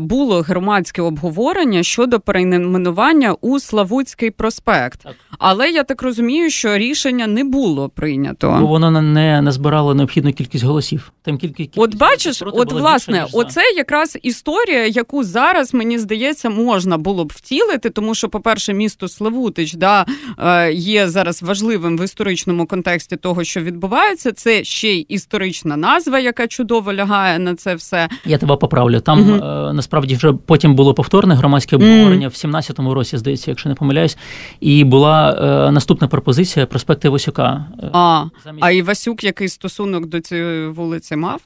було 0.00 0.40
громадське 0.40 1.02
обговорення 1.02 1.82
щодо 1.82 2.20
перейменування 2.20 3.32
у 3.40 3.60
Славутський 3.60 4.30
проспект. 4.30 5.06
Але 5.38 5.70
я 5.70 5.82
так 5.82 6.02
розумію, 6.02 6.50
що 6.50 6.78
рішення 6.78 7.26
не 7.26 7.44
було 7.44 7.88
прийнято. 8.02 8.58
Бо 8.60 8.66
воно 8.66 9.02
не 9.02 9.42
назбирало 9.42 9.94
необхідну 9.94 10.32
кількість 10.32 10.64
голосів. 10.64 11.12
Там 11.22 11.38
кілька 11.38 11.56
кількість 11.56 11.78
от 11.78 11.94
бачиш, 11.94 12.42
от 12.42 12.72
власне, 12.72 13.20
більше, 13.22 13.36
оце 13.36 13.60
якраз 13.76 14.18
історія, 14.22 14.86
яку 14.86 15.24
зараз 15.24 15.74
мені 15.74 15.98
здається 15.98 16.50
можна 16.50 16.98
було 16.98 17.24
б 17.24 17.32
втілити, 17.36 17.90
тому 17.90 18.14
що, 18.14 18.28
по-перше, 18.28 18.74
місто 18.74 19.08
Славутич 19.08 19.74
да 19.74 20.06
е, 20.38 20.72
є 20.72 21.08
зараз 21.08 21.42
важливим 21.42 21.98
в 21.98 22.04
історичному 22.04 22.66
контексті 22.66 23.16
того, 23.16 23.44
що 23.44 23.60
відбувається. 23.60 24.32
Це 24.32 24.64
ще 24.64 24.88
й 24.88 25.06
історична 25.08 25.76
назва, 25.76 26.18
яка 26.18 26.46
чудово 26.46 26.94
лягає 26.94 27.38
на 27.38 27.54
це 27.54 27.74
все. 27.74 28.08
Я 28.24 28.38
тебе 28.38 28.56
поправлю. 28.56 29.00
Там 29.00 29.20
угу. 29.20 29.38
насправді 29.72 30.14
вже 30.14 30.32
потім 30.32 30.74
було 30.74 30.94
повторне 30.94 31.34
громадське 31.34 31.76
обговорення 31.76 32.28
mm. 32.28 32.48
в 32.48 32.54
17-му 32.54 32.94
році, 32.94 33.18
здається, 33.18 33.50
якщо 33.50 33.68
не 33.68 33.74
помиляюсь, 33.74 34.18
і 34.60 34.84
була 34.84 35.30
е, 35.68 35.72
наступна 35.72 36.08
пропозиція 36.08 36.66
проспекти 36.66 37.08
Васюка. 37.08 37.64
А 37.94 38.26
а 38.60 38.70
Івасюк 38.70 39.24
який 39.24 39.48
стосунок 39.48 40.06
до 40.06 40.20
цієї 40.20 40.68
вулиці 40.68 41.16
мав? 41.16 41.40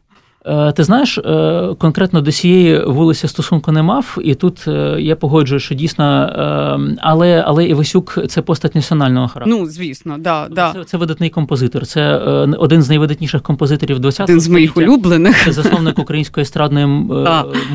Е, 0.46 0.72
ти 0.72 0.85
знаєш, 0.85 1.18
е, 1.18 1.68
конкретно 1.78 2.20
до 2.20 2.32
цієї 2.32 2.85
вулиці 2.85 3.28
стосунку 3.28 3.72
не 3.72 3.82
мав, 3.82 4.18
і 4.24 4.35
тут 4.35 4.64
е, 4.68 4.96
я 5.00 5.16
погоджую, 5.16 5.61
що 5.61 5.74
дійсно, 5.74 6.06
але 6.98 7.44
але 7.46 7.64
Івасюк 7.64 8.18
це 8.28 8.42
постать 8.42 8.74
національного 8.74 9.28
характеру. 9.28 9.59
Ну, 9.59 9.66
звісно, 9.66 10.16
да, 10.18 10.48
да. 10.50 10.72
Це, 10.72 10.85
це 10.85 10.96
видатний 10.96 11.30
композитор. 11.30 11.87
Це 11.87 12.16
один 12.59 12.82
з 12.82 12.88
найвидатніших 12.88 13.42
композиторів 13.42 13.98
20-го 13.98 14.24
Один 14.24 14.40
з 14.40 14.48
моїх 14.48 14.76
улюблених. 14.76 15.44
Це 15.44 15.52
засновник 15.52 15.98
української 15.98 16.42
естрадної 16.42 16.87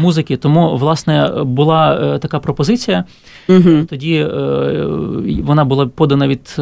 музики. 0.01 0.37
Тому, 0.37 0.77
власне, 0.77 1.31
була 1.45 2.17
така 2.19 2.39
пропозиція. 2.39 3.03
Угу. 3.49 3.85
Тоді 3.89 4.27
вона 5.43 5.65
була 5.65 5.87
подана 5.87 6.27
від 6.27 6.55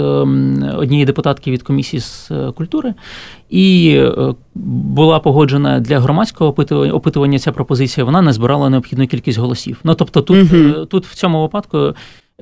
однієї 0.77 1.05
депутатки 1.05 1.51
від 1.51 1.63
комісії 1.63 1.99
з 1.99 2.31
культури 2.55 2.93
і 3.49 4.01
була 4.55 5.19
погоджена 5.19 5.79
для 5.79 5.99
громадського 5.99 6.55
опитування 6.93 7.39
ця 7.39 7.51
пропозиція, 7.51 8.05
вона 8.05 8.21
не 8.21 8.33
збирала 8.33 8.69
необхідну 8.69 9.07
кількість 9.07 9.39
голосів. 9.39 9.79
Ну 9.83 9.95
тобто, 9.95 10.21
тут 10.21 10.53
угу. 10.53 10.85
тут 10.85 11.05
в 11.05 11.15
цьому 11.15 11.41
випадку. 11.41 11.93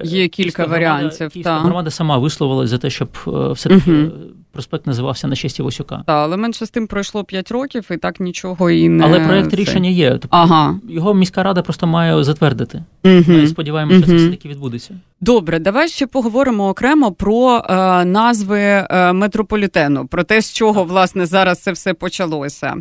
Є 0.03 0.27
кілька 0.27 0.65
варіантів. 0.65 1.29
Київська 1.29 1.43
та. 1.43 1.59
громада 1.59 1.91
сама 1.91 2.17
висловилась 2.17 2.69
за 2.69 2.77
те, 2.77 2.89
щоб 2.89 3.09
е, 3.27 3.51
все 3.51 3.69
таки 3.69 3.91
uh 3.91 4.11
проспект 4.57 4.87
називався 4.87 5.27
на 5.27 5.35
честі 5.35 5.61
Васюка. 5.61 5.95
Так, 5.95 6.03
але 6.07 6.37
менше 6.37 6.65
з 6.65 6.69
тим 6.69 6.87
пройшло 6.87 7.23
5 7.23 7.51
років 7.51 7.87
і 7.91 7.97
так 7.97 8.19
нічого 8.19 8.69
і 8.69 8.89
не 8.89 9.05
але 9.05 9.19
проект 9.19 9.53
рішення 9.53 9.89
є. 9.89 10.09
Тобто 10.11 10.27
ага. 10.31 10.75
його 10.89 11.13
міська 11.13 11.43
рада 11.43 11.61
просто 11.61 11.87
має 11.87 12.23
затвердити. 12.23 12.83
uh 13.03 13.41
Ми 13.41 13.47
сподіваємося, 13.47 13.97
що 13.97 14.07
це 14.07 14.15
все 14.15 14.29
таки 14.29 14.49
відбудеться. 14.49 14.99
Добре, 15.21 15.59
давай 15.59 15.89
ще 15.89 16.07
поговоримо 16.07 16.69
окремо 16.69 17.11
про 17.11 17.57
е, 17.69 18.05
назви 18.05 18.59
е, 18.59 19.13
метрополітену, 19.13 20.07
про 20.07 20.23
те, 20.23 20.41
з 20.41 20.53
чого 20.53 20.83
власне 20.83 21.25
зараз 21.25 21.59
це 21.59 21.71
все 21.71 21.93
почалося. 21.93 22.75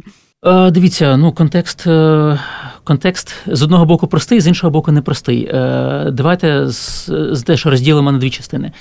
Е, 0.47 0.71
дивіться, 0.71 1.17
ну 1.17 1.33
контекст 1.33 1.87
е, 1.87 2.39
контекст 2.87 3.35
з 3.47 3.63
одного 3.63 3.85
боку 3.85 4.07
простий, 4.07 4.41
з 4.41 4.47
іншого 4.47 4.71
боку, 4.71 4.93
непростий. 4.93 5.45
Е, 5.45 6.11
давайте 6.13 6.69
з, 6.69 7.11
з 7.33 7.43
теж 7.43 7.67
розділимо 7.67 8.13
на 8.13 8.19
дві 8.19 8.31
частини. 8.31 8.73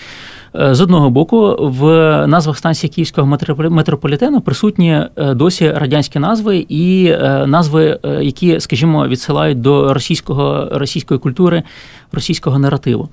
З 0.53 0.81
одного 0.81 1.09
боку, 1.09 1.57
в 1.59 1.83
назвах 2.27 2.57
станції 2.57 2.89
Київського 2.89 3.37
метрополітену 3.57 4.41
присутні 4.41 5.01
досі 5.17 5.71
радянські 5.71 6.19
назви 6.19 6.65
і 6.69 7.09
назви, 7.45 7.99
які, 8.21 8.59
скажімо, 8.59 9.07
відсилають 9.07 9.61
до 9.61 9.93
російського 9.93 10.69
російської 10.71 11.19
культури, 11.19 11.63
російського 12.11 12.59
наративу. 12.59 13.09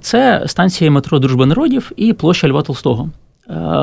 Це 0.00 0.42
станція 0.46 0.90
метро 0.90 1.18
Дружба 1.18 1.46
народів 1.46 1.92
і 1.96 2.12
площа 2.12 2.48
Льва 2.48 2.62
Толстого. 2.62 3.10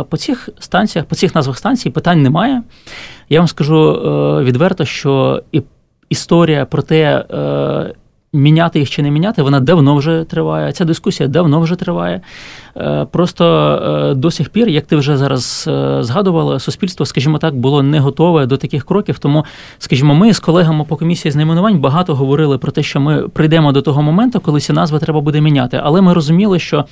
По 0.09 0.17
цих 0.17 0.49
станціях, 0.59 1.05
по 1.05 1.15
цих 1.15 1.35
назвах 1.35 1.57
станцій 1.57 1.89
питань 1.89 2.21
немає. 2.21 2.63
Я 3.29 3.39
вам 3.39 3.47
скажу 3.47 3.91
е, 3.91 4.43
відверто, 4.43 4.85
що 4.85 5.43
і 5.51 5.61
історія 6.09 6.65
про 6.65 6.81
те, 6.81 7.25
е, 7.31 7.93
міняти 8.33 8.79
їх 8.79 8.89
чи 8.89 9.01
не 9.01 9.11
міняти, 9.11 9.41
вона 9.41 9.59
давно 9.59 9.95
вже 9.95 10.23
триває. 10.23 10.71
Ця 10.71 10.85
дискусія 10.85 11.29
давно 11.29 11.59
вже 11.59 11.75
триває. 11.75 12.21
Е, 12.77 13.07
просто 13.11 14.13
до 14.17 14.31
сих 14.31 14.49
пір, 14.49 14.69
як 14.69 14.85
ти 14.85 14.95
вже 14.95 15.17
зараз 15.17 15.69
згадувала, 15.99 16.59
суспільство, 16.59 17.05
скажімо 17.05 17.37
так, 17.37 17.55
було 17.55 17.83
не 17.83 17.99
готове 17.99 18.45
до 18.45 18.57
таких 18.57 18.85
кроків. 18.85 19.19
Тому, 19.19 19.45
скажімо, 19.77 20.15
ми 20.15 20.33
з 20.33 20.39
колегами 20.39 20.83
по 20.83 20.95
комісії 20.95 21.31
з 21.31 21.35
найменувань 21.35 21.79
багато 21.79 22.15
говорили 22.15 22.57
про 22.57 22.71
те, 22.71 22.83
що 22.83 22.99
ми 22.99 23.27
прийдемо 23.27 23.71
до 23.71 23.81
того 23.81 24.01
моменту, 24.01 24.39
коли 24.39 24.59
ці 24.59 24.73
назви 24.73 24.99
треба 24.99 25.21
буде 25.21 25.41
міняти. 25.41 25.81
Але 25.83 26.01
ми 26.01 26.13
розуміли, 26.13 26.59
що 26.59 26.85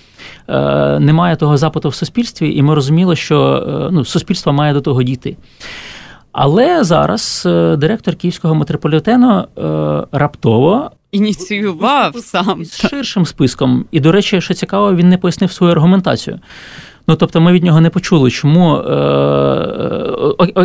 немає 1.00 1.36
того 1.36 1.58
запиту 1.58 1.90
в 1.90 1.96
суспільстві, 1.96 2.56
і 2.56 2.62
ми 2.62 2.76
розуміли, 2.76 3.16
що 3.16 3.90
ну, 3.92 4.06
суспільство 4.06 4.54
має 4.54 4.74
до 4.74 4.82
того 4.82 5.04
дійти. 5.04 5.38
Але 6.38 6.84
зараз 6.84 7.44
е, 7.46 7.76
директор 7.76 8.16
Київського 8.16 8.56
метрополітену 8.56 9.40
е, 9.58 10.04
раптово 10.12 10.92
ініціював 11.12 12.16
сам 12.16 12.66
з 12.66 12.88
ширшим 12.88 13.26
списком. 13.26 13.86
І, 13.92 14.00
до 14.00 14.12
речі, 14.12 14.42
що 14.42 14.54
цікаво, 14.54 14.96
він 14.96 15.10
не 15.10 15.18
пояснив 15.18 15.52
свою 15.52 15.72
аргументацію. 15.72 16.40
Ну, 17.08 17.16
тобто, 17.16 17.42
ми 17.42 17.52
від 17.52 17.64
нього 17.64 17.82
не 17.82 17.90
почули, 17.90 18.32
чому 18.32 18.76
е, 18.76 18.84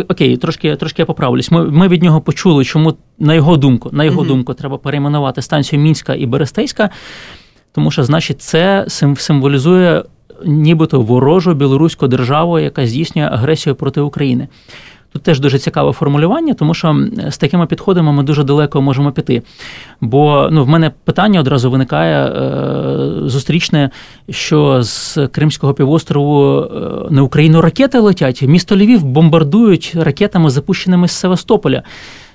окей, 0.09 0.37
трошки 0.37 0.75
трошки 0.75 1.01
я 1.01 1.05
поправлюсь. 1.05 1.51
Ми 1.51 1.65
ми 1.65 1.87
від 1.87 2.03
нього 2.03 2.21
почули, 2.21 2.65
чому 2.65 2.93
на 3.19 3.33
його 3.33 3.57
думку, 3.57 3.89
на 3.91 4.03
його 4.03 4.21
mm 4.21 4.27
думку, 4.27 4.53
треба 4.53 4.77
перейменувати 4.77 5.41
станцію 5.41 5.81
Мінська 5.81 6.15
і 6.15 6.25
Берестейська, 6.25 6.89
тому 7.71 7.91
що, 7.91 8.03
значить, 8.03 8.41
це 8.41 8.85
символізує 9.17 10.03
нібито 10.45 11.01
ворожу 11.01 11.53
білоруську 11.53 12.07
державу, 12.07 12.59
яка 12.59 12.87
здійснює 12.87 13.25
агресію 13.25 13.75
проти 13.75 14.01
України. 14.01 14.47
Тут 15.13 15.23
теж 15.23 15.39
дуже 15.39 15.59
цікаве 15.59 15.91
формулювання, 15.91 16.53
тому 16.53 16.73
що 16.73 17.07
з 17.29 17.37
такими 17.37 17.65
підходами 17.65 18.11
ми 18.11 18.23
дуже 18.23 18.43
далеко 18.43 18.81
можемо 18.81 19.11
піти. 19.11 19.41
Бо 20.01 20.49
ну, 20.51 20.63
в 20.63 20.67
мене 20.67 20.91
питання 21.03 21.39
одразу 21.39 21.71
виникає 21.71 22.25
е, 22.25 23.29
зустрічне, 23.29 23.89
що 24.29 24.83
з 24.83 25.27
Кримського 25.27 25.73
півострову 25.73 26.61
е, 26.61 26.67
на 27.09 27.23
Україну 27.23 27.61
ракети 27.61 27.99
летять. 27.99 28.41
Місто 28.41 28.75
Львів 28.75 29.03
бомбардують 29.03 29.93
ракетами, 29.95 30.49
запущеними 30.49 31.07
з 31.07 31.11
Севастополя 31.11 31.83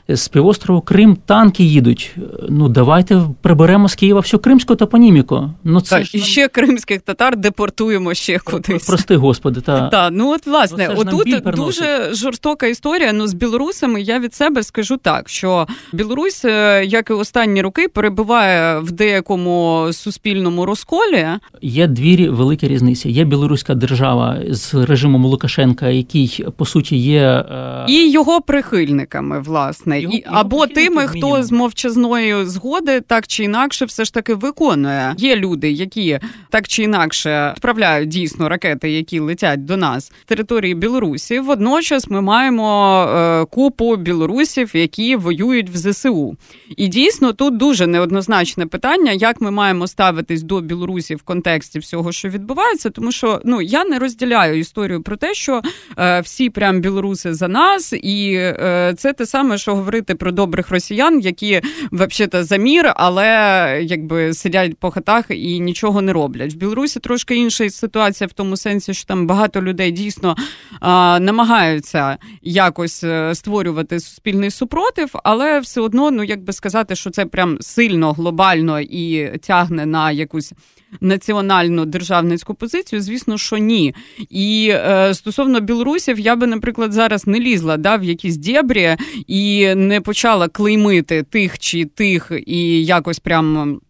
з 0.09 0.29
півострову 0.29 0.81
Крим 0.81 1.17
танки 1.27 1.65
їдуть. 1.65 2.17
Ну 2.49 2.69
давайте 2.69 3.23
приберемо 3.43 3.89
з 3.89 3.95
Києва 3.95 4.21
всю 4.21 4.41
кримську 4.41 4.75
топоніміку. 4.75 5.51
Ну 5.65 5.81
це 5.81 5.97
так, 5.97 6.05
ж... 6.05 6.17
і 6.17 6.21
ще 6.21 6.49
кримських 6.49 7.01
татар 7.01 7.37
депортуємо 7.37 8.15
ще 8.15 8.39
кудись. 8.39 8.87
Прости, 8.87 9.17
господи, 9.17 9.61
та 9.61 9.89
Так, 9.89 10.13
ну 10.13 10.33
от 10.33 10.47
власне, 10.47 10.91
ну, 10.95 11.01
отут 11.01 11.55
дуже 11.57 12.15
жорстока 12.15 12.67
історія. 12.67 13.13
Ну 13.13 13.27
з 13.27 13.35
білорусами 13.35 14.03
я 14.03 14.19
від 14.19 14.35
себе 14.35 14.63
скажу 14.63 14.97
так, 14.97 15.29
що 15.29 15.67
Білорусь, 15.93 16.45
е, 16.45 16.85
як 16.85 17.11
і 17.11 17.13
останні 17.13 17.63
роки, 17.63 17.89
перебуває 17.89 18.79
в 18.79 18.93
деякому 18.93 19.89
суспільному 19.93 20.67
розколі. 20.67 21.27
Є 21.63 21.87
дві 21.87 22.29
великі 22.29 22.69
різниці. 22.69 23.11
Є 23.11 23.25
білоруська 23.25 23.75
держава 23.75 24.39
з 24.51 24.75
режимом 24.75 25.25
Лукашенка, 25.25 25.89
який 25.89 26.47
по 26.57 26.67
суті 26.67 26.97
є 26.97 27.23
е, 27.23 27.85
і 27.89 28.11
його 28.11 28.41
прихильниками, 28.41 29.41
власне 29.41 29.96
власне, 30.01 30.19
його, 30.19 30.27
його 30.27 30.41
або 30.41 30.67
тими, 30.67 31.07
хто 31.07 31.43
з 31.43 31.53
мовчазної 31.53 32.45
згоди 32.45 33.01
так 33.01 33.27
чи 33.27 33.45
інакше, 33.45 33.85
все 33.85 34.05
ж 34.05 34.15
таки 34.15 34.35
виконує. 34.35 35.15
Є 35.19 35.37
люди, 35.37 35.71
які 35.71 36.19
так 36.51 36.69
чи 36.69 36.83
інакше 36.83 37.53
відправляють 37.57 38.09
дійсно 38.09 38.49
ракети, 38.49 38.91
які 38.91 39.19
летять 39.19 39.65
до 39.65 39.77
нас 39.77 40.05
з 40.07 40.11
території 40.25 40.75
Білорусі. 40.75 41.41
Водночас 41.41 42.11
ми 42.11 42.21
маємо 42.21 43.03
е, 43.09 43.45
купу 43.45 43.97
білорусів, 43.97 44.71
які 44.75 45.17
воюють 45.17 45.71
в 45.71 45.77
ЗСУ. 45.77 46.37
І 46.77 46.89
дійсно 46.89 47.33
тут 47.33 47.57
дуже 47.57 47.87
неоднозначне 47.87 48.67
питання, 48.67 49.13
як 49.13 49.41
ми 49.41 49.51
маємо 49.51 49.87
ставитись 49.87 50.43
до 50.43 50.61
Білорусі 50.61 51.15
в 51.15 51.23
контексті 51.23 51.79
всього, 51.79 52.13
що 52.13 52.29
відбувається, 52.29 52.91
тому 52.91 53.13
що 53.13 53.41
ну 53.45 53.63
я 53.63 53.85
не 53.85 53.99
розділяю 53.99 54.59
історію 54.59 55.03
про 55.03 55.17
те, 55.17 55.35
що 55.35 55.63
е, 55.99 56.21
всі 56.21 56.51
прям 56.51 56.81
білоруси 56.81 57.35
за 57.35 57.49
нас, 57.49 57.93
і 57.93 58.33
е, 58.35 58.95
це 58.99 59.13
те 59.13 59.27
саме, 59.27 59.59
що 59.59 59.75
говорити 59.87 60.15
про 60.15 60.33
добрих 60.33 60.71
росіян, 60.71 61.21
які 61.21 61.61
взагалі 61.93 62.45
за 62.45 62.57
мір, 62.57 62.93
але 62.97 63.81
якби 63.83 64.35
сидять 64.35 64.79
по 64.79 64.91
хатах 64.91 65.25
і 65.31 65.61
нічого 65.61 66.03
не 66.03 66.13
роблять. 66.13 66.55
В 66.55 66.57
Білорусі 66.57 67.01
трошки 67.01 67.37
інша 67.37 67.71
ситуація 67.71 68.29
в 68.29 68.33
тому 68.33 68.57
сенсі, 68.57 68.95
що 68.95 69.05
там 69.07 69.27
багато 69.27 69.63
людей 69.63 69.91
дійсно 69.91 70.37
а, 70.81 71.19
намагаються 71.21 72.19
якось 72.43 73.05
е, 73.05 73.35
створювати 73.35 74.01
суспільний 74.01 74.51
супротив, 74.51 75.11
але 75.25 75.61
все 75.61 75.81
одно, 75.81 76.11
ну 76.11 76.25
як 76.25 76.43
би 76.43 76.53
сказати, 76.53 76.97
що 76.97 77.11
це 77.11 77.27
прям 77.27 77.59
сильно 77.61 78.13
глобально 78.13 78.81
і 78.81 79.39
тягне 79.39 79.87
на 79.87 80.11
якусь 80.11 80.53
національну 81.01 81.85
державницьку 81.85 82.55
позицію, 82.55 83.03
звісно, 83.03 83.39
що 83.39 83.57
ні. 83.57 83.95
І 84.31 84.69
е, 84.73 85.15
стосовно 85.15 85.61
білорусів, 85.61 86.19
я 86.19 86.37
би, 86.37 86.47
наприклад, 86.47 86.93
зараз 86.93 87.27
не 87.27 87.41
лізла 87.41 87.77
да, 87.77 87.97
в 87.97 88.05
якісь 88.05 88.37
дєбрі 88.37 88.97
і 89.27 89.75
не 89.75 90.01
почала 90.01 90.49
клеймити 90.49 91.23
тих 91.23 91.59
чи 91.59 91.85
тих, 91.85 92.33
і 92.47 92.85
якось 92.85 93.19
прям 93.19 93.81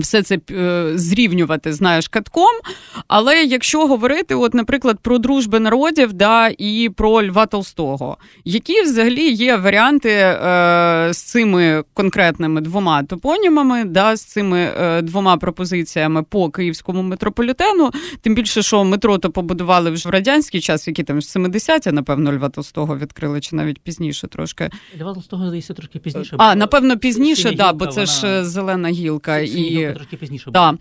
все 0.00 0.22
це 0.22 0.38
е, 0.50 0.92
зрівнювати, 0.94 1.72
знаєш, 1.72 2.08
катком. 2.08 2.60
Але 3.08 3.44
якщо 3.44 3.86
говорити, 3.86 4.34
от, 4.34 4.54
наприклад, 4.54 4.98
про 5.02 5.18
дружби 5.18 5.60
народів 5.60 6.12
да, 6.12 6.50
і 6.58 6.90
про 6.96 7.26
Льва 7.26 7.46
Толстого, 7.46 8.16
які 8.44 8.82
взагалі 8.82 9.30
є 9.30 9.56
варіанти 9.56 10.10
е, 10.10 11.08
з 11.12 11.18
цими 11.18 11.84
конкретними 11.94 12.60
двома 12.60 13.02
топонімами, 13.02 13.84
да, 13.84 14.16
з 14.16 14.24
цими 14.24 14.58
е, 14.80 15.02
двома 15.02 15.36
пропозиціями 15.36 16.22
по 16.22 16.50
київському 16.50 17.02
метрополітену, 17.02 17.90
тим 18.20 18.34
більше, 18.34 18.62
що 18.62 18.84
метро 18.84 19.18
то 19.18 19.30
побудували 19.30 19.90
вже 19.90 20.08
в 20.08 20.12
радянський 20.12 20.60
час, 20.60 20.88
які 20.88 21.02
там 21.02 21.18
70-ті, 21.18 21.92
напевно, 21.92 22.32
Льва 22.32 22.48
Толстого 22.48 22.98
відкрили, 22.98 23.40
чи 23.40 23.56
навіть 23.56 23.80
пізніше 23.80 24.28
трошки. 24.28 24.70
Льва 25.00 25.14
Толстого 25.14 25.46
здається 25.46 25.74
трошки 25.74 25.98
пізніше. 25.98 26.36
А, 26.38 26.54
напевно, 26.54 26.98
пізніше, 26.98 27.52
да, 27.52 27.72
бо 27.72 27.86
це 27.86 28.00
вона... 28.00 28.06
ж 28.06 28.44
зелена 28.44 28.88
гілка. 28.88 29.38
і 29.38 29.87
трошки 29.94 30.16
пізніше. 30.16 30.50
Так, 30.52 30.74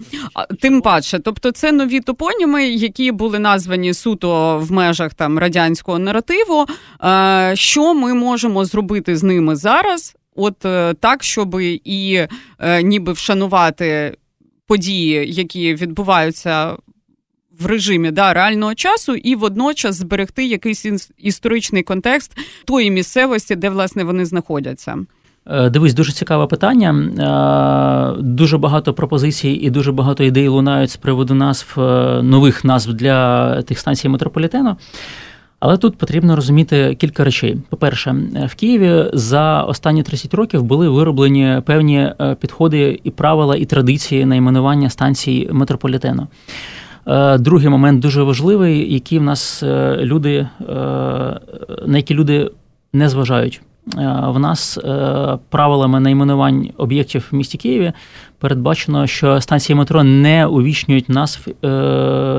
Тим 0.61 0.81
паче, 0.81 1.19
тобто 1.19 1.51
це 1.51 1.71
нові 1.71 1.99
топоніми, 1.99 2.67
які 2.67 3.11
були 3.11 3.39
названі 3.39 3.93
суто 3.93 4.59
в 4.59 4.71
межах 4.71 5.13
там 5.13 5.39
радянського 5.39 5.99
наративу. 5.99 6.65
Е, 7.03 7.51
що 7.55 7.93
ми 7.93 8.13
можемо 8.13 8.65
зробити 8.65 9.17
з 9.17 9.23
ними 9.23 9.55
зараз? 9.55 10.15
От 10.35 10.65
е, 10.65 10.93
так, 10.93 11.23
щоб 11.23 11.59
і 11.83 12.27
е, 12.59 12.83
ніби 12.83 13.11
вшанувати 13.11 14.17
події, 14.67 15.33
які 15.33 15.75
відбуваються. 15.75 16.77
В 17.59 17.65
режимі 17.65 18.11
да, 18.11 18.33
реального 18.33 18.75
часу, 18.75 19.15
і 19.15 19.35
водночас 19.35 19.95
зберегти 19.95 20.45
якийсь 20.45 20.85
історичний 21.17 21.83
контекст 21.83 22.37
тої 22.65 22.91
місцевості, 22.91 23.55
де 23.55 23.69
власне 23.69 24.03
вони 24.03 24.25
знаходяться. 24.25 24.97
Е, 25.49 25.69
дивись, 25.69 25.93
дуже 25.93 26.11
цікаве 26.11 26.47
питання. 26.47 26.89
Е, 28.17 28.21
дуже 28.21 28.57
багато 28.57 28.93
пропозицій 28.93 29.49
і 29.49 29.69
дуже 29.69 29.91
багато 29.91 30.23
ідей 30.23 30.47
лунають 30.47 30.91
з 30.91 30.97
приводу 30.97 31.33
назв 31.33 31.79
е, 31.79 32.21
нових 32.21 32.65
назв 32.65 32.93
для 32.93 33.61
тих 33.61 33.79
станцій 33.79 34.09
метрополітену. 34.09 34.75
Але 35.59 35.77
тут 35.77 35.97
потрібно 35.97 36.35
розуміти 36.35 36.95
кілька 36.95 37.23
речей. 37.23 37.57
По-перше, 37.69 38.15
в 38.47 38.55
Києві 38.55 39.05
за 39.13 39.61
останні 39.61 40.03
30 40.03 40.33
років 40.33 40.63
були 40.63 40.89
вироблені 40.89 41.61
певні 41.65 42.11
підходи 42.39 42.99
і 43.03 43.11
правила 43.11 43.55
і 43.55 43.65
традиції 43.65 44.25
найменування 44.25 44.89
станцій 44.89 45.49
метрополітену. 45.51 46.27
Другий 47.39 47.69
момент 47.69 47.99
дуже 47.99 48.23
важливий, 48.23 48.93
який 48.93 49.19
в 49.19 49.23
нас 49.23 49.63
люди, 49.97 50.47
на 51.87 51.97
які 51.97 52.13
люди 52.13 52.51
не 52.93 53.09
зважають. 53.09 53.61
Е, 53.95 53.99
в 54.27 54.39
нас 54.39 54.77
е, 54.77 55.37
правилами 55.49 55.99
найменувань 55.99 56.69
об'єктів 56.77 57.27
в 57.31 57.35
місті 57.35 57.57
Києві 57.57 57.93
передбачено, 58.39 59.07
що 59.07 59.41
станції 59.41 59.75
метро 59.75 60.03
не 60.03 60.45
увічнюють 60.45 61.09
назв 61.09 61.47
е, 61.49 61.67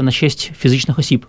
на 0.03 0.11
честь 0.11 0.53
фізичних 0.59 0.99
осіб. 0.99 1.27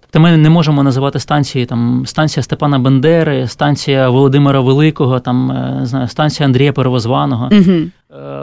Тобто 0.00 0.20
ми 0.20 0.36
не 0.36 0.50
можемо 0.50 0.82
називати 0.82 1.18
станції 1.18 1.66
там 1.66 2.02
станція 2.06 2.42
Степана 2.42 2.78
Бендери, 2.78 3.46
станція 3.46 4.08
Володимира 4.08 4.60
Великого, 4.60 5.20
там 5.20 5.46
не 5.80 5.86
знаю, 5.86 6.08
станція 6.08 6.46
Андрія 6.46 6.72
Первозваного. 6.72 7.48
Угу. 7.52 7.80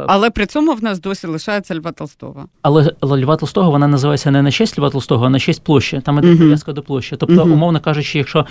Але 0.07 0.29
при 0.29 0.45
цьому 0.45 0.73
в 0.73 0.83
нас 0.83 0.99
досі 0.99 1.27
лишається 1.27 1.75
Льва 1.75 1.91
Толстого. 1.91 2.45
Але 2.61 2.91
Льва 3.03 3.35
Толстого 3.35 3.71
вона 3.71 3.87
називається 3.87 4.31
не 4.31 4.41
на 4.41 4.51
честь 4.51 4.79
Льва 4.79 4.89
Толстого, 4.89 5.25
а 5.25 5.29
на 5.29 5.39
честь 5.39 5.63
площі. 5.63 6.01
Там 6.05 6.17
іде 6.17 6.35
прив'язка 6.35 6.73
до 6.73 6.81
площі. 6.81 7.15
Тобто, 7.15 7.43
умовно 7.43 7.79
кажучи, 7.79 8.17
якщо 8.17 8.45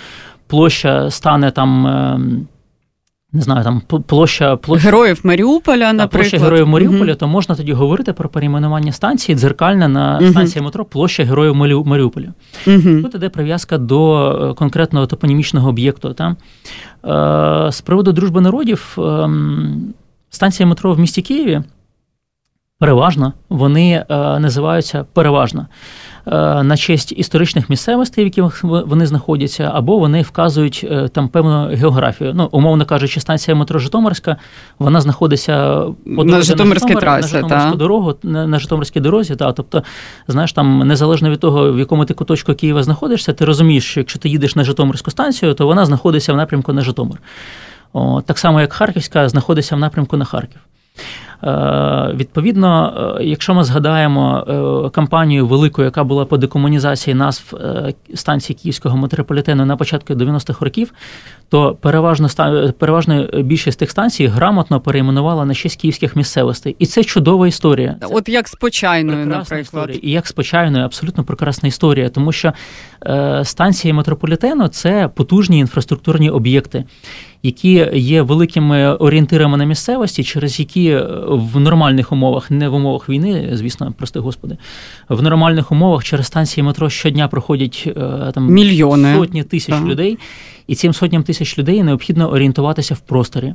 площа 0.47 1.11
стане 1.11 1.51
там. 1.51 1.87
Ем, 1.87 2.47
не 3.33 3.41
знаю, 3.41 3.63
там 3.63 3.81
площа 4.07 4.55
площа 4.55 4.85
героїв 4.85 5.19
Маріуполя, 5.23 5.93
наприклад. 5.93 6.09
площа 6.31 6.45
героїв 6.45 6.67
Маріуполя, 6.67 7.11
uh 7.11 7.15
то 7.15 7.27
можна 7.27 7.55
тоді 7.55 7.73
говорити 7.73 8.13
про 8.13 8.29
перейменування 8.29 8.91
станції 8.91 9.35
дзеркальна 9.35 9.87
на 9.87 10.19
uh 10.19 10.31
станції 10.31 10.65
метро 10.65 10.85
площа 10.85 11.23
Героїв 11.23 11.55
Маріуполя. 11.55 12.33
uh 12.67 13.01
Тут 13.01 13.15
іде 13.15 13.29
прив'язка 13.29 13.77
до 13.77 14.29
е, 14.51 14.53
конкретного 14.53 15.07
топонімічного 15.07 15.69
об'єкту. 15.69 16.13
Та? 16.13 16.35
Е, 17.67 17.71
з 17.71 17.81
приводу 17.81 18.11
дружби 18.11 18.41
народів, 18.41 18.95
ем, 18.97 19.93
станція 20.29 20.67
метро 20.67 20.93
в 20.93 20.99
місті 20.99 21.21
Києві 21.21 21.61
переважно 22.79 23.33
вони 23.49 24.05
е, 24.09 24.39
називаються 24.39 25.05
переважно. 25.13 25.67
Е, 26.27 26.63
на 26.63 26.77
честь 26.77 27.11
історичних 27.11 27.69
місцевостей, 27.69 28.23
в 28.23 28.27
яких 28.27 28.63
вони 28.63 29.05
знаходяться, 29.05 29.71
або 29.73 29.99
вони 29.99 30.21
вказують 30.21 30.85
е, 30.91 31.07
там 31.07 31.29
певну 31.29 31.67
географію. 31.67 32.31
Ну, 32.35 32.49
умовно 32.51 32.85
кажучи, 32.85 33.19
станція 33.19 33.55
метро 33.55 33.79
Житомирська, 33.79 34.35
вона 34.79 35.01
знаходиться 35.01 35.83
по 36.15 36.23
на 36.23 36.41
Житомирській 36.41 36.95
трасі, 36.95 37.41
на 37.41 37.75
дорогу, 37.75 38.15
на, 38.23 38.47
на 38.47 38.59
Житомирській 38.59 38.99
дорозі. 38.99 39.35
Та, 39.35 39.53
тобто, 39.53 39.83
знаєш, 40.27 40.53
там 40.53 40.87
незалежно 40.87 41.29
від 41.29 41.39
того, 41.39 41.71
в 41.73 41.79
якому 41.79 42.05
ти 42.05 42.13
куточку 42.13 42.53
Києва 42.53 42.83
знаходишся, 42.83 43.33
ти 43.33 43.45
розумієш, 43.45 43.85
що 43.85 43.99
якщо 43.99 44.19
ти 44.19 44.29
їдеш 44.29 44.55
на 44.55 44.63
Житомирську 44.63 45.11
станцію, 45.11 45.53
то 45.53 45.67
вона 45.67 45.85
знаходиться 45.85 46.33
в 46.33 46.37
напрямку 46.37 46.73
на 46.73 46.81
Житомир. 46.81 47.17
О, 47.93 48.21
Так 48.21 48.37
само, 48.37 48.61
як 48.61 48.73
Харківська 48.73 49.29
знаходиться 49.29 49.75
в 49.75 49.79
напрямку 49.79 50.17
на 50.17 50.25
Харків. 50.25 50.61
Е, 51.43 52.11
відповідно, 52.13 52.93
е, 53.19 53.23
якщо 53.23 53.53
ми 53.53 53.63
згадаємо 53.63 54.45
е, 54.87 54.89
кампанію 54.89 55.47
велику, 55.47 55.83
яка 55.83 56.03
була 56.03 56.25
по 56.25 56.37
декомунізації 56.37 57.13
назв 57.13 57.53
станції 58.13 58.57
Київського 58.61 58.97
метрополітену 58.97 59.65
на 59.65 59.77
початку 59.77 60.13
90-х 60.13 60.65
років, 60.65 60.93
то 61.49 61.75
переважно 61.81 62.27
переважно 62.79 63.29
більшість 63.33 63.79
тих 63.79 63.91
станцій 63.91 64.27
грамотно 64.27 64.81
перейменувала 64.81 65.45
на 65.45 65.53
шість 65.53 65.81
київських 65.81 66.15
місцевостей, 66.15 66.75
і 66.79 66.85
це 66.85 67.03
чудова 67.03 67.47
історія. 67.47 67.95
От 68.09 68.29
як 68.29 68.47
з 68.47 68.55
почайною, 68.55 69.25
наприклад. 69.25 69.61
Історія. 69.61 69.99
і 70.01 70.11
як 70.11 70.27
з 70.27 70.31
почайною, 70.31 70.85
абсолютно 70.85 71.23
прекрасна 71.23 71.69
історія, 71.69 72.09
тому 72.09 72.31
що 72.31 72.53
е, 73.05 73.41
станції 73.45 73.93
метрополітену 73.93 74.67
це 74.67 75.09
потужні 75.15 75.59
інфраструктурні 75.59 76.29
об'єкти, 76.29 76.83
які 77.43 77.89
є 77.93 78.21
великими 78.21 78.93
орієнтирами 78.93 79.57
на 79.57 79.65
місцевості, 79.65 80.23
через 80.23 80.59
які 80.59 80.89
е, 80.89 81.07
в 81.27 81.59
нормальних 81.59 82.11
умовах, 82.11 82.51
не 82.51 82.69
в 82.69 82.73
умовах 82.73 83.09
війни, 83.09 83.49
звісно, 83.53 83.93
прости 83.97 84.19
господи, 84.19 84.57
в 85.09 85.21
нормальних 85.21 85.71
умовах 85.71 86.03
через 86.03 86.25
станції 86.27 86.63
метро 86.63 86.89
щодня 86.89 87.27
проходять 87.27 87.83
е, 87.87 88.31
там 88.33 88.47
мільйони 88.47 89.15
сотні 89.15 89.43
тисяч 89.43 89.75
так. 89.75 89.85
людей, 89.85 90.17
і 90.67 90.75
цим 90.75 90.93
сотням 90.93 91.23
тисяч 91.23 91.57
людей 91.57 91.83
необхідно 91.83 92.31
орієнтуватися 92.31 92.93
в 92.93 92.99
просторі. 92.99 93.53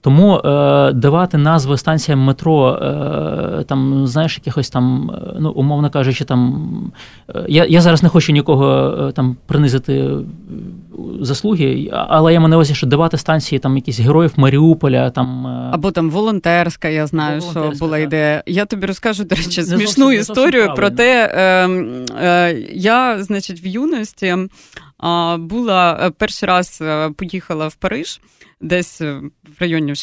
Тому 0.00 0.36
е, 0.38 0.92
давати 0.92 1.38
назви 1.38 1.78
станціям 1.78 2.20
метро, 2.20 2.72
е, 2.72 3.64
там, 3.64 4.06
знаєш, 4.06 4.36
якихось 4.38 4.70
там, 4.70 5.10
е, 5.10 5.36
ну, 5.40 5.50
умовно 5.50 5.90
кажучи, 5.90 6.24
там. 6.24 6.92
Е, 7.34 7.44
я 7.48 7.64
я 7.64 7.80
зараз 7.80 8.02
не 8.02 8.08
хочу 8.08 8.32
нікого 8.32 8.94
е, 9.08 9.12
там 9.12 9.36
принизити 9.46 10.10
заслуги, 11.20 11.90
але 11.92 12.32
я 12.32 12.40
маю 12.40 12.50
на 12.50 12.56
увазі, 12.56 12.74
що 12.74 12.86
давати 12.86 13.18
станції 13.18 13.58
там 13.58 13.76
якісь 13.76 14.00
героїв 14.00 14.32
Маріуполя. 14.36 15.10
там... 15.10 15.46
Або 15.46 15.90
там 15.90 16.10
волонтерська, 16.10 16.88
я 16.88 17.06
знаю, 17.06 17.40
волонтерська, 17.40 17.76
що 17.76 17.84
була 17.84 17.98
так. 17.98 18.06
ідея. 18.06 18.42
Я 18.46 18.64
тобі 18.64 18.86
розкажу, 18.86 19.24
до 19.24 19.34
речі, 19.34 19.62
смішну 19.62 20.04
зовсім, 20.04 20.20
історію 20.20 20.74
про 20.76 20.90
те, 20.90 21.32
е, 21.34 21.68
е, 22.22 22.66
я, 22.72 23.22
значить, 23.22 23.64
в 23.64 23.66
юності 23.66 24.36
була 25.38 26.10
перший 26.18 26.48
раз 26.48 26.82
поїхала 27.16 27.68
в 27.68 27.74
Париж 27.74 28.20
десь 28.60 29.00
в 29.00 29.30
районі 29.58 29.94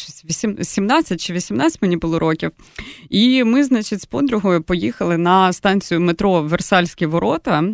17 0.62 1.20
чи 1.20 1.32
18 1.32 1.82
мені 1.82 1.96
було 1.96 2.18
років. 2.18 2.50
І 3.10 3.44
ми, 3.44 3.64
значить, 3.64 4.00
з 4.00 4.04
подругою 4.04 4.62
поїхали 4.62 5.18
на 5.18 5.52
станцію 5.52 6.00
метро 6.00 6.42
Версальські 6.42 7.06
ворота 7.06 7.64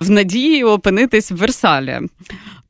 в 0.00 0.10
надії 0.10 0.64
опинитись 0.64 1.30
в 1.30 1.36
Версалі. 1.36 2.00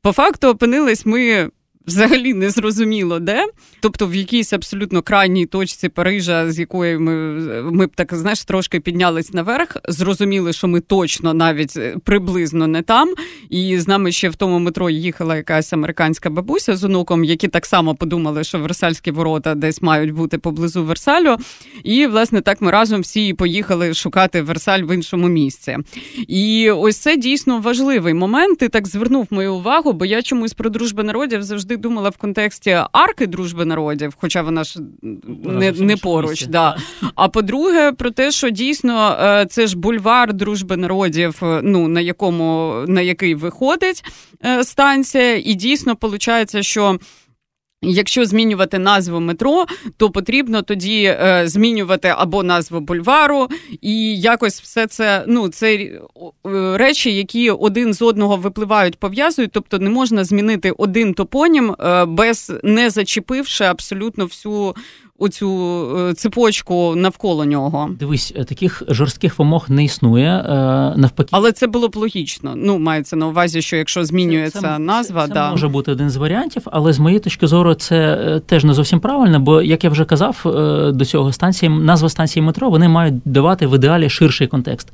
По 0.01 0.11
факту 0.11 0.47
опинились 0.47 1.05
ми 1.05 1.49
взагалі 1.87 2.33
не 2.33 2.49
зрозуміло 2.49 3.19
де. 3.19 3.45
Тобто 3.79 4.07
в 4.07 4.15
якійсь 4.15 4.53
абсолютно 4.53 5.01
крайній 5.01 5.45
точці 5.45 5.89
Парижа, 5.89 6.51
з 6.51 6.59
якої 6.59 6.97
ми 6.97 7.15
ми 7.71 7.87
б 7.87 7.91
так 7.95 8.13
знаєш, 8.13 8.45
трошки 8.45 8.79
піднялись 8.79 9.33
наверх, 9.33 9.77
зрозуміли, 9.87 10.53
що 10.53 10.67
ми 10.67 10.79
точно 10.79 11.33
навіть 11.33 11.77
е, 11.77 11.95
приблизно 12.03 12.67
не 12.67 12.81
там. 12.81 13.13
І 13.49 13.79
з 13.79 13.87
нами 13.87 14.11
ще 14.11 14.29
в 14.29 14.35
тому 14.35 14.59
метро 14.59 14.89
їхала 14.89 15.35
якась 15.35 15.73
американська 15.73 16.29
бабуся 16.29 16.75
з 16.75 16.83
онуком, 16.83 17.23
які 17.23 17.47
так 17.47 17.65
само 17.65 17.95
подумали, 17.95 18.43
що 18.43 18.59
Версальські 18.59 19.11
ворота 19.11 19.55
десь 19.55 19.81
мають 19.81 20.11
бути 20.13 20.37
поблизу 20.37 20.83
Версалю. 20.83 21.37
І, 21.83 22.07
власне, 22.07 22.41
так 22.41 22.61
ми 22.61 22.71
разом 22.71 23.01
всі 23.01 23.33
поїхали 23.33 23.93
шукати 23.93 24.41
Версаль 24.41 24.81
в 24.81 24.95
іншому 24.95 25.27
місці. 25.27 25.77
І 26.27 26.71
ось 26.71 26.97
це 26.97 27.17
дійсно 27.17 27.59
важливий 27.59 28.13
момент. 28.13 28.59
Ти 28.59 28.69
так 28.69 28.87
звернув 28.87 29.27
мою 29.29 29.55
увагу, 29.55 29.93
бо 29.93 30.05
я 30.05 30.21
чомусь 30.21 30.53
про 30.53 30.69
дружбу 30.69 31.03
народів 31.03 31.43
завжди 31.43 31.74
думала 31.77 32.09
в 32.09 32.17
контексті 32.17 32.77
арки 32.91 33.27
дружби 33.27 33.65
народів, 33.65 34.13
хоча 34.21 34.41
вона 34.41 34.63
ж 34.63 34.79
не 35.43 35.71
не 35.71 35.97
поруч. 35.97 36.45
Да. 36.45 36.77
А 37.15 37.29
по-друге, 37.29 37.91
про 37.91 38.11
те, 38.11 38.31
що 38.31 38.49
дійсно 38.49 39.17
е, 39.21 39.45
це 39.49 39.67
ж 39.67 39.77
бульвар 39.77 40.33
дружби 40.33 40.77
народів, 40.77 41.39
е, 41.43 41.61
ну 41.63 41.87
на 41.87 42.01
якому 42.01 42.73
на 42.87 43.01
який 43.01 43.35
виходить 43.35 44.03
е, 44.45 44.63
станція, 44.63 45.35
і 45.35 45.53
дійсно 45.53 45.97
виходить, 46.01 46.65
що. 46.65 46.99
Якщо 47.89 48.25
змінювати 48.25 48.79
назву 48.79 49.19
метро, 49.19 49.65
то 49.97 50.09
потрібно 50.09 50.61
тоді 50.61 51.03
е, 51.03 51.43
змінювати 51.45 52.13
або 52.17 52.43
назву 52.43 52.79
бульвару, 52.79 53.47
і 53.81 54.19
якось 54.19 54.61
все 54.61 54.87
це 54.87 55.23
ну 55.27 55.49
це 55.49 55.75
е, 55.75 55.99
речі, 56.77 57.15
які 57.15 57.51
один 57.51 57.93
з 57.93 58.01
одного 58.01 58.37
випливають, 58.37 58.99
пов'язують. 58.99 59.51
Тобто 59.51 59.79
не 59.79 59.89
можна 59.89 60.23
змінити 60.23 60.71
один 60.71 61.13
топонім 61.13 61.71
е, 61.79 62.05
без 62.05 62.53
не 62.63 62.89
зачепивши 62.89 63.63
абсолютно 63.63 64.25
всю 64.25 64.75
оцю 65.19 65.49
е, 66.09 66.13
цепочку 66.13 66.95
навколо 66.95 67.45
нього. 67.45 67.89
Дивись, 67.99 68.33
е, 68.35 68.43
таких 68.43 68.83
жорстких 68.87 69.39
вимог 69.39 69.65
не 69.69 69.83
існує 69.83 70.29
е, 70.29 70.53
навпаки. 70.97 71.29
Але 71.31 71.51
це 71.51 71.67
було 71.67 71.87
б 71.87 71.95
логічно. 71.95 72.53
Ну, 72.55 72.79
мається 72.79 73.15
на 73.15 73.27
увазі, 73.27 73.61
що 73.61 73.75
якщо 73.75 74.05
змінюється 74.05 74.61
це, 74.61 74.67
це, 74.67 74.79
назва, 74.79 75.27
це, 75.27 75.33
да. 75.33 75.51
може 75.51 75.67
бути 75.67 75.91
один 75.91 76.09
з 76.09 76.15
варіантів, 76.15 76.61
але 76.65 76.93
з 76.93 76.99
моєї 76.99 77.19
точки 77.19 77.47
зору, 77.47 77.73
це 77.73 78.41
теж 78.45 78.63
не 78.63 78.73
зовсім 78.73 78.99
правильно, 78.99 79.39
бо 79.39 79.61
як 79.61 79.83
я 79.83 79.89
вже 79.89 80.05
казав 80.05 80.41
до 80.93 81.05
цього 81.05 81.33
станції, 81.33 81.69
назва 81.69 82.09
станції 82.09 82.43
метро 82.43 82.69
вони 82.69 82.87
мають 82.87 83.15
давати 83.25 83.67
в 83.67 83.75
ідеалі 83.75 84.09
ширший 84.09 84.47
контекст. 84.47 84.87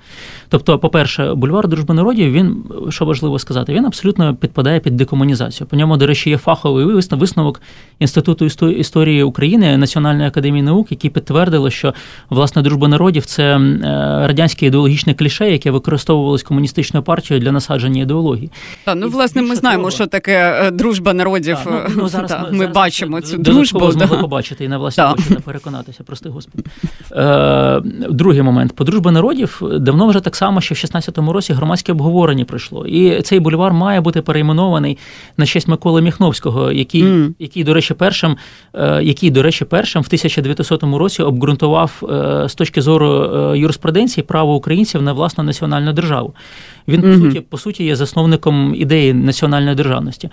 Тобто, 0.50 0.80
по-перше, 0.80 1.34
бульвар 1.34 1.68
дружби 1.68 1.94
народів, 1.94 2.32
він 2.32 2.64
що 2.90 3.06
важливо 3.06 3.40
сказати, 3.40 3.74
він 3.74 3.86
абсолютно 3.86 4.36
підпадає 4.36 4.80
під 4.80 4.96
декомунізацію. 4.96 5.68
По 5.68 5.76
ньому, 5.76 5.98
до 5.98 6.08
речі, 6.08 6.30
є 6.30 6.38
фаховий 6.38 6.86
висновок 7.12 7.62
інституту 8.00 8.46
історії 8.70 9.24
України 9.24 9.78
національної 9.78 10.11
Національної 10.12 10.28
академії 10.28 10.64
наук, 10.64 10.92
які 10.92 11.10
підтвердили, 11.10 11.72
що 11.72 11.94
власне 12.30 12.62
дружба 12.62 12.88
народів 12.88 13.26
це 13.26 13.44
е, 13.44 13.80
радянське 14.28 14.66
ідеологічне 14.66 15.14
кліше, 15.14 15.52
яке 15.52 15.72
використовувалось 15.72 16.44
комуністичною 16.44 17.04
партією 17.04 17.44
для 17.46 17.52
насадження 17.52 18.02
ідеології. 18.02 18.52
Так, 18.86 18.98
ну 19.00 19.10
власне, 19.10 19.42
ми 19.42 19.56
знаємо, 19.56 19.82
того, 19.82 19.92
що 19.92 20.08
таке 20.08 20.64
е, 20.68 20.72
дружба 20.72 21.14
народів. 21.14 21.58
Так, 21.64 21.92
ну, 21.96 22.02
ну, 22.02 22.08
зараз 22.08 22.32
та, 22.32 22.44
ми, 22.44 22.52
ми 22.52 22.58
зараз 22.58 22.76
бачимо 22.76 23.22
цю 23.22 23.38
дружбу. 23.38 23.92
змогли 23.92 24.16
да. 24.16 24.22
побачити 24.22 24.66
і 24.66 24.68
на 24.68 24.78
власні 24.78 25.04
очі 25.04 25.24
не 25.30 25.40
переконатися. 25.40 26.04
Прости 26.04 26.30
господи. 26.30 26.64
Е, 27.12 27.82
Другий 28.10 28.42
момент 28.42 28.76
по 28.76 28.84
дружба 28.84 29.12
народів 29.12 29.62
давно 29.80 30.08
вже 30.08 30.20
так 30.20 30.36
само, 30.36 30.62
що 30.62 30.76
в 30.76 30.78
16-му 30.78 31.34
році 31.34 31.54
громадське 31.54 31.92
обговорення 31.92 32.46
пройшло, 32.46 32.86
і 32.86 33.22
цей 33.22 33.40
бульвар 33.40 33.74
має 33.74 34.02
бути 34.02 34.22
перейменований 34.22 34.98
на 35.38 35.46
честь 35.46 35.68
Миколи 35.68 36.02
Міхновського, 36.02 36.72
який, 36.72 37.04
mm. 37.04 37.34
який 37.40 37.64
до 37.64 37.74
речі, 37.74 37.94
першим, 37.94 38.38
е, 38.74 39.04
який, 39.04 39.32
до 39.32 39.42
речі, 39.42 39.66
першим 39.66 40.01
в 40.02 40.06
1900 40.06 40.84
році 40.84 41.24
обґрунтував 41.24 42.04
е, 42.04 42.50
з 42.50 42.56
точки 42.56 42.82
зору 42.82 43.08
е, 43.10 43.58
юриспруденції 43.58 44.24
право 44.24 44.56
українців 44.56 45.02
на 45.02 45.14
власну 45.14 45.44
національну 45.44 45.94
державу. 45.94 46.34
Він 46.88 47.02
по 47.02 47.14
суті 47.14 47.40
по 47.40 47.58
суті 47.58 47.84
є 47.84 47.96
засновником 47.96 48.76
ідеї 48.76 49.14
національної 49.14 49.76
державності. 49.76 50.30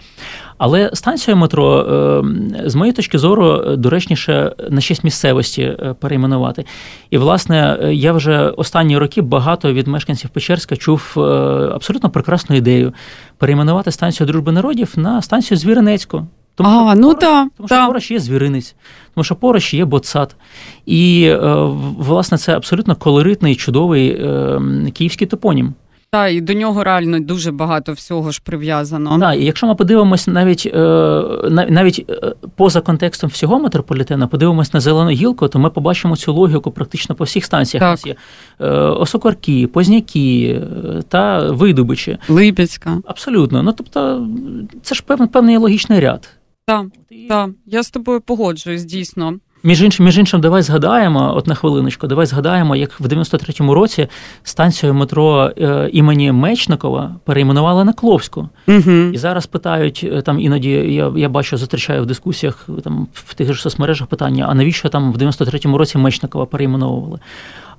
Але 0.58 0.90
станцію 0.94 1.36
метро, 1.36 1.80
е, 1.80 2.70
з 2.70 2.74
моєї 2.74 2.92
точки 2.92 3.18
зору, 3.18 3.76
доречніше 3.76 4.52
на 4.70 4.80
честь 4.80 5.04
місцевості 5.04 5.76
перейменувати. 6.00 6.64
І, 7.10 7.18
власне, 7.18 7.78
я 7.92 8.12
вже 8.12 8.48
останні 8.48 8.98
роки 8.98 9.22
багато 9.22 9.72
від 9.72 9.86
мешканців 9.86 10.30
Печерська 10.30 10.76
чув 10.76 11.12
абсолютно 11.74 12.10
прекрасну 12.10 12.56
ідею 12.56 12.92
перейменувати 13.38 13.90
станцію 13.90 14.26
дружби 14.26 14.52
народів 14.52 14.92
на 14.96 15.22
станцію 15.22 15.58
Звіринецьку. 15.58 16.26
Тому, 16.58 16.88
а, 16.88 16.92
що 16.92 17.00
ну 17.00 17.08
поруч, 17.08 17.20
та, 17.20 17.48
тому 17.56 17.68
що 17.68 17.86
поруч 17.86 18.10
є 18.10 18.18
звіринець, 18.18 18.74
тому 19.14 19.24
що 19.24 19.34
поруч 19.34 19.74
є 19.74 19.84
боцат. 19.84 20.36
І, 20.86 21.24
е, 21.24 21.38
власне, 21.98 22.38
це 22.38 22.56
абсолютно 22.56 22.96
колоритний, 22.96 23.54
чудовий 23.54 24.08
е, 24.10 24.60
київський 24.94 25.26
топонім. 25.26 25.74
Так, 26.10 26.32
і 26.32 26.40
до 26.40 26.52
нього 26.52 26.84
реально 26.84 27.20
дуже 27.20 27.52
багато 27.52 27.92
всього 27.92 28.30
ж 28.30 28.40
прив'язано. 28.44 29.18
Так, 29.20 29.36
і 29.36 29.44
якщо 29.44 29.66
ми 29.66 29.74
подивимось 29.74 30.26
навіть 30.26 30.66
е, 30.74 30.80
навіть 31.50 32.12
поза 32.56 32.80
контекстом 32.80 33.30
всього 33.30 33.60
метрополітена, 33.60 34.26
подивимось 34.26 34.74
на 34.74 34.80
зелену 34.80 35.10
гілку, 35.10 35.48
то 35.48 35.58
ми 35.58 35.70
побачимо 35.70 36.16
цю 36.16 36.32
логіку 36.32 36.70
практично 36.70 37.14
по 37.14 37.24
всіх 37.24 37.44
станціях. 37.44 37.80
Так. 37.80 37.88
У 37.88 37.92
нас 37.92 38.06
є 38.06 38.16
Осокорки, 38.88 39.66
Позняки 39.66 40.60
та 41.08 41.50
Видобичі. 41.50 42.18
Липецька. 42.28 42.98
Абсолютно. 43.04 43.62
Ну 43.62 43.72
тобто, 43.72 44.28
це 44.82 44.94
ж 44.94 45.02
певний 45.06 45.28
певний 45.28 45.56
логічний 45.56 46.00
ряд. 46.00 46.37
Так, 46.68 46.86
так, 47.28 47.50
я 47.66 47.82
з 47.82 47.90
тобою 47.90 48.20
погоджуюсь, 48.20 48.84
дійсно. 48.84 49.34
Між 49.62 49.82
іншим, 49.82 50.06
між 50.06 50.18
іншим, 50.18 50.40
давай 50.40 50.62
згадаємо, 50.62 51.32
от 51.36 51.46
на 51.46 51.54
хвилиночку, 51.54 52.06
давай 52.06 52.26
згадаємо, 52.26 52.76
як 52.76 53.00
в 53.00 53.06
93-му 53.06 53.74
році 53.74 54.08
станцію 54.42 54.94
метро 54.94 55.50
е, 55.58 55.90
імені 55.92 56.32
Мечникова 56.32 57.16
перейменували 57.24 57.84
на 57.84 57.92
Кловську. 57.92 58.48
Угу. 58.68 58.90
І 58.90 59.18
зараз 59.18 59.46
питають 59.46 60.06
е, 60.12 60.22
там 60.22 60.40
іноді, 60.40 60.70
я 60.70 61.12
я 61.16 61.28
бачу, 61.28 61.56
зустрічаю 61.56 62.02
в 62.02 62.06
дискусіях 62.06 62.68
там 62.84 63.08
в 63.12 63.34
тих 63.34 63.54
ж 63.54 63.62
соцмережах 63.62 64.08
питання: 64.08 64.46
а 64.48 64.54
навіщо 64.54 64.88
там 64.88 65.12
в 65.12 65.16
93-му 65.16 65.78
році 65.78 65.98
Мечникова 65.98 66.46
перейменовували? 66.46 67.18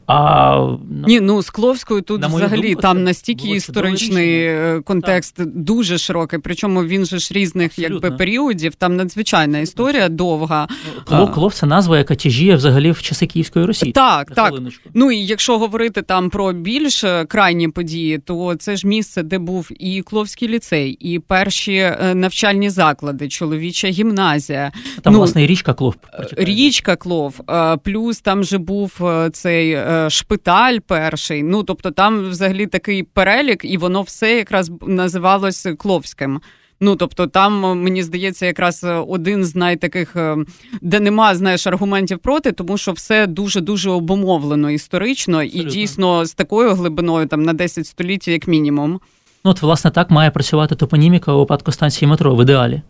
А 0.07 0.77
ні, 1.07 1.19
ну 1.19 1.41
з 1.41 1.49
Кловською 1.49 2.01
тут 2.01 2.25
взагалі 2.25 2.67
думку, 2.67 2.81
там 2.81 3.03
настільки 3.03 3.47
історичний 3.47 4.43
е, 4.45 4.81
контекст 4.85 5.35
так. 5.35 5.47
дуже 5.47 5.97
широкий. 5.97 6.39
Причому 6.39 6.83
він 6.83 7.05
же 7.05 7.19
ж 7.19 7.33
різних 7.33 7.65
Абсолютно. 7.65 7.95
якби 7.95 8.17
періодів. 8.17 8.75
Там 8.75 8.95
надзвичайна 8.95 9.59
історія 9.59 10.09
довга. 10.09 10.67
Клов, 11.05 11.31
Клов 11.31 11.53
це 11.53 11.65
назва, 11.65 11.97
яка 11.97 12.15
тяжіє 12.15 12.55
взагалі 12.55 12.91
в 12.91 13.01
часи 13.01 13.27
Київської 13.27 13.65
Росії. 13.65 13.91
Так, 13.91 14.31
так. 14.31 14.53
Ну 14.93 15.11
і 15.11 15.25
якщо 15.25 15.57
говорити 15.57 16.01
там 16.01 16.29
про 16.29 16.53
більш 16.53 17.03
е, 17.03 17.25
крайні 17.25 17.69
події, 17.69 18.17
то 18.17 18.55
це 18.55 18.75
ж 18.75 18.87
місце, 18.87 19.23
де 19.23 19.37
був 19.39 19.69
і 19.79 20.01
Кловський 20.01 20.47
ліцей, 20.47 20.91
і 20.91 21.19
перші 21.19 21.75
е, 21.75 22.11
навчальні 22.15 22.69
заклади, 22.69 23.29
чоловіча 23.29 23.87
гімназія. 23.87 24.71
Там 25.01 25.13
ну, 25.13 25.19
власне 25.19 25.43
і 25.43 25.47
річка 25.47 25.73
Клов. 25.73 25.95
Річка 26.37 26.95
Клов, 26.95 27.39
плюс 27.83 28.21
там 28.21 28.43
же 28.43 28.57
був 28.57 29.01
цей 29.33 29.77
шпиталь 30.09 30.77
перший. 30.87 31.43
Ну 31.43 31.63
тобто, 31.63 31.91
там 31.91 32.29
взагалі 32.29 32.67
такий 32.67 33.03
перелік, 33.03 33.65
і 33.65 33.77
воно 33.77 34.01
все 34.01 34.37
якраз 34.37 34.71
називалось 34.81 35.67
Кловським. 35.77 36.41
Ну, 36.81 36.95
тобто, 36.95 37.27
там 37.27 37.59
мені 37.81 38.03
здається, 38.03 38.45
якраз 38.45 38.85
один 39.07 39.45
з 39.45 39.55
найтаких, 39.55 40.15
е, 40.15 40.37
де 40.81 40.99
нема 40.99 41.35
знаєш 41.35 41.67
аргументів 41.67 42.19
проти, 42.19 42.51
тому 42.51 42.77
що 42.77 42.91
все 42.91 43.27
дуже 43.27 43.61
дуже 43.61 43.89
обумовлено 43.89 44.71
історично 44.71 45.37
Абсолютно. 45.37 45.61
і 45.61 45.73
дійсно 45.73 46.25
з 46.25 46.33
такою 46.33 46.73
глибиною, 46.73 47.27
там 47.27 47.43
на 47.43 47.53
10 47.53 47.87
століть, 47.87 48.27
як 48.27 48.47
мінімум. 48.47 48.99
Ну, 49.45 49.51
от, 49.51 49.61
власне, 49.61 49.91
так 49.91 50.11
має 50.11 50.31
працювати 50.31 50.75
топоніміка 50.75 51.33
у 51.33 51.39
випадку 51.39 51.71
станції 51.71 52.09
метро 52.09 52.35
в 52.35 52.41
ідеалі. 52.41 52.81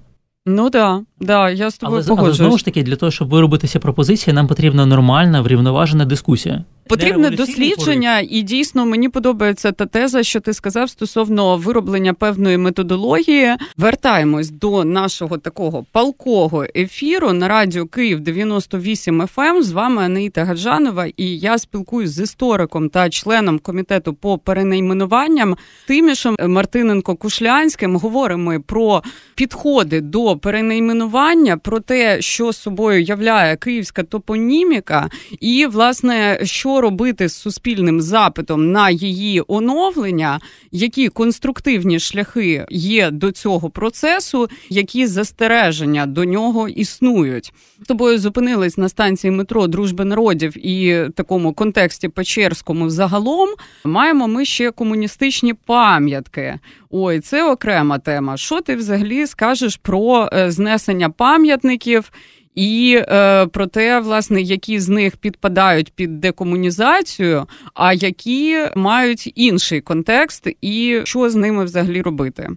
Ну 0.46 0.70
да, 0.70 1.02
да, 1.20 1.50
я 1.50 1.70
з 1.70 1.78
тобою 1.78 2.04
але, 2.08 2.22
але 2.22 2.34
знову 2.34 2.58
ж 2.58 2.66
таки, 2.66 2.84
для 2.84 2.96
того, 2.96 3.12
щоб 3.12 3.30
виробитися 3.30 3.80
пропозиції, 3.80 4.34
нам 4.34 4.48
потрібна 4.48 4.86
нормальна 4.86 5.42
врівноважена 5.42 6.06
дискусія. 6.06 6.64
Потрібне 6.90 7.30
дослідження, 7.30 8.20
і 8.30 8.42
дійсно 8.42 8.86
мені 8.86 9.10
подобається 9.10 9.72
та 9.72 9.86
теза, 9.86 10.24
що 10.24 10.40
ти 10.40 10.54
сказав 10.54 10.90
стосовно 10.90 11.58
вироблення 11.58 12.14
певної 12.14 12.58
методології. 12.58 13.56
Вертаємось 13.78 14.50
до 14.50 14.84
нашого 14.84 15.38
такого 15.38 15.86
палкого 15.92 16.66
ефіру 16.76 17.34
на 17.34 17.48
радіо 17.48 17.86
Київ 17.86 18.20
98 18.20 19.22
FM. 19.22 19.62
З 19.62 19.72
вами 19.72 20.04
Анаїта 20.04 20.44
Гаджанова, 20.44 21.08
і 21.18 21.38
я 21.38 21.58
спілкуюсь 21.58 22.12
з 22.12 22.20
істориком 22.20 22.90
та 22.90 23.10
членом 23.10 23.60
комітету 23.60 24.14
по 24.14 24.38
перенайменуванням 24.38 25.58
Тимішем 25.88 26.36
Мартиненко 26.48 27.16
Кушлянським. 27.16 27.96
Говоримо 27.96 28.62
про 28.66 29.04
підходи 29.36 30.02
до 30.02 30.38
перенайменування, 30.38 31.58
про 31.58 31.80
те, 31.80 32.22
що 32.22 32.54
собою 32.54 33.02
являє 33.02 33.56
київська 33.56 34.04
топоніміка, 34.04 35.10
і 35.40 35.66
власне 35.66 36.40
що 36.44 36.79
робити 36.82 37.30
з 37.30 37.36
суспільним 37.36 38.02
запитом 38.02 38.72
на 38.72 38.90
її 38.90 39.44
оновлення, 39.48 40.40
які 40.72 41.10
конструктивні 41.10 42.00
шляхи 42.00 42.66
є 42.70 43.12
до 43.12 43.32
цього 43.32 43.70
процесу, 43.70 44.50
які 44.70 45.08
застереження 45.08 46.06
до 46.06 46.26
нього 46.26 46.70
існують. 46.70 47.54
Тобою 47.88 48.20
зупинились 48.20 48.78
на 48.78 48.90
станції 48.90 49.32
метро 49.32 49.68
Дружби 49.68 50.06
народів 50.06 50.66
і 50.66 51.10
такому 51.16 51.54
контексті 51.54 52.08
Печерському 52.08 52.90
загалом 52.90 53.50
маємо 53.84 54.28
ми 54.28 54.46
ще 54.46 54.72
комуністичні 54.72 55.54
пам'ятки. 55.54 56.60
Ой, 56.90 57.20
це 57.20 57.52
окрема 57.52 58.00
тема. 58.00 58.38
Що 58.38 58.62
ти 58.62 58.76
взагалі 58.76 59.28
скажеш 59.28 59.76
про 59.76 60.30
е, 60.34 60.52
знесення 60.52 61.10
пам'ятників? 61.10 62.12
І 62.56 63.02
е, 63.08 63.46
про 63.46 63.68
те, 63.68 64.00
власне, 64.00 64.42
які 64.42 64.80
з 64.80 64.90
них 64.90 65.18
підпадають 65.18 65.94
під 65.94 66.20
декомунізацію, 66.20 67.46
а 67.74 67.94
які 67.94 68.58
мають 68.76 69.32
інший 69.36 69.82
контекст, 69.82 70.48
і 70.62 71.02
що 71.04 71.30
з 71.30 71.36
ними 71.36 71.66
взагалі 71.66 72.02
робити? 72.02 72.50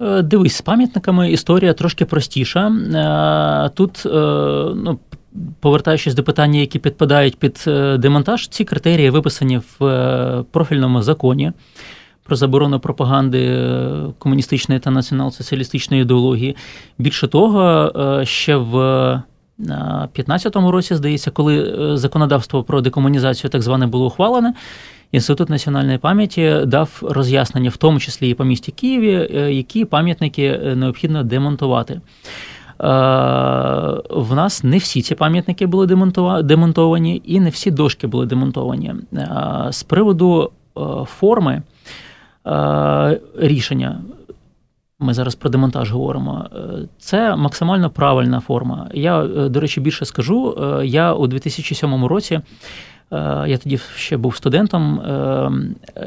Е, 0.00 0.22
дивись, 0.22 0.56
з 0.56 0.60
пам'ятниками 0.60 1.32
історія 1.32 1.72
трошки 1.72 2.04
простіша. 2.04 2.68
Е, 2.68 3.70
тут, 3.74 4.02
ну, 4.76 4.98
повертаючись 5.60 6.14
до 6.14 6.22
питання, 6.22 6.60
які 6.60 6.78
підпадають 6.78 7.36
під 7.36 7.64
демонтаж, 7.98 8.48
ці 8.48 8.64
критерії 8.64 9.10
виписані 9.10 9.60
в 9.78 10.44
профільному 10.50 11.02
законі 11.02 11.52
про 12.24 12.36
заборону 12.36 12.80
пропаганди 12.80 13.46
е, 13.46 14.02
комуністичної 14.18 14.80
та 14.80 14.90
націонал-соціалістичної 14.90 16.00
ідеології. 16.00 16.56
Більше 16.98 17.28
того, 17.28 17.92
е, 18.20 18.26
ще 18.26 18.56
в 18.56 18.72
2015 19.58 20.56
е, 20.56 20.70
році, 20.70 20.94
здається, 20.94 21.30
коли 21.30 21.96
законодавство 21.96 22.62
про 22.64 22.80
декомунізацію 22.80 23.50
так 23.50 23.62
зване 23.62 23.86
було 23.86 24.06
ухвалене. 24.06 24.54
Інститут 25.12 25.50
національної 25.50 25.98
пам'яті 25.98 26.54
дав 26.66 27.02
роз'яснення, 27.02 27.70
в 27.70 27.76
тому 27.76 28.00
числі 28.00 28.30
і 28.30 28.34
по 28.34 28.44
місті 28.44 28.72
Києві, 28.72 29.28
які 29.56 29.84
пам'ятники 29.84 30.58
необхідно 30.76 31.22
демонтувати. 31.24 32.00
В 34.10 34.34
нас 34.34 34.64
не 34.64 34.78
всі 34.78 35.02
ці 35.02 35.14
пам'ятники 35.14 35.66
були 35.66 35.86
демонтовані, 36.42 37.22
і 37.24 37.40
не 37.40 37.50
всі 37.50 37.70
дошки 37.70 38.06
були 38.06 38.26
демонтовані. 38.26 38.94
З 39.70 39.82
приводу 39.82 40.50
форми 41.06 41.62
рішення. 43.38 44.00
Ми 44.98 45.14
зараз 45.14 45.34
про 45.34 45.50
демонтаж 45.50 45.92
говоримо. 45.92 46.46
Е, 46.54 46.58
це 46.98 47.36
максимально 47.36 47.90
правильна 47.90 48.40
форма. 48.40 48.90
Я, 48.94 49.24
е, 49.24 49.48
до 49.48 49.60
речі, 49.60 49.80
більше 49.80 50.04
скажу. 50.04 50.56
Я 50.84 51.12
у 51.12 51.26
2007 51.26 52.04
році. 52.04 52.40
Я 53.46 53.58
тоді 53.58 53.78
ще 53.96 54.16
був 54.16 54.36
студентом. 54.36 55.00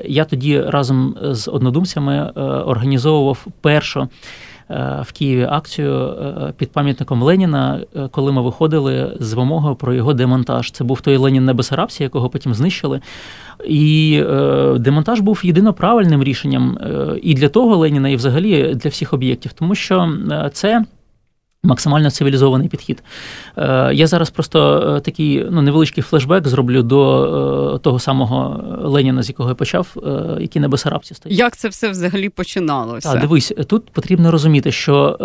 Я 0.06 0.26
тоді 0.26 0.62
разом 0.62 1.16
з 1.22 1.48
однодумцями 1.48 2.30
організовував 2.66 3.48
першу 3.62 4.08
в 5.02 5.12
Києві 5.14 5.48
акцію 5.50 6.16
під 6.58 6.72
пам'ятником 6.72 7.24
Леніна, 7.24 7.80
коли 8.12 8.32
ми 8.32 8.42
виходили 8.42 9.18
з 9.20 9.34
вимогою 9.34 9.76
про 9.76 9.94
його 9.94 10.14
демонтаж. 10.14 10.72
Це 10.72 10.84
був 10.84 11.02
той 11.02 11.18
Ленін 11.18 11.46
на 11.46 11.54
Бесарабці, 11.54 12.04
якого 12.04 12.30
потім 12.30 12.54
знищили. 12.54 13.02
І 13.66 14.24
е, 14.30 14.76
демонтаж 14.80 15.20
був 15.20 15.42
єдино 15.44 15.74
правильним 15.74 16.24
рішенням 16.24 16.78
е, 16.82 17.20
і 17.22 17.34
для 17.34 17.50
того 17.50 17.78
Леніна, 17.78 18.10
і 18.10 18.16
взагалі 18.16 18.76
для 18.76 18.90
всіх 18.90 19.14
об'єктів, 19.14 19.54
тому 19.54 19.76
що 19.76 20.10
е, 20.32 20.50
це 20.54 20.86
максимально 21.66 22.12
цивілізований 22.12 22.68
підхід. 22.68 23.04
Е, 23.58 23.94
я 23.94 24.08
зараз 24.08 24.30
просто 24.30 24.78
е, 24.98 25.00
такий 25.00 25.46
ну, 25.52 25.62
невеличкий 25.62 26.04
флешбек 26.04 26.48
зроблю 26.48 26.84
до 26.84 27.76
е, 27.76 27.80
того 27.80 28.00
самого 28.00 28.64
Леніна, 28.84 29.24
з 29.24 29.30
якого 29.30 29.50
я 29.50 29.56
почав, 29.56 29.96
який 30.40 30.62
на 30.62 30.68
Бесарабці 30.68 31.14
стоїть. 31.14 31.40
Як 31.40 31.58
це 31.58 31.68
все 31.68 31.90
взагалі 31.90 32.30
починалося? 32.30 33.12
Так, 33.12 33.22
Дивись, 33.22 33.54
тут 33.68 33.90
потрібно 33.90 34.32
розуміти, 34.32 34.72
що 34.72 35.18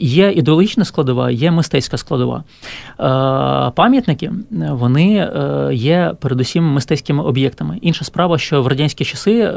є 0.00 0.32
ідеологічна 0.32 0.84
складова, 0.84 1.30
є 1.30 1.50
мистецька 1.50 1.96
складова. 1.96 2.44
Пам'ятники 3.74 4.32
вони 4.70 5.30
є 5.72 6.14
передусім 6.20 6.64
мистецькими 6.64 7.24
об'єктами. 7.24 7.78
Інша 7.82 8.04
справа, 8.04 8.38
що 8.38 8.62
в 8.62 8.66
радянські 8.66 9.04
часи 9.04 9.52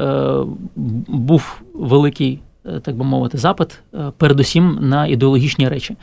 був 1.07 1.61
великий. 1.73 2.39
Е, 2.65 2.79
так 2.79 2.95
би 2.95 3.05
мовити, 3.05 3.37
запит, 3.37 3.79
е, 3.93 4.11
передусім 4.17 4.77
на 4.81 5.07
ідеологічні 5.07 5.69
речі. 5.69 5.95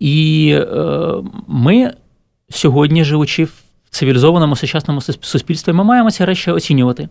І 0.00 0.48
е, 0.58 1.12
ми 1.48 1.92
сьогодні, 2.50 3.04
живучи 3.04 3.44
в 3.44 3.62
цивілізованому 3.90 4.56
сучасному 4.56 5.00
суспільстві, 5.00 5.72
ми 5.72 5.84
маємо 5.84 6.10
ці 6.10 6.24
речі 6.24 6.50
оцінювати. 6.50 7.08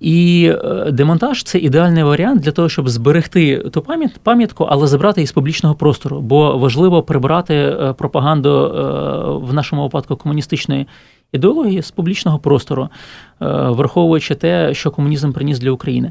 І 0.00 0.52
демонтаж 0.88 1.42
це 1.42 1.58
ідеальний 1.58 2.02
варіант 2.02 2.40
для 2.40 2.50
того, 2.50 2.68
щоб 2.68 2.88
зберегти 2.88 3.58
ту 3.58 3.86
пам'ятку, 4.22 4.64
але 4.64 4.86
забрати 4.86 5.20
її 5.20 5.26
з 5.26 5.32
публічного 5.32 5.74
простору. 5.74 6.20
Бо 6.20 6.58
важливо 6.58 7.02
прибрати 7.02 7.76
пропаганду 7.98 8.70
в 9.44 9.54
нашому 9.54 9.82
випадку 9.82 10.16
комуністичної 10.16 10.86
ідеології 11.32 11.82
з 11.82 11.90
публічного 11.90 12.38
простору, 12.38 12.88
враховуючи 13.40 14.34
те, 14.34 14.74
що 14.74 14.90
комунізм 14.90 15.32
приніс 15.32 15.58
для 15.58 15.70
України. 15.70 16.10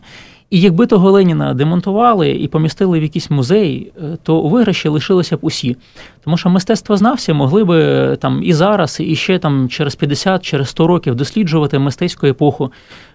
І 0.52 0.62
якби 0.62 0.86
того 0.86 1.12
Леніна 1.12 1.54
демонтували 1.54 2.32
і 2.32 2.47
помістили 2.47 2.99
в 2.99 3.04
якийсь 3.04 3.30
музей, 3.30 3.91
е, 3.97 4.18
то 4.24 4.38
у 4.38 4.49
виграші 4.49 4.89
лишилися 4.89 5.38
б 5.38 5.39
усі. 5.41 5.78
Тому 6.24 6.38
що 6.38 6.49
мистецтвознавці 6.49 7.34
могли 7.34 7.64
би 7.64 7.82
е, 7.84 8.16
там 8.16 8.43
і 8.43 8.54
зараз, 8.54 8.97
і 8.99 9.16
ще 9.16 9.39
там 9.39 9.70
через 9.70 9.95
50, 9.95 10.43
через 10.43 10.70
100 10.70 10.88
років 10.88 11.16
досліджувати 11.16 11.80
мистецьку 11.80 12.28
епоху, 12.28 12.72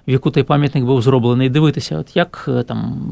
в 0.08 0.10
яку 0.10 0.30
той 0.30 0.42
пам'ятник 0.42 0.84
був 0.84 1.02
зроблений, 1.02 1.48
дивитися, 1.48 1.98
от 1.98 2.16
як 2.16 2.44
е, 2.48 2.62
там 2.62 3.02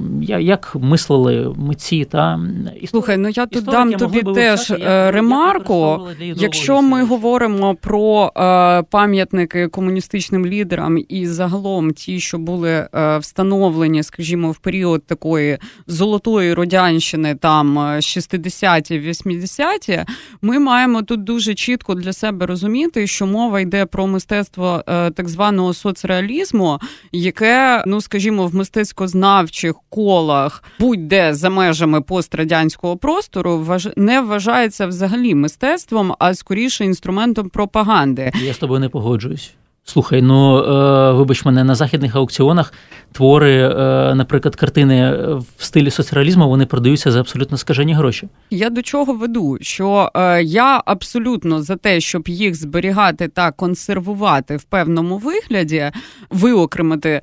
як 0.40 0.76
мислили 0.80 1.54
митці 1.56 2.04
та 2.04 2.40
історики. 2.64 2.86
Слухай, 2.86 3.16
ну 3.16 3.28
я 3.28 3.46
тут 3.46 3.64
дам 3.64 3.92
тобі 3.92 4.22
теж 4.22 4.70
як, 4.70 5.14
ремарку. 5.14 6.08
Як 6.20 6.42
якщо 6.42 6.82
ми 6.82 7.04
говоримо 7.04 7.74
про 7.74 8.32
е, 8.36 8.82
пам'ятники 8.82 9.68
комуністичним 9.68 10.46
лідерам 10.46 10.98
і 11.08 11.26
загалом 11.26 11.90
ті, 11.90 12.20
що 12.20 12.38
були 12.38 12.88
е, 12.94 13.18
встановлені, 13.18 14.02
скажімо, 14.02 14.50
в 14.50 14.58
період 14.58 15.06
такої 15.06 15.58
золотої 15.86 16.54
родянщини, 16.54 17.34
там 17.34 17.78
60-ті, 17.78 19.00
80-ті, 19.00 20.04
ми 20.42 20.58
маємо 20.58 21.02
тут 21.02 21.24
дуже 21.24 21.54
чітко 21.54 21.94
для 21.94 22.12
себе 22.12 22.46
розуміти, 22.46 23.06
що 23.06 23.26
мова 23.26 23.60
йде 23.60 23.86
про 23.86 24.06
мистецтво 24.06 24.82
е, 24.88 25.10
так 25.10 25.28
званого 25.28 25.74
соцреалізму 25.74 26.80
яке, 27.12 27.84
ну 27.86 28.00
скажімо, 28.00 28.46
в 28.46 28.54
мистецькознавчих 28.54 29.74
колах 29.88 30.64
будь-де 30.78 31.34
за 31.34 31.50
межами 31.50 32.00
пострадянського 32.00 32.96
простору 32.96 33.66
не 33.96 34.20
вважається 34.20 34.86
взагалі 34.86 35.34
мистецтвом, 35.34 36.14
а 36.18 36.34
скоріше 36.34 36.84
інструментом 36.84 37.48
пропаганди. 37.48 38.32
Я 38.42 38.54
з 38.54 38.58
тобою 38.58 38.80
не 38.80 38.88
погоджуюсь. 38.88 39.54
Слухай, 39.86 40.22
ну 40.22 40.58
е, 40.58 41.12
вибач 41.12 41.44
мене 41.44 41.64
на 41.64 41.74
західних 41.74 42.16
аукціонах 42.16 42.72
твори, 43.12 43.52
е, 43.52 44.14
наприклад, 44.14 44.56
картини 44.56 45.12
в 45.58 45.64
стилі 45.64 45.90
соцреалізму, 45.90 46.48
вони 46.48 46.66
продаються 46.66 47.12
за 47.12 47.20
абсолютно 47.20 47.56
скажені 47.56 47.94
гроші. 47.94 48.28
Я 48.50 48.70
до 48.70 48.82
чого 48.82 49.12
веду? 49.12 49.58
Що 49.60 50.10
е, 50.14 50.42
я 50.42 50.82
абсолютно 50.86 51.62
за 51.62 51.76
те, 51.76 52.00
щоб 52.00 52.28
їх 52.28 52.54
зберігати 52.54 53.28
та 53.28 53.52
консервувати 53.52 54.56
в 54.56 54.62
певному 54.62 55.18
вигляді, 55.18 55.90
виокремити 56.30 57.20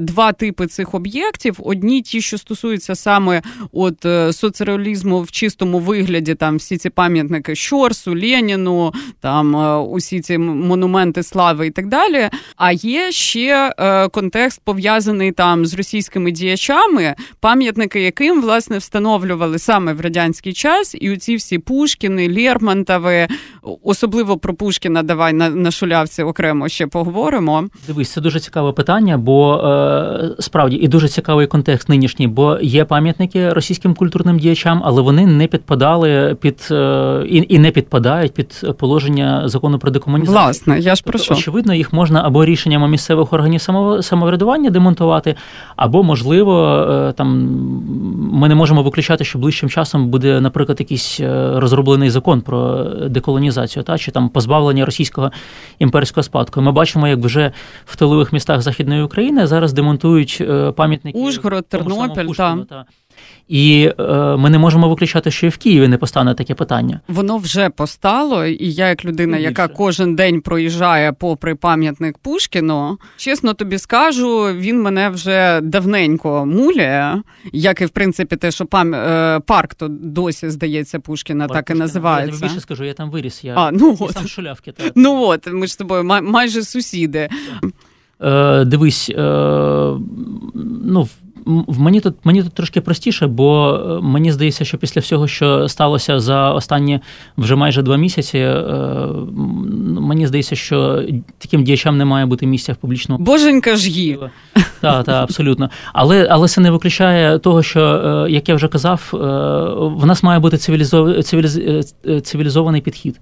два 0.00 0.32
типи 0.32 0.66
цих 0.66 0.94
об'єктів: 0.94 1.56
одні, 1.58 2.02
ті, 2.02 2.20
що 2.20 2.38
стосуються 2.38 2.94
саме 2.94 3.42
от 3.72 4.06
соцреалізму 4.36 5.22
в 5.22 5.30
чистому 5.30 5.78
вигляді, 5.78 6.34
там 6.34 6.56
всі 6.56 6.76
ці 6.76 6.90
пам'ятники 6.90 7.54
Щорсу, 7.54 8.14
Леніну, 8.14 8.92
там 9.20 9.54
усі 9.90 10.20
ці 10.20 10.38
монументи 10.38 11.22
слави 11.22 11.66
і 11.66 11.70
так 11.70 11.89
далі. 11.90 12.28
А 12.56 12.72
є 12.72 13.12
ще 13.12 13.74
е, 13.78 14.08
контекст 14.08 14.60
пов'язаний 14.64 15.32
там 15.32 15.66
з 15.66 15.74
російськими 15.74 16.30
діячами, 16.30 17.14
пам'ятники 17.40 18.00
яким 18.00 18.42
власне 18.42 18.78
встановлювали 18.78 19.58
саме 19.58 19.92
в 19.92 20.00
радянський 20.00 20.52
час, 20.52 20.96
і 21.00 21.12
оці 21.12 21.36
всі 21.36 21.58
Пушкіни, 21.58 22.34
Лєрмонтови, 22.34 23.28
особливо 23.82 24.38
про 24.38 24.54
Пушкіна, 24.54 25.02
давай 25.02 25.32
на, 25.32 25.50
на 25.50 25.70
шулявці 25.70 26.22
окремо 26.22 26.68
ще 26.68 26.86
поговоримо. 26.86 27.64
Дивись, 27.86 28.12
це 28.12 28.20
дуже 28.20 28.40
цікаве 28.40 28.72
питання, 28.72 29.18
бо 29.18 29.56
е, 29.56 30.42
справді 30.42 30.76
і 30.76 30.88
дуже 30.88 31.08
цікавий 31.08 31.46
контекст 31.46 31.88
нинішній, 31.88 32.28
бо 32.28 32.58
є 32.62 32.84
пам'ятники 32.84 33.48
російським 33.48 33.94
культурним 33.94 34.38
діячам, 34.38 34.82
але 34.84 35.02
вони 35.02 35.26
не 35.26 35.46
підпадали 35.46 36.36
під 36.40 36.68
е, 36.70 37.24
і, 37.28 37.46
і 37.48 37.58
не 37.58 37.70
підпадають 37.70 38.34
під 38.34 38.66
положення 38.78 39.48
закону 39.48 39.78
про 39.78 39.90
декомунізацію. 39.90 40.42
Власне, 40.42 40.78
я 40.80 40.94
ж 40.94 41.02
прошу. 41.02 41.24
Тобто, 41.24 41.40
очевидно, 41.40 41.74
їх 41.80 41.92
можна 41.92 42.22
або 42.24 42.44
рішеннями 42.44 42.88
місцевих 42.88 43.32
органів 43.32 43.60
самоврядування 44.00 44.70
демонтувати, 44.70 45.34
або 45.76 46.02
можливо 46.02 46.54
е, 46.90 47.12
там 47.12 47.28
ми 48.32 48.48
не 48.48 48.54
можемо 48.54 48.82
виключати, 48.82 49.24
що 49.24 49.38
ближчим 49.38 49.68
часом 49.68 50.08
буде, 50.08 50.40
наприклад, 50.40 50.80
якийсь 50.80 51.20
е, 51.20 51.52
розроблений 51.60 52.10
закон 52.10 52.40
про 52.40 52.84
деколонізацію, 53.08 53.82
та 53.82 53.98
чи 53.98 54.10
там 54.10 54.28
позбавлення 54.28 54.84
російського 54.84 55.30
імперського 55.78 56.22
спадку. 56.22 56.62
Ми 56.62 56.72
бачимо, 56.72 57.08
як 57.08 57.18
вже 57.18 57.52
в 57.84 57.96
тилових 57.96 58.32
містах 58.32 58.62
Західної 58.62 59.02
України 59.02 59.46
зараз 59.46 59.72
демонтують 59.72 60.38
е, 60.40 60.72
пам'ятники 60.72 61.18
Ужгород, 61.18 61.68
Тернопіль 61.68 62.34
та. 62.34 62.84
І 63.50 63.92
е, 63.98 64.02
ми 64.36 64.50
не 64.50 64.58
можемо 64.58 64.88
виключати, 64.88 65.30
що 65.30 65.46
і 65.46 65.48
в 65.48 65.56
Києві 65.56 65.88
не 65.88 65.98
постане 65.98 66.34
таке 66.34 66.54
питання. 66.54 67.00
Воно 67.08 67.36
вже 67.38 67.70
постало, 67.70 68.44
і 68.44 68.72
я, 68.72 68.88
як 68.88 69.04
людина, 69.04 69.36
Більше. 69.36 69.48
яка 69.48 69.68
кожен 69.68 70.16
день 70.16 70.40
проїжджає 70.40 71.12
попри 71.12 71.54
пам'ятник 71.54 72.18
Пушкіну, 72.18 72.98
чесно 73.16 73.54
тобі 73.54 73.78
скажу, 73.78 74.44
він 74.54 74.82
мене 74.82 75.08
вже 75.08 75.60
давненько 75.60 76.46
муляє, 76.46 77.22
як 77.52 77.80
і 77.80 77.84
в 77.84 77.90
принципі 77.90 78.36
те, 78.36 78.50
що 78.50 78.66
пам... 78.66 78.94
Е, 78.94 79.40
парк 79.46 79.74
то 79.74 79.88
досі 79.88 80.50
здається 80.50 81.00
Пушкіна, 81.00 81.48
парк 81.48 81.56
так 81.56 81.64
Пушкіна. 81.66 81.84
і 81.84 81.86
називається. 81.86 82.34
Я 82.34 82.40
тобі 82.40 82.48
більше 82.48 82.60
скажу, 82.60 82.84
я 82.84 82.92
там 82.92 83.10
виріс. 83.10 83.44
Я 83.44 83.54
а, 83.56 83.70
ну 83.72 83.96
от. 84.00 84.14
там 84.14 84.26
шулявки. 84.26 84.72
Так. 84.72 84.92
Ну 84.94 85.22
от 85.22 85.46
ми 85.52 85.66
ж 85.66 85.72
з 85.72 85.76
тобою 85.76 86.04
май- 86.04 86.22
майже 86.22 86.62
сусіди. 86.62 87.28
Е, 88.22 88.64
Дивись, 88.64 89.10
е, 89.10 89.22
ну 90.84 91.08
мені 91.68 92.00
тут 92.00 92.14
мені 92.24 92.42
тут 92.42 92.52
трошки 92.52 92.80
простіше, 92.80 93.26
бо 93.26 93.74
е, 93.74 94.00
мені 94.02 94.32
здається, 94.32 94.64
що 94.64 94.78
після 94.78 95.00
всього, 95.00 95.26
що 95.26 95.68
сталося 95.68 96.20
за 96.20 96.50
останні 96.50 97.00
вже 97.36 97.56
майже 97.56 97.82
два 97.82 97.96
місяці, 97.96 98.38
е, 98.38 98.66
мені 100.00 100.26
здається, 100.26 100.56
що 100.56 101.02
таким 101.38 101.64
діячам 101.64 101.98
не 101.98 102.04
має 102.04 102.26
бути 102.26 102.46
місця 102.46 102.72
в 102.72 102.76
публічному 102.76 103.24
Боженька 103.24 103.76
ж 103.76 103.90
її. 103.90 104.18
Так, 104.80 105.04
так, 105.04 105.22
абсолютно. 105.22 105.70
Але 105.92 106.28
але 106.30 106.48
це 106.48 106.60
не 106.60 106.70
виключає 106.70 107.38
того, 107.38 107.62
що, 107.62 107.80
е, 108.26 108.30
як 108.30 108.48
я 108.48 108.54
вже 108.54 108.68
казав, 108.68 109.08
в 109.96 110.06
нас 110.06 110.22
має 110.22 110.38
бути 110.40 110.56
цивілізований 112.22 112.80
підхід 112.80 113.20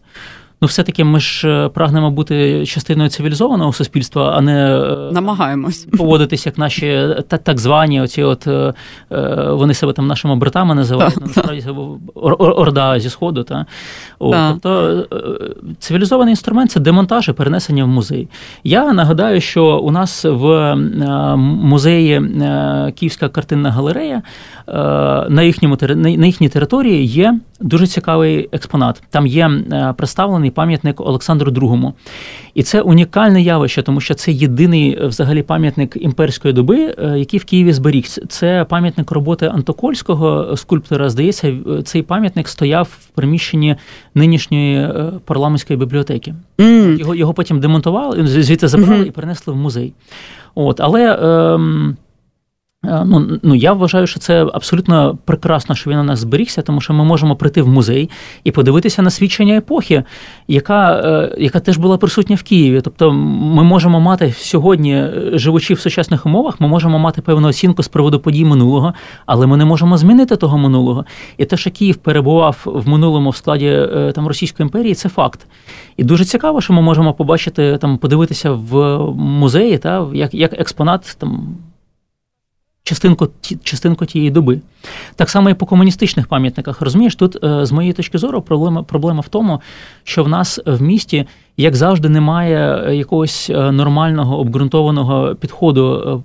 ну 0.60 0.68
все-таки 0.68 1.04
ми 1.04 1.20
ж 1.20 1.48
е, 1.48 1.68
прагнемо 1.68 2.10
бути 2.10 2.66
частиною 2.66 3.10
цивілізованого 3.10 3.72
суспільства, 3.72 4.32
а 4.36 4.40
не 4.40 4.76
е, 4.76 5.12
намагаємось 5.12 5.88
поводитись 5.98 6.46
як 6.46 6.58
наші 6.58 7.08
так, 7.28 7.42
так 7.42 7.58
звані, 7.58 8.00
оці 8.00 8.22
от 8.22 8.46
е, 8.46 8.74
вони 9.50 9.74
себе 9.74 9.92
там 9.92 10.06
нашими 10.06 10.36
братами 10.36 10.74
називають, 10.74 11.14
та, 11.14 11.20
насправді 11.20 11.64
орда 12.38 13.00
зі 13.00 13.10
сходу. 13.10 13.42
Та. 13.42 13.66
О, 14.18 14.34
Тобто 14.50 15.04
цивілізований 15.78 16.32
інструмент 16.32 16.70
це 16.70 16.80
демонтаж 16.80 17.28
і 17.28 17.32
перенесення 17.32 17.84
в 17.84 17.88
музей. 17.88 18.28
Я 18.64 18.92
нагадаю, 18.92 19.40
що 19.40 19.78
у 19.78 19.90
нас 19.90 20.24
в 20.24 20.74
музеї 21.36 22.22
Київська 22.96 23.28
картинна 23.28 23.70
галерея 23.70 24.22
на 25.28 25.42
їхньому 25.42 25.78
на 25.94 26.26
їхній 26.26 26.48
території 26.48 27.06
є 27.06 27.38
дуже 27.60 27.86
цікавий 27.86 28.48
експонат. 28.52 29.02
Там 29.10 29.26
є 29.26 29.50
представлений 29.96 30.47
названий 30.48 30.50
пам'ятник 30.50 31.00
Олександру 31.00 31.52
II. 31.52 31.92
І 32.54 32.62
це 32.62 32.80
унікальне 32.80 33.42
явище, 33.42 33.82
тому 33.82 34.00
що 34.00 34.14
це 34.14 34.32
єдиний 34.32 34.98
е, 34.98 35.06
взагалі 35.06 35.42
пам'ятник 35.42 35.96
імперської 35.96 36.54
доби, 36.54 36.94
е, 36.98 37.18
який 37.18 37.40
в 37.40 37.44
Києві 37.44 37.72
зберігся. 37.72 38.22
Це 38.28 38.66
пам'ятник 38.68 39.10
роботи 39.10 39.46
Антокольського 39.46 40.56
скульптора. 40.56 41.10
Здається, 41.10 41.54
цей 41.84 42.02
пам'ятник 42.02 42.48
стояв 42.48 42.88
в 43.00 43.06
приміщенні 43.14 43.76
нинішньої 44.14 44.76
е, 44.76 45.12
парламентської 45.24 45.78
бібліотеки. 45.78 46.34
Mm. 46.58 46.98
Його 46.98 47.14
його 47.14 47.34
потім 47.34 47.60
демонтували, 47.60 48.26
звідти 48.26 48.68
забрали 48.68 49.02
mm-hmm. 49.02 49.08
і 49.08 49.10
перенесли 49.10 49.54
в 49.54 49.56
музей. 49.56 49.92
От, 50.54 50.80
Але. 50.80 51.02
Е, 51.04 51.94
ну 52.82 53.38
ну 53.42 53.54
я 53.54 53.72
вважаю, 53.72 54.06
що 54.06 54.20
це 54.20 54.46
абсолютно 54.52 55.18
прекрасно, 55.24 55.74
що 55.74 55.90
він 55.90 55.98
у 55.98 56.02
нас 56.02 56.18
зберігся, 56.18 56.62
тому 56.62 56.80
що 56.80 56.92
ми 56.94 57.04
можемо 57.04 57.36
прийти 57.36 57.62
в 57.62 57.68
музей 57.68 58.10
і 58.44 58.50
подивитися 58.50 59.02
на 59.02 59.10
свідчення 59.10 59.56
епохи, 59.56 60.04
яка 60.48 61.00
е, 61.04 61.34
яка 61.38 61.60
теж 61.60 61.76
була 61.76 61.96
присутня 61.96 62.36
в 62.36 62.42
Києві. 62.42 62.80
Тобто, 62.80 63.12
ми 63.12 63.62
можемо 63.62 64.00
мати 64.00 64.34
сьогодні, 64.38 64.94
е, 64.94 65.30
живучи 65.32 65.74
в 65.74 65.80
сучасних 65.80 66.26
умовах, 66.26 66.60
ми 66.60 66.68
можемо 66.68 66.98
мати 66.98 67.22
певну 67.22 67.48
оцінку 67.48 67.82
з 67.82 67.88
приводу 67.88 68.20
подій 68.20 68.44
минулого, 68.44 68.94
але 69.26 69.46
ми 69.46 69.56
не 69.56 69.64
можемо 69.64 69.98
змінити 69.98 70.36
того 70.36 70.58
минулого. 70.58 71.04
І 71.38 71.44
те, 71.44 71.56
що 71.56 71.70
Київ 71.70 71.96
перебував 71.96 72.62
в 72.64 72.88
минулому 72.88 73.30
в 73.30 73.36
складі 73.36 73.88
там 74.14 74.28
Російської 74.28 74.64
імперії, 74.64 74.94
це 74.94 75.08
факт. 75.08 75.46
І 75.96 76.04
дуже 76.04 76.24
цікаво, 76.24 76.60
що 76.60 76.72
ми 76.72 76.82
можемо 76.82 77.14
побачити 77.14 77.78
там, 77.80 77.98
подивитися 77.98 78.50
в 78.50 78.98
музеї, 79.14 79.78
та 79.78 80.06
як 80.14 80.34
як 80.34 80.60
експонат 80.60 81.16
там 81.20 81.56
частинку 82.88 83.28
частинку 83.62 84.06
тієї 84.06 84.30
доби. 84.30 84.60
Так 85.16 85.30
само 85.30 85.50
і 85.50 85.54
по 85.54 85.66
комуністичних 85.66 86.26
пам'ятниках. 86.26 86.80
Розумієш, 86.80 87.16
тут, 87.16 87.44
е, 87.44 87.66
з 87.66 87.72
моєї 87.72 87.92
точки 87.92 88.18
зору, 88.18 88.42
проблема 88.42 88.82
проблема 88.82 89.20
в 89.20 89.28
тому, 89.28 89.60
що 90.04 90.24
в 90.24 90.28
нас 90.28 90.60
в 90.66 90.82
місті, 90.82 91.26
як 91.56 91.76
завжди, 91.76 92.08
немає 92.08 92.84
е, 92.86 92.96
якогось 92.96 93.50
е, 93.50 93.72
нормального 93.72 94.38
обґрунтованого 94.38 95.34
підходу, 95.34 96.24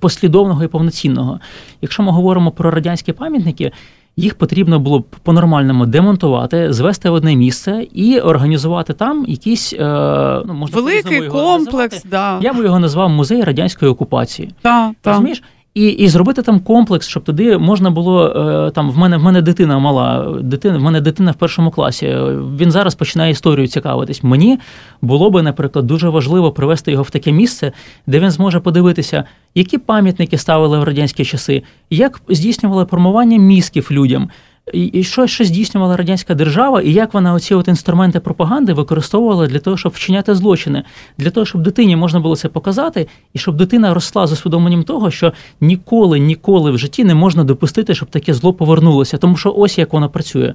послідовного 0.00 0.64
і 0.64 0.66
повноцінного. 0.68 1.40
Якщо 1.82 2.02
ми 2.02 2.12
говоримо 2.12 2.50
про 2.50 2.70
радянські 2.70 3.12
пам'ятники. 3.12 3.72
Їх 4.16 4.34
потрібно 4.34 4.78
було 4.78 4.98
б 4.98 5.04
по-нормальному 5.22 5.86
демонтувати, 5.86 6.72
звести 6.72 7.10
в 7.10 7.14
одне 7.14 7.36
місце 7.36 7.86
і 7.92 8.20
організувати 8.20 8.92
там 8.92 9.24
якийсь 9.28 9.74
ну, 9.78 10.54
можна 10.54 10.80
великий 10.80 11.28
комплекс. 11.28 12.04
Да. 12.04 12.38
Я 12.42 12.52
би 12.52 12.64
його 12.64 12.78
назвав 12.78 13.10
музей 13.10 13.42
радянської 13.42 13.90
окупації. 13.90 14.54
Та, 14.62 14.92
Розумієш? 15.04 15.42
І 15.78 15.86
і 15.88 16.08
зробити 16.08 16.42
там 16.42 16.60
комплекс, 16.60 17.08
щоб 17.08 17.24
туди 17.24 17.58
можна 17.58 17.90
було 17.90 18.26
е, 18.26 18.70
там 18.70 18.90
в 18.90 18.98
мене 18.98 19.16
в 19.16 19.22
мене 19.22 19.42
дитина 19.42 19.78
мала, 19.78 20.36
дитина, 20.42 20.78
в 20.78 20.82
мене 20.82 21.00
дитина 21.00 21.30
в 21.30 21.34
першому 21.34 21.70
класі. 21.70 22.16
Він 22.58 22.70
зараз 22.70 22.94
починає 22.94 23.32
історію 23.32 23.66
цікавитись. 23.66 24.22
Мені 24.22 24.58
було 25.02 25.30
би, 25.30 25.42
наприклад, 25.42 25.86
дуже 25.86 26.08
важливо 26.08 26.52
привести 26.52 26.90
його 26.92 27.02
в 27.02 27.10
таке 27.10 27.32
місце, 27.32 27.72
де 28.06 28.20
він 28.20 28.30
зможе 28.30 28.60
подивитися, 28.60 29.24
які 29.54 29.78
пам'ятники 29.78 30.38
ставили 30.38 30.78
в 30.78 30.84
радянські 30.84 31.24
часи, 31.24 31.62
як 31.90 32.20
здійснювали 32.28 32.84
формування 32.84 33.38
мізків 33.38 33.88
людям 33.90 34.30
і 34.72 35.02
що 35.02 35.26
що 35.26 35.44
здійснювала 35.44 35.96
радянська 35.96 36.34
держава, 36.34 36.82
і 36.82 36.92
як 36.92 37.14
вона 37.14 37.32
оці 37.32 37.54
от 37.54 37.68
інструменти 37.68 38.20
пропаганди 38.20 38.72
використовувала 38.72 39.46
для 39.46 39.58
того, 39.58 39.76
щоб 39.76 39.92
вчиняти 39.92 40.34
злочини, 40.34 40.82
для 41.18 41.30
того, 41.30 41.46
щоб 41.46 41.62
дитині 41.62 41.96
можна 41.96 42.20
було 42.20 42.36
це 42.36 42.48
показати, 42.48 43.06
і 43.32 43.38
щоб 43.38 43.56
дитина 43.56 43.94
росла 43.94 44.26
з 44.26 44.32
усвідомленням 44.32 44.82
того, 44.82 45.10
що 45.10 45.32
ніколи, 45.60 46.18
ніколи 46.18 46.70
в 46.70 46.78
житті 46.78 47.04
не 47.04 47.14
можна 47.14 47.44
допустити, 47.44 47.94
щоб 47.94 48.10
таке 48.10 48.34
зло 48.34 48.52
повернулося, 48.52 49.16
тому 49.16 49.36
що 49.36 49.54
ось 49.56 49.78
як 49.78 49.92
воно 49.92 50.08
працює. 50.08 50.54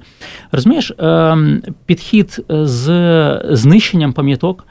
Розумієш, 0.52 0.92
ем, 0.98 1.62
підхід 1.86 2.40
з 2.48 3.40
знищенням 3.50 4.12
пам'яток 4.12 4.66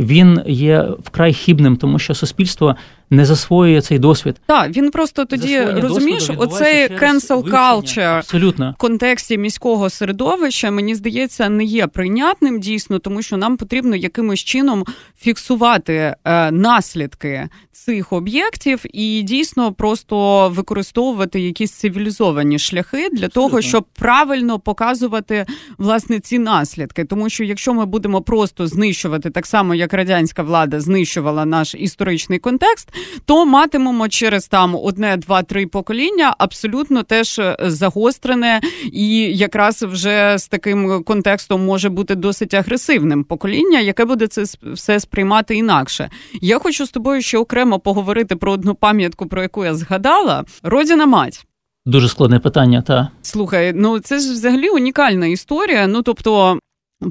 він 0.00 0.40
є 0.46 0.88
вкрай 1.02 1.32
хібним, 1.32 1.76
тому 1.76 1.98
що 1.98 2.14
суспільство 2.14 2.76
не 3.10 3.24
засвоює 3.24 3.80
цей 3.80 3.98
досвід. 3.98 4.40
Так, 4.46 4.76
він 4.76 4.90
просто 4.90 5.24
тоді 5.24 5.60
розумієш, 5.60 6.30
оцей 6.36 6.88
cancel 6.88 7.42
culture 7.42 8.18
абсолютно 8.18 8.74
в 8.78 8.80
контексті 8.80 9.38
міського 9.38 9.90
середовища, 9.90 10.70
мені 10.70 10.94
здається, 10.94 11.48
не 11.48 11.64
є 11.64 11.86
прийнятним 11.86 12.60
дійсно, 12.60 12.98
тому 12.98 13.22
що 13.22 13.36
нам 13.36 13.56
потрібно 13.56 13.96
якимось 13.96 14.40
чином 14.40 14.84
фіксувати 15.18 16.14
е, 16.24 16.50
наслідки 16.50 17.48
цих 17.72 18.12
об'єктів 18.12 18.84
і 18.92 19.22
дійсно 19.22 19.72
просто 19.72 20.48
використовувати 20.48 21.40
якісь 21.40 21.72
цивілізовані 21.72 22.58
шляхи 22.58 22.96
для 22.98 23.04
Абсолютно. 23.04 23.28
того, 23.28 23.62
щоб 23.62 23.84
правильно 23.84 24.58
показувати 24.58 25.46
власне 25.78 26.20
ці 26.20 26.38
наслідки. 26.38 27.04
Тому 27.04 27.30
що 27.30 27.44
якщо 27.44 27.74
ми 27.74 27.86
будемо 27.86 28.22
просто 28.22 28.66
знищувати 28.66 29.30
так 29.30 29.46
само, 29.46 29.74
як 29.74 29.90
як 29.90 29.98
радянська 29.98 30.42
влада 30.42 30.80
знищувала 30.80 31.44
наш 31.44 31.74
історичний 31.74 32.38
контекст, 32.38 32.88
то 33.24 33.46
матимемо 33.46 34.08
через 34.08 34.48
там 34.48 34.74
одне, 34.74 35.16
два, 35.16 35.42
три 35.42 35.66
покоління 35.66 36.34
абсолютно 36.38 37.02
теж 37.02 37.40
загострене 37.60 38.60
і 38.92 39.16
якраз 39.36 39.82
вже 39.82 40.38
з 40.38 40.48
таким 40.48 41.04
контекстом 41.04 41.64
може 41.64 41.88
бути 41.88 42.14
досить 42.14 42.54
агресивним 42.54 43.24
покоління, 43.24 43.80
яке 43.80 44.04
буде 44.04 44.26
це 44.26 44.44
все 44.72 45.00
сприймати 45.00 45.54
інакше. 45.54 46.10
Я 46.40 46.58
хочу 46.58 46.86
з 46.86 46.90
тобою 46.90 47.22
ще 47.22 47.38
окремо 47.38 47.78
поговорити 47.78 48.36
про 48.36 48.52
одну 48.52 48.74
пам'ятку, 48.74 49.26
про 49.26 49.42
яку 49.42 49.64
я 49.64 49.74
згадала. 49.74 50.44
Родіна 50.62 51.06
мать. 51.06 51.46
Дуже 51.86 52.08
складне 52.08 52.40
питання, 52.40 52.82
та 52.82 53.10
слухай, 53.22 53.72
ну 53.74 53.98
це 53.98 54.18
ж 54.18 54.32
взагалі 54.32 54.68
унікальна 54.68 55.26
історія. 55.26 55.86
Ну 55.86 56.02
тобто. 56.02 56.58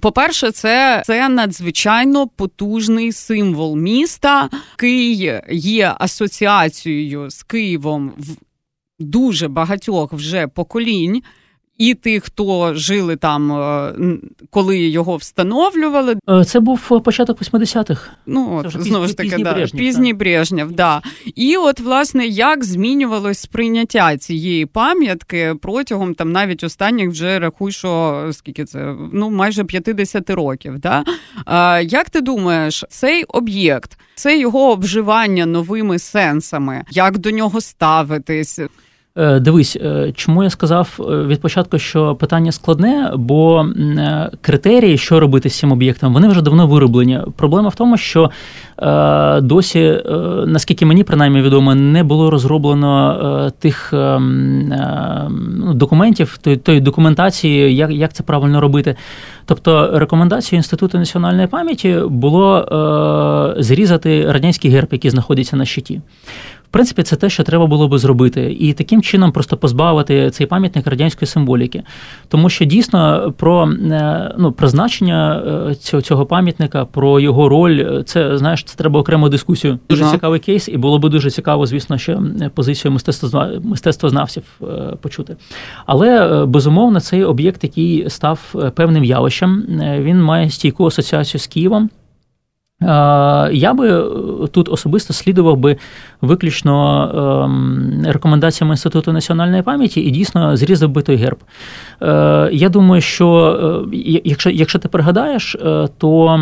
По-перше, 0.02 0.52
це 0.52 1.04
це 1.06 1.30
надзвичайно 1.30 2.28
потужний 2.28 3.12
символ 3.12 3.78
міста, 3.78 4.50
який 4.72 5.32
є 5.50 5.96
асоціацією 6.00 7.30
з 7.30 7.44
Києвом 7.44 8.14
в 8.18 8.36
дуже 9.00 9.48
багатьох 9.48 10.14
вже 10.14 10.48
поколінь 10.48 11.24
і 11.80 11.94
тих, 11.94 12.24
хто 12.24 12.74
жили 12.74 13.16
там, 13.16 13.52
е, 13.52 13.94
коли 14.50 14.80
його 14.80 15.16
встановлювали. 15.16 16.16
Е, 16.30 16.44
це 16.46 16.60
був 16.60 17.02
початок 17.04 17.42
80-х. 17.42 18.10
Ну 18.26 18.58
от 18.58 18.82
знову 18.82 19.08
ж 19.08 19.18
таки, 19.18 19.38
да, 19.38 19.54
Брежнєв, 19.54 19.86
пізній 19.86 20.14
Брежнєв, 20.14 20.72
да. 20.72 21.02
І 21.36 21.58
от, 21.58 21.80
власне, 21.80 22.28
як 22.28 22.64
змінювалось 22.64 23.40
сприйняття 23.40 24.18
цієї 24.18 24.66
пам'ятки 24.66 25.56
протягом 25.62 26.14
там 26.14 26.32
навіть 26.32 26.64
останніх 26.64 27.10
вже 27.10 27.40
рахуй, 27.40 27.72
що 27.72 28.30
скільки 28.32 28.66
це 28.66 28.96
ну 29.14 29.30
майже 29.30 29.64
50 29.64 30.30
років. 30.30 30.80
Да? 30.80 31.04
А, 31.46 31.82
Як 31.84 32.10
ти 32.10 32.22
думаєш, 32.22 32.86
цей 32.90 33.24
об'єкт, 33.24 34.00
це 34.16 34.40
його 34.40 34.72
обживання 34.72 35.46
новими 35.46 36.00
сенсами, 36.00 36.84
як 36.92 37.18
до 37.18 37.32
нього 37.32 37.62
ставитись? 37.62 38.60
Е, 39.20 39.40
дивись, 39.40 39.76
е, 39.76 40.12
чому 40.16 40.44
я 40.44 40.50
сказав 40.50 41.00
е, 41.00 41.04
від 41.04 41.42
початку, 41.42 41.80
що 41.80 42.16
питання 42.16 42.52
складне, 42.52 43.12
бо 43.16 43.66
критерії, 44.42 44.98
що 44.98 45.20
робити 45.20 45.50
з 45.50 45.60
цим 45.60 45.72
об'єктом, 45.72 46.14
вони 46.14 46.28
вже 46.28 46.42
давно 46.42 46.68
вироблені. 46.68 47.20
Проблема 47.36 47.70
в 47.70 47.76
тому, 47.76 47.98
що 47.98 48.32
досі, 49.42 50.04
наскільки 50.46 50.86
мені 50.86 51.04
принаймні 51.04 51.42
відомо, 51.42 51.76
не 51.76 52.04
було 52.04 52.30
розроблено 52.30 53.52
тих 53.60 53.90
ну, 53.94 55.74
документів, 55.74 56.38
тої 56.38 56.82
документації, 56.82 57.76
як 57.76 58.14
це 58.14 58.24
правильно 58.24 58.62
робити. 58.62 58.96
Тобто 59.46 60.00
рекомендацією 60.00 60.60
Інституту 60.60 60.98
національної 61.00 61.48
пам'яті 61.48 61.98
було 62.10 63.56
зрізати 63.60 64.32
радянський 64.32 64.72
герб, 64.72 64.88
який 64.92 65.12
знаходиться 65.12 65.56
на 65.56 65.66
щиті. 65.66 66.02
В 66.70 66.72
принципі, 66.72 67.04
це 67.04 67.16
те, 67.16 67.30
що 67.30 67.44
треба 67.44 67.68
було 67.68 67.88
би 67.88 67.98
зробити, 67.98 68.58
і 68.60 68.74
таким 68.74 69.02
чином 69.02 69.32
просто 69.32 69.58
позбавити 69.58 70.30
цей 70.30 70.48
пам'ятник 70.48 70.88
радянської 70.88 71.28
символіки, 71.28 71.84
тому 72.28 72.50
що 72.50 72.66
дійсно 72.66 73.34
про 73.38 73.72
е, 73.72 74.36
ну, 74.38 74.52
призначення 74.52 75.44
е, 75.70 75.76
цього 75.76 76.02
цього 76.02 76.26
пам'ятника, 76.26 76.86
про 76.86 77.20
його 77.20 77.50
роль, 77.50 78.04
це 78.04 78.38
знаєш, 78.38 78.64
це 78.64 78.78
треба 78.78 79.00
окрему 79.00 79.30
дискусію. 79.30 79.80
Дуже 79.90 80.04
ага. 80.04 80.12
цікавий 80.12 80.40
кейс, 80.40 80.70
і 80.70 80.78
було 80.78 81.00
би 81.00 81.10
дуже 81.10 81.32
цікаво, 81.32 81.66
звісно, 81.66 81.98
ще 81.98 82.20
позицію 82.54 82.98
мистецтвознавців 83.64 84.44
е, 84.62 84.66
почути. 85.02 85.36
Але 85.86 86.46
безумовно, 86.46 87.00
цей 87.00 87.24
об'єкт, 87.24 87.64
який 87.64 88.10
став 88.10 88.56
певним 88.76 89.04
явищем, 89.04 89.64
він 90.00 90.24
має 90.24 90.50
стійку 90.50 90.86
асоціацію 90.86 91.42
з 91.42 91.48
Києвом. 91.48 91.90
Я 92.82 93.74
би 93.74 93.90
е, 93.90 94.04
тут 94.48 94.70
особисто 94.70 95.14
слідував 95.14 95.58
би 95.58 95.78
виключно 96.22 97.04
ем, 97.46 98.04
рекомендаціями 98.06 98.74
Інституту 98.74 99.14
національної 99.14 99.62
пам'яті 99.62 100.02
і 100.02 100.12
дійсно 100.12 100.58
зрізав 100.58 100.90
би 100.90 101.02
той 101.02 101.16
герб. 101.16 101.38
Е, 102.02 102.50
я 102.54 102.70
думаю, 102.70 103.02
що 103.02 103.88
е, 103.94 103.98
якщо 104.24 104.50
якщо 104.50 104.80
ти 104.80 104.88
пригадаєш, 104.88 105.56
то 105.98 106.40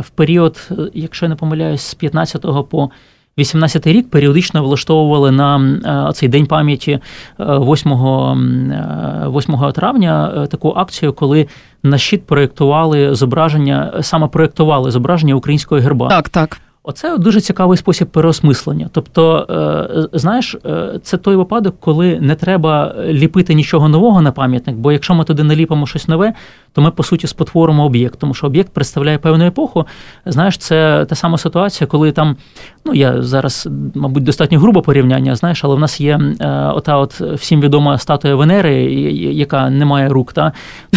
в 0.00 0.10
період, 0.10 0.68
якщо 0.94 1.26
я 1.26 1.30
не 1.30 1.36
помиляюсь, 1.36 1.82
з 1.82 1.94
15 1.94 2.46
по 2.70 2.90
18-й 3.38 3.92
рік 3.92 4.10
періодично 4.10 4.62
влаштовували 4.62 5.30
на 5.30 5.58
е, 6.08 6.12
цей 6.12 6.28
день 6.28 6.46
пам'яті 6.46 6.98
8 7.38 7.92
е, 7.92 7.96
8 9.28 9.54
е, 9.54 9.72
травня 9.72 10.46
таку 10.50 10.72
акцію, 10.76 11.12
коли 11.12 11.46
на 11.82 11.98
щит 11.98 12.26
проєктували 12.26 13.14
зображення, 13.14 13.92
саме 14.00 14.28
проєктували 14.28 14.90
зображення 14.90 15.34
українського 15.34 15.80
герба. 15.80 16.08
Так, 16.08 16.28
так. 16.28 16.60
Оце 16.88 17.18
дуже 17.18 17.40
цікавий 17.40 17.78
спосіб 17.78 18.08
переосмислення. 18.08 18.88
Тобто, 18.92 19.46
е, 20.12 20.18
знаєш, 20.18 20.56
е, 20.66 21.00
це 21.02 21.16
той 21.16 21.36
випадок, 21.36 21.76
коли 21.80 22.20
не 22.20 22.34
треба 22.34 22.94
ліпити 23.08 23.54
нічого 23.54 23.88
нового 23.88 24.22
на 24.22 24.32
пам'ятник, 24.32 24.76
бо 24.76 24.92
якщо 24.92 25.14
ми 25.14 25.24
туди 25.24 25.42
наліпимо 25.42 25.86
щось 25.86 26.08
нове, 26.08 26.32
то 26.72 26.82
ми 26.82 26.90
по 26.90 27.02
суті 27.02 27.26
спотворимо 27.26 27.84
об'єкт, 27.84 28.18
тому 28.18 28.34
що 28.34 28.46
об'єкт 28.46 28.72
представляє 28.72 29.18
певну 29.18 29.46
епоху. 29.46 29.86
Знаєш, 30.26 30.58
це 30.58 31.06
та 31.08 31.14
сама 31.14 31.38
ситуація, 31.38 31.88
коли 31.88 32.12
там, 32.12 32.36
ну 32.84 32.94
я 32.94 33.22
зараз, 33.22 33.68
мабуть, 33.94 34.24
достатньо 34.24 34.58
грубо 34.58 34.82
порівняння, 34.82 35.36
знаєш, 35.36 35.64
але 35.64 35.74
в 35.74 35.78
нас 35.78 36.00
є 36.00 36.20
е, 36.40 36.48
ота, 36.74 36.96
от 36.96 37.20
всім 37.20 37.60
відома 37.60 37.98
статуя 37.98 38.34
Венери, 38.34 38.74
яка 39.32 39.70
не 39.70 39.84
має 39.84 40.08
рук. 40.08 40.32
Та 40.32 40.52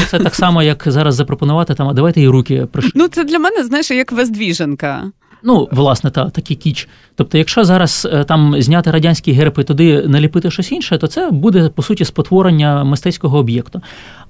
це 0.07 0.19
так 0.19 0.35
само, 0.35 0.63
як 0.63 0.83
зараз 0.85 1.15
запропонувати 1.15 1.73
там, 1.73 1.87
а 1.87 1.93
давайте 1.93 2.21
їй 2.21 2.27
руки 2.27 2.67
прийшли. 2.71 2.91
Ну 2.95 3.07
це 3.07 3.23
для 3.23 3.39
мене, 3.39 3.63
знаєш, 3.63 3.91
як 3.91 4.11
Вездвіженка. 4.11 5.11
Ну, 5.43 5.67
власне, 5.71 6.09
та 6.09 6.29
такий 6.29 6.55
кіч. 6.57 6.87
Тобто, 7.15 7.37
якщо 7.37 7.63
зараз 7.63 8.07
е, 8.13 8.23
там 8.23 8.61
зняти 8.61 8.91
радянські 8.91 9.31
герб 9.31 9.59
і 9.59 9.63
туди 9.63 10.07
наліпити 10.07 10.51
щось 10.51 10.71
інше, 10.71 10.97
то 10.97 11.07
це 11.07 11.31
буде 11.31 11.69
по 11.69 11.81
суті 11.81 12.05
спотворення 12.05 12.83
мистецького 12.83 13.37
об'єкту. 13.37 13.81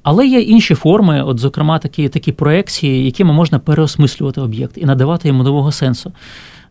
Але 0.03 0.28
є 0.28 0.39
інші 0.39 0.76
форми, 0.76 1.24
от 1.24 1.39
зокрема, 1.39 1.80
такі 1.80 2.09
такі 2.09 2.32
проекції, 2.32 3.05
якими 3.05 3.34
можна 3.34 3.59
переосмислювати 3.59 4.41
об'єкт 4.41 4.78
і 4.78 4.86
надавати 4.86 5.28
йому 5.28 5.43
нового 5.43 5.72
сенсу. 5.72 6.12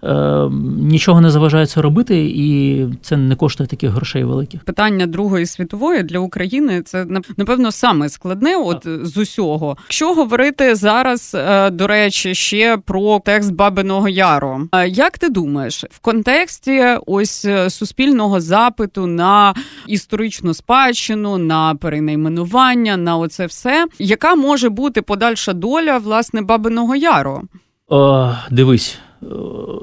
Е, 0.02 0.48
нічого 0.78 1.20
не 1.20 1.30
заважає 1.30 1.66
це 1.66 1.82
робити, 1.82 2.24
і 2.34 2.86
це 3.02 3.16
не 3.16 3.36
коштує 3.36 3.68
таких 3.68 3.90
грошей 3.90 4.24
великих. 4.24 4.64
Питання 4.64 5.06
Другої 5.06 5.46
світової 5.46 6.02
для 6.02 6.18
України 6.18 6.82
це 6.82 7.06
напевно 7.36 7.72
саме 7.72 8.08
складне. 8.08 8.56
От 8.56 8.86
з 9.02 9.16
усього, 9.16 9.76
Якщо 9.82 10.14
говорити 10.14 10.74
зараз, 10.74 11.36
е, 11.38 11.70
до 11.70 11.86
речі, 11.86 12.34
ще 12.34 12.76
про 12.76 13.20
текст 13.24 13.52
Бабиного 13.52 14.08
Яру. 14.08 14.68
Е, 14.72 14.88
як 14.88 15.18
ти 15.18 15.28
думаєш, 15.28 15.84
в 15.90 15.98
контексті 15.98 16.84
ось 17.06 17.46
суспільного 17.68 18.40
запиту 18.40 19.06
на 19.06 19.54
історичну 19.86 20.54
спадщину, 20.54 21.38
на 21.38 21.74
перейменування, 21.74 22.96
на 22.96 23.16
оце 23.16 23.46
все, 23.46 23.86
яка 23.98 24.34
може 24.34 24.68
бути 24.68 25.02
подальша 25.02 25.52
доля 25.52 25.98
власне 25.98 26.42
Бабиного 26.42 26.96
Яру? 26.96 27.42
О, 27.88 28.32
Дивись. 28.50 28.98
Е, 29.22 29.26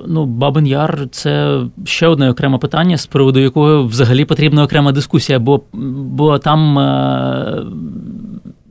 ну, 0.08 0.26
Бабин 0.26 0.68
Яр 0.68 1.08
це 1.12 1.62
ще 1.86 2.08
одне 2.08 2.30
окреме 2.30 2.58
питання, 2.58 2.98
з 2.98 3.06
приводу 3.06 3.40
якого 3.40 3.84
взагалі 3.84 4.26
потрібна 4.26 4.64
окрема 4.64 4.92
дискусія, 4.92 5.40
бо 5.40 5.62
бо 5.74 6.40
там 6.40 6.80
е, 6.80 7.66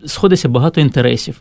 сходиться 0.07 0.49
багато 0.49 0.81
інтересів. 0.81 1.41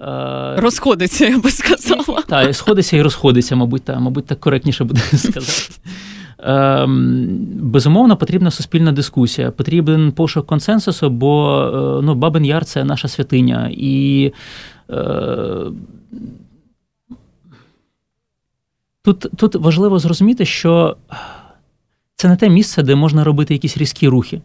Е, 0.00 0.54
розходиться, 0.56 1.26
я 1.26 1.38
би 1.38 1.50
сказала. 1.50 2.22
Так, 2.28 2.54
сходиться 2.56 2.96
і 2.96 3.02
розходиться, 3.02 3.56
мабуть, 3.56 3.82
та, 3.82 3.98
мабуть, 3.98 4.26
так 4.26 4.40
коректніше 4.40 4.84
буде 4.84 5.00
сказати. 5.16 5.80
Ем, 6.42 7.26
безумовно, 7.60 8.16
потрібна 8.16 8.50
суспільна 8.50 8.92
дискусія, 8.92 9.50
потрібен 9.50 10.12
пошук 10.12 10.46
консенсусу, 10.46 11.10
бо 11.10 11.62
е, 11.62 12.02
ну, 12.04 12.14
Бабин 12.14 12.44
Яр 12.44 12.64
це 12.64 12.84
наша 12.84 13.08
святиня. 13.08 13.70
І 13.72 14.32
Тут 19.08 19.26
тут 19.36 19.54
важливо 19.54 19.98
зрозуміти, 19.98 20.44
що 20.44 20.96
це 22.16 22.28
не 22.28 22.36
те 22.36 22.48
місце, 22.48 22.82
де 22.82 22.94
можна 22.94 23.24
робити 23.24 23.54
якісь 23.54 23.76
різкі 23.76 24.08
рухи. 24.08 24.40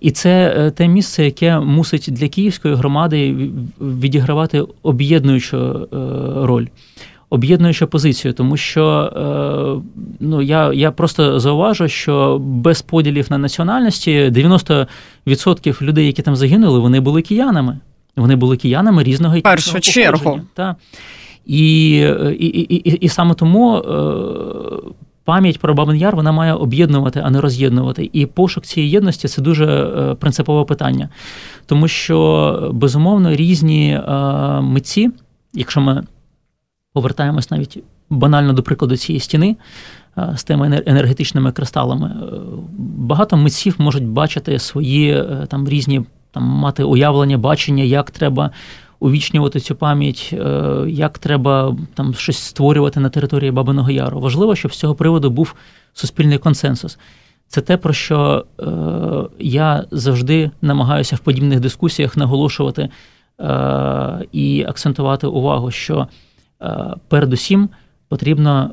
І 0.00 0.10
це 0.10 0.54
е, 0.58 0.70
те 0.70 0.88
місце, 0.88 1.24
яке 1.24 1.60
мусить 1.60 2.08
для 2.10 2.28
київської 2.28 2.74
громади 2.74 3.50
відігравати 3.80 4.64
об'єднуючу 4.82 5.56
е, 5.56 5.86
роль. 6.46 6.66
Об'єднуючу 7.30 7.86
позицію, 7.86 8.34
тому 8.34 8.56
що 8.56 8.84
е, 9.16 10.04
ну, 10.20 10.42
я 10.42 10.72
я 10.72 10.90
просто 10.90 11.40
зауважу, 11.40 11.88
що 11.88 12.38
без 12.38 12.82
поділів 12.82 13.26
на 13.30 13.38
національності 13.38 14.32
90% 15.26 15.82
людей, 15.82 16.06
які 16.06 16.22
там 16.22 16.36
загинули, 16.36 16.78
вони 16.78 17.00
були 17.00 17.22
киянами. 17.22 17.78
Вони 18.16 18.36
були 18.36 18.56
киянами 18.56 19.02
різного 19.02 19.40
Першу 19.40 19.80
чергу. 19.80 20.40
Та. 20.54 20.76
І 21.46 21.90
і, 22.38 22.46
і, 22.46 22.90
і, 22.90 23.08
саме 23.08 23.34
тому 23.34 23.76
е, 23.76 23.82
пам'ять 25.24 25.60
про 25.60 25.74
Бабин 25.74 25.96
Яр 25.96 26.16
вона 26.16 26.32
має 26.32 26.54
об'єднувати, 26.54 27.22
а 27.24 27.30
не 27.30 27.40
роз'єднувати. 27.40 28.10
І 28.12 28.26
пошук 28.26 28.64
цієї 28.64 28.92
єдності 28.92 29.28
це 29.28 29.42
дуже 29.42 29.66
е, 29.66 30.14
принципове 30.14 30.64
питання. 30.64 31.08
Тому 31.66 31.88
що, 31.88 32.70
безумовно, 32.74 33.36
різні 33.36 34.00
е, 34.08 34.12
митці, 34.60 35.10
якщо 35.54 35.80
ми 35.80 36.02
повертаємось 36.92 37.50
навіть 37.50 37.78
банально 38.10 38.52
до 38.52 38.62
прикладу 38.62 38.96
цієї 38.96 39.20
стіни 39.20 39.56
з 40.34 40.44
тими 40.44 40.82
енергетичними 40.86 41.52
кристалами. 41.52 42.16
Багато 42.78 43.36
митців 43.36 43.74
можуть 43.78 44.04
бачити 44.04 44.58
свої 44.58 45.24
там 45.48 45.68
різні 45.68 46.04
там 46.34 46.42
мати 46.42 46.84
уявлення, 46.84 47.38
бачення, 47.38 47.84
як 47.84 48.10
треба 48.10 48.50
увічнювати 49.00 49.60
цю 49.60 49.74
пам'ять, 49.74 50.30
е, 50.32 50.84
як 50.88 51.18
треба 51.18 51.76
там 51.94 52.14
щось 52.14 52.38
створювати 52.38 53.00
на 53.00 53.08
території 53.08 53.50
Бабиного 53.50 53.90
Яру. 53.90 54.20
Важливо, 54.20 54.56
щоб 54.56 54.74
з 54.74 54.78
цього 54.78 54.94
приводу 54.94 55.30
був 55.30 55.54
суспільний 55.92 56.38
консенсус. 56.38 56.98
Це 57.48 57.60
те, 57.60 57.76
про 57.76 57.92
що 57.92 58.46
е, 58.60 58.66
я 59.38 59.84
завжди 59.90 60.50
намагаюся 60.62 61.16
в 61.16 61.18
подібних 61.18 61.60
дискусіях 61.60 62.16
наголошувати 62.16 62.88
е, 63.40 64.26
і 64.32 64.64
акцентувати 64.68 65.26
увагу, 65.26 65.70
що 65.70 66.08
е, 66.62 66.94
передусім 67.08 67.68
потрібно 68.08 68.70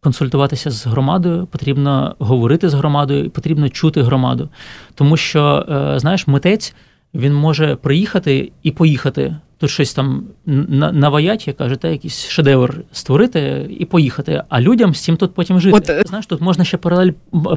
консультуватися 0.00 0.70
з 0.70 0.86
громадою, 0.86 1.46
потрібно 1.46 2.16
говорити 2.18 2.68
з 2.68 2.74
громадою, 2.74 3.30
потрібно 3.30 3.68
чути 3.68 4.02
громаду. 4.02 4.48
Тому 4.94 5.16
що, 5.16 5.66
е, 5.68 5.98
знаєш, 5.98 6.26
митець 6.26 6.74
він 7.14 7.34
може 7.34 7.76
приїхати 7.76 8.52
і 8.62 8.70
поїхати 8.70 9.36
тут 9.58 9.70
щось 9.70 9.94
там 9.94 10.24
наваять, 10.46 11.46
як 11.46 11.56
кажете, 11.56 11.90
якийсь 11.90 12.28
шедевр 12.28 12.80
створити 12.92 13.66
і 13.78 13.84
поїхати. 13.84 14.42
А 14.48 14.60
людям 14.60 14.94
з 14.94 15.00
цим 15.00 15.16
тут 15.16 15.34
потім 15.34 15.60
жити. 15.60 15.76
От, 15.76 15.90
е, 15.90 16.02
Знаєш, 16.06 16.26
тут 16.26 16.40
можна 16.40 16.64
ще 16.64 16.76
паралель 16.76 17.10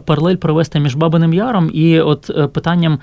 паралель 0.06 0.36
провести 0.36 0.80
між 0.80 0.96
Бабиним 0.96 1.34
Яром 1.34 1.72
і 1.74 2.00
от 2.00 2.30
е, 2.30 2.48
питанням 2.48 3.00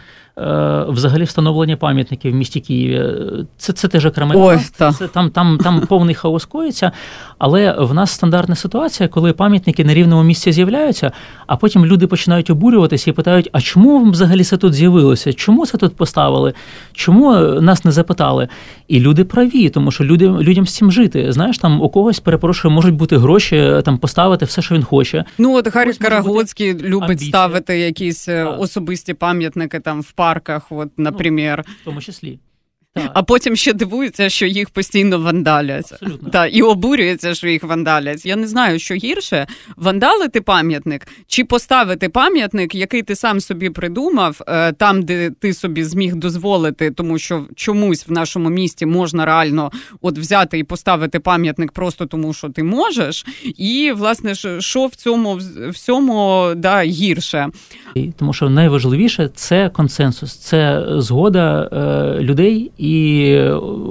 взагалі 0.89 1.25
встановлення 1.25 1.77
пам'ятників 1.77 2.33
в 2.33 2.35
місті 2.35 2.61
Києві. 2.61 3.15
Це 3.57 3.73
це 3.73 3.89
теж 3.89 4.07
окреме. 4.07 4.59
Це 4.73 4.93
там, 5.13 5.31
там, 5.31 5.59
там 5.59 5.81
повний 5.89 6.15
хаос 6.15 6.45
коїться. 6.45 6.93
Але 7.39 7.77
в 7.79 7.95
нас 7.95 8.11
стандартна 8.11 8.55
ситуація, 8.55 9.09
коли 9.09 9.33
пам'ятники 9.33 9.85
на 9.85 9.95
рівному 9.95 10.23
місці 10.23 10.53
з'являються, 10.53 11.13
а 11.47 11.57
потім 11.57 11.87
люди 11.87 12.07
починають 12.07 12.51
обурюватися 12.51 13.11
і 13.11 13.13
питають: 13.13 13.49
а 13.53 13.61
чому 13.61 14.11
взагалі 14.11 14.45
це 14.45 14.57
тут 14.57 14.73
з'явилося? 14.73 15.33
Чому 15.33 15.67
це 15.67 15.79
тут 15.79 15.97
поставили? 15.97 16.55
Чому 16.93 17.35
нас 17.41 17.85
не 17.85 17.93
запитали? 17.93 18.49
І 18.89 19.01
люди 19.01 19.25
праві, 19.25 19.69
тому 19.69 19.91
що 19.91 20.05
люди, 20.05 20.29
людям 20.29 20.67
з 20.67 20.75
цим 20.75 20.93
жити. 20.93 21.33
Знаєш, 21.33 21.59
там 21.59 21.83
у 21.83 21.89
когось 21.89 22.21
перепрошую, 22.21 22.75
можуть 22.75 22.95
бути 22.95 23.17
гроші 23.17 23.81
там 23.85 23.99
поставити 23.99 24.45
все, 24.45 24.63
що 24.63 24.75
він 24.75 24.83
хоче. 24.83 25.25
Ну 25.39 25.57
от 25.57 25.75
Гаррі 25.75 25.93
Карагоцький 25.93 26.75
любить 26.75 27.03
амбіція. 27.03 27.29
ставити 27.29 27.79
якісь 27.79 28.29
е, 28.29 28.45
так. 28.45 28.61
особисті 28.61 29.15
пам'ятники 29.15 29.81
там 29.81 30.01
в 30.01 30.13
парках, 30.27 30.71
вот, 30.71 30.99
например. 30.99 31.57
наприклад. 31.59 31.77
Ну, 31.79 31.83
в 31.83 31.85
тому 31.85 32.01
числі. 32.01 32.39
Так. 32.97 33.11
А 33.15 33.23
потім 33.23 33.57
ще 33.57 33.73
дивуються, 33.73 34.29
що 34.29 34.47
їх 34.47 34.71
постійно 34.71 35.19
вандалять. 35.19 35.93
Абсолютно. 35.93 36.31
Так, 36.31 36.57
і 36.57 36.63
обурюються, 36.63 37.35
що 37.35 37.49
їх 37.49 37.65
вандалять. 37.65 38.27
Я 38.27 38.37
не 38.37 38.47
знаю, 38.47 38.79
що 38.79 38.95
гірше 38.95 39.47
вандалити 39.77 40.41
пам'ятник 40.41 41.07
чи 41.27 41.45
поставити 41.45 42.09
пам'ятник, 42.09 42.75
який 42.75 43.03
ти 43.03 43.17
сам 43.17 43.41
собі 43.41 43.71
придумав, 43.71 44.41
е, 44.49 44.73
там, 44.73 45.03
де 45.03 45.31
ти 45.31 45.55
собі 45.55 45.85
зміг 45.85 46.15
дозволити, 46.15 46.91
тому 46.91 47.19
що 47.19 47.47
чомусь 47.55 48.09
в 48.09 48.13
нашому 48.13 48.51
місті 48.51 48.87
можна 48.87 49.27
реально 49.27 49.71
от 50.03 50.19
взяти 50.19 50.59
і 50.59 50.65
поставити 50.65 51.21
пам'ятник 51.21 51.73
просто 51.73 52.07
тому, 52.07 52.33
що 52.33 52.49
ти 52.49 52.63
можеш. 52.63 53.27
І, 53.57 53.93
власне, 53.97 54.35
що 54.59 54.87
в 54.87 54.95
цьому 54.95 55.39
всьому 55.69 56.47
да, 56.57 56.83
гірше. 56.83 57.49
Тому 58.19 58.33
що 58.33 58.51
найважливіше 58.51 59.31
це 59.35 59.69
консенсус, 59.69 60.37
це 60.37 60.85
згода 60.89 61.69
е, 61.73 62.21
людей. 62.21 62.71
І 62.87 63.39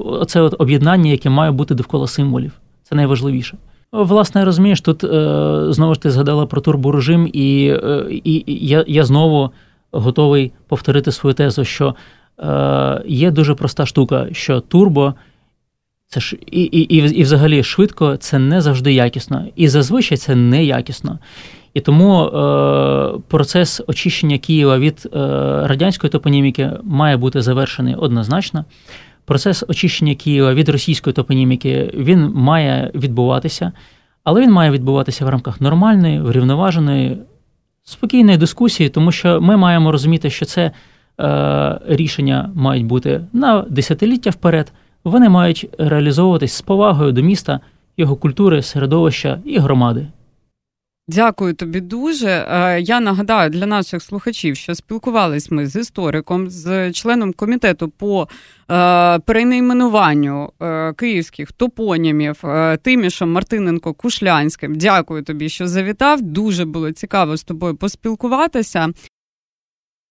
оце 0.05 0.41
от 0.41 0.55
об'єднання, 0.59 1.11
яке 1.11 1.29
має 1.29 1.51
бути 1.51 1.75
довкола 1.75 2.07
символів. 2.07 2.51
Це 2.83 2.95
найважливіше. 2.95 3.57
Власне, 3.91 4.45
розумієш, 4.45 4.81
тут 4.81 5.03
е, 5.03 5.07
знову 5.69 5.93
ж 5.93 6.01
ти 6.01 6.11
згадала 6.11 6.45
про 6.45 6.61
турборежим, 6.61 7.25
е, 7.25 7.29
і, 7.29 8.43
і 8.45 8.67
я 8.67 8.83
я 8.87 9.05
знову 9.05 9.51
готовий 9.91 10.51
повторити 10.67 11.11
свою 11.11 11.33
тезу, 11.33 11.65
що 11.65 11.95
е, 12.39 13.01
є 13.05 13.31
дуже 13.31 13.53
проста 13.55 13.85
штука, 13.85 14.27
що 14.31 14.59
турбо 14.59 15.13
це 16.07 16.19
ж 16.19 16.37
і, 16.51 16.61
і, 16.61 16.95
і, 16.95 16.97
і 16.97 17.23
взагалі 17.23 17.63
швидко 17.63 18.17
це 18.17 18.39
не 18.39 18.61
завжди 18.61 18.93
якісно. 18.93 19.45
І 19.55 19.67
зазвичай 19.67 20.17
це 20.17 20.35
не 20.35 20.65
якісно. 20.65 21.19
І 21.75 21.81
тому 21.81 22.23
е, 22.23 23.19
процес 23.27 23.81
очищення 23.87 24.37
Києва 24.37 24.77
від 24.77 25.05
е, 25.05 25.19
радянської 25.67 26.11
топоніміки 26.11 26.71
має 26.83 27.17
бути 27.17 27.41
завершений 27.41 27.95
однозначно. 27.95 28.65
Процес 29.25 29.63
очищення 29.67 30.15
Києва 30.15 30.53
від 30.53 30.69
російської 30.69 31.13
топоніміки 31.13 31.91
він 31.93 32.31
має 32.33 32.91
відбуватися, 32.95 33.71
але 34.23 34.41
він 34.41 34.51
має 34.51 34.71
відбуватися 34.71 35.25
в 35.25 35.29
рамках 35.29 35.61
нормальної, 35.61 36.21
врівноваженої, 36.21 37.17
спокійної 37.83 38.37
дискусії, 38.37 38.89
тому 38.89 39.11
що 39.11 39.41
ми 39.41 39.57
маємо 39.57 39.91
розуміти, 39.91 40.29
що 40.29 40.45
це 40.45 40.71
е, 41.21 41.79
рішення 41.87 42.49
мають 42.55 42.85
бути 42.85 43.21
на 43.33 43.61
десятиліття 43.69 44.29
вперед. 44.29 44.73
Вони 45.03 45.29
мають 45.29 45.69
реалізовуватись 45.77 46.53
з 46.53 46.61
повагою 46.61 47.11
до 47.11 47.21
міста, 47.21 47.59
його 47.97 48.15
культури, 48.15 48.61
середовища 48.61 49.39
і 49.45 49.57
громади. 49.57 50.07
Дякую 51.07 51.53
тобі 51.53 51.81
дуже. 51.81 52.27
Е, 52.27 52.81
я 52.81 52.99
нагадаю 52.99 53.49
для 53.49 53.65
наших 53.65 54.03
слухачів, 54.03 54.55
що 54.55 54.75
спілкувались 54.75 55.51
ми 55.51 55.67
з 55.67 55.75
істориком, 55.75 56.49
з 56.49 56.91
членом 56.91 57.33
комітету 57.33 57.89
по 57.89 58.27
е, 58.71 59.19
перейменуванню 59.19 60.51
е, 60.61 60.93
київських 60.93 61.51
топонімів 61.51 62.43
Тимішем 62.81 63.31
Мартиненко 63.31 63.93
Кушлянським. 63.93 64.75
Дякую 64.75 65.23
тобі, 65.23 65.49
що 65.49 65.67
завітав. 65.67 66.21
Дуже 66.21 66.65
було 66.65 66.91
цікаво 66.91 67.37
з 67.37 67.43
тобою 67.43 67.75
поспілкуватися. 67.75 68.89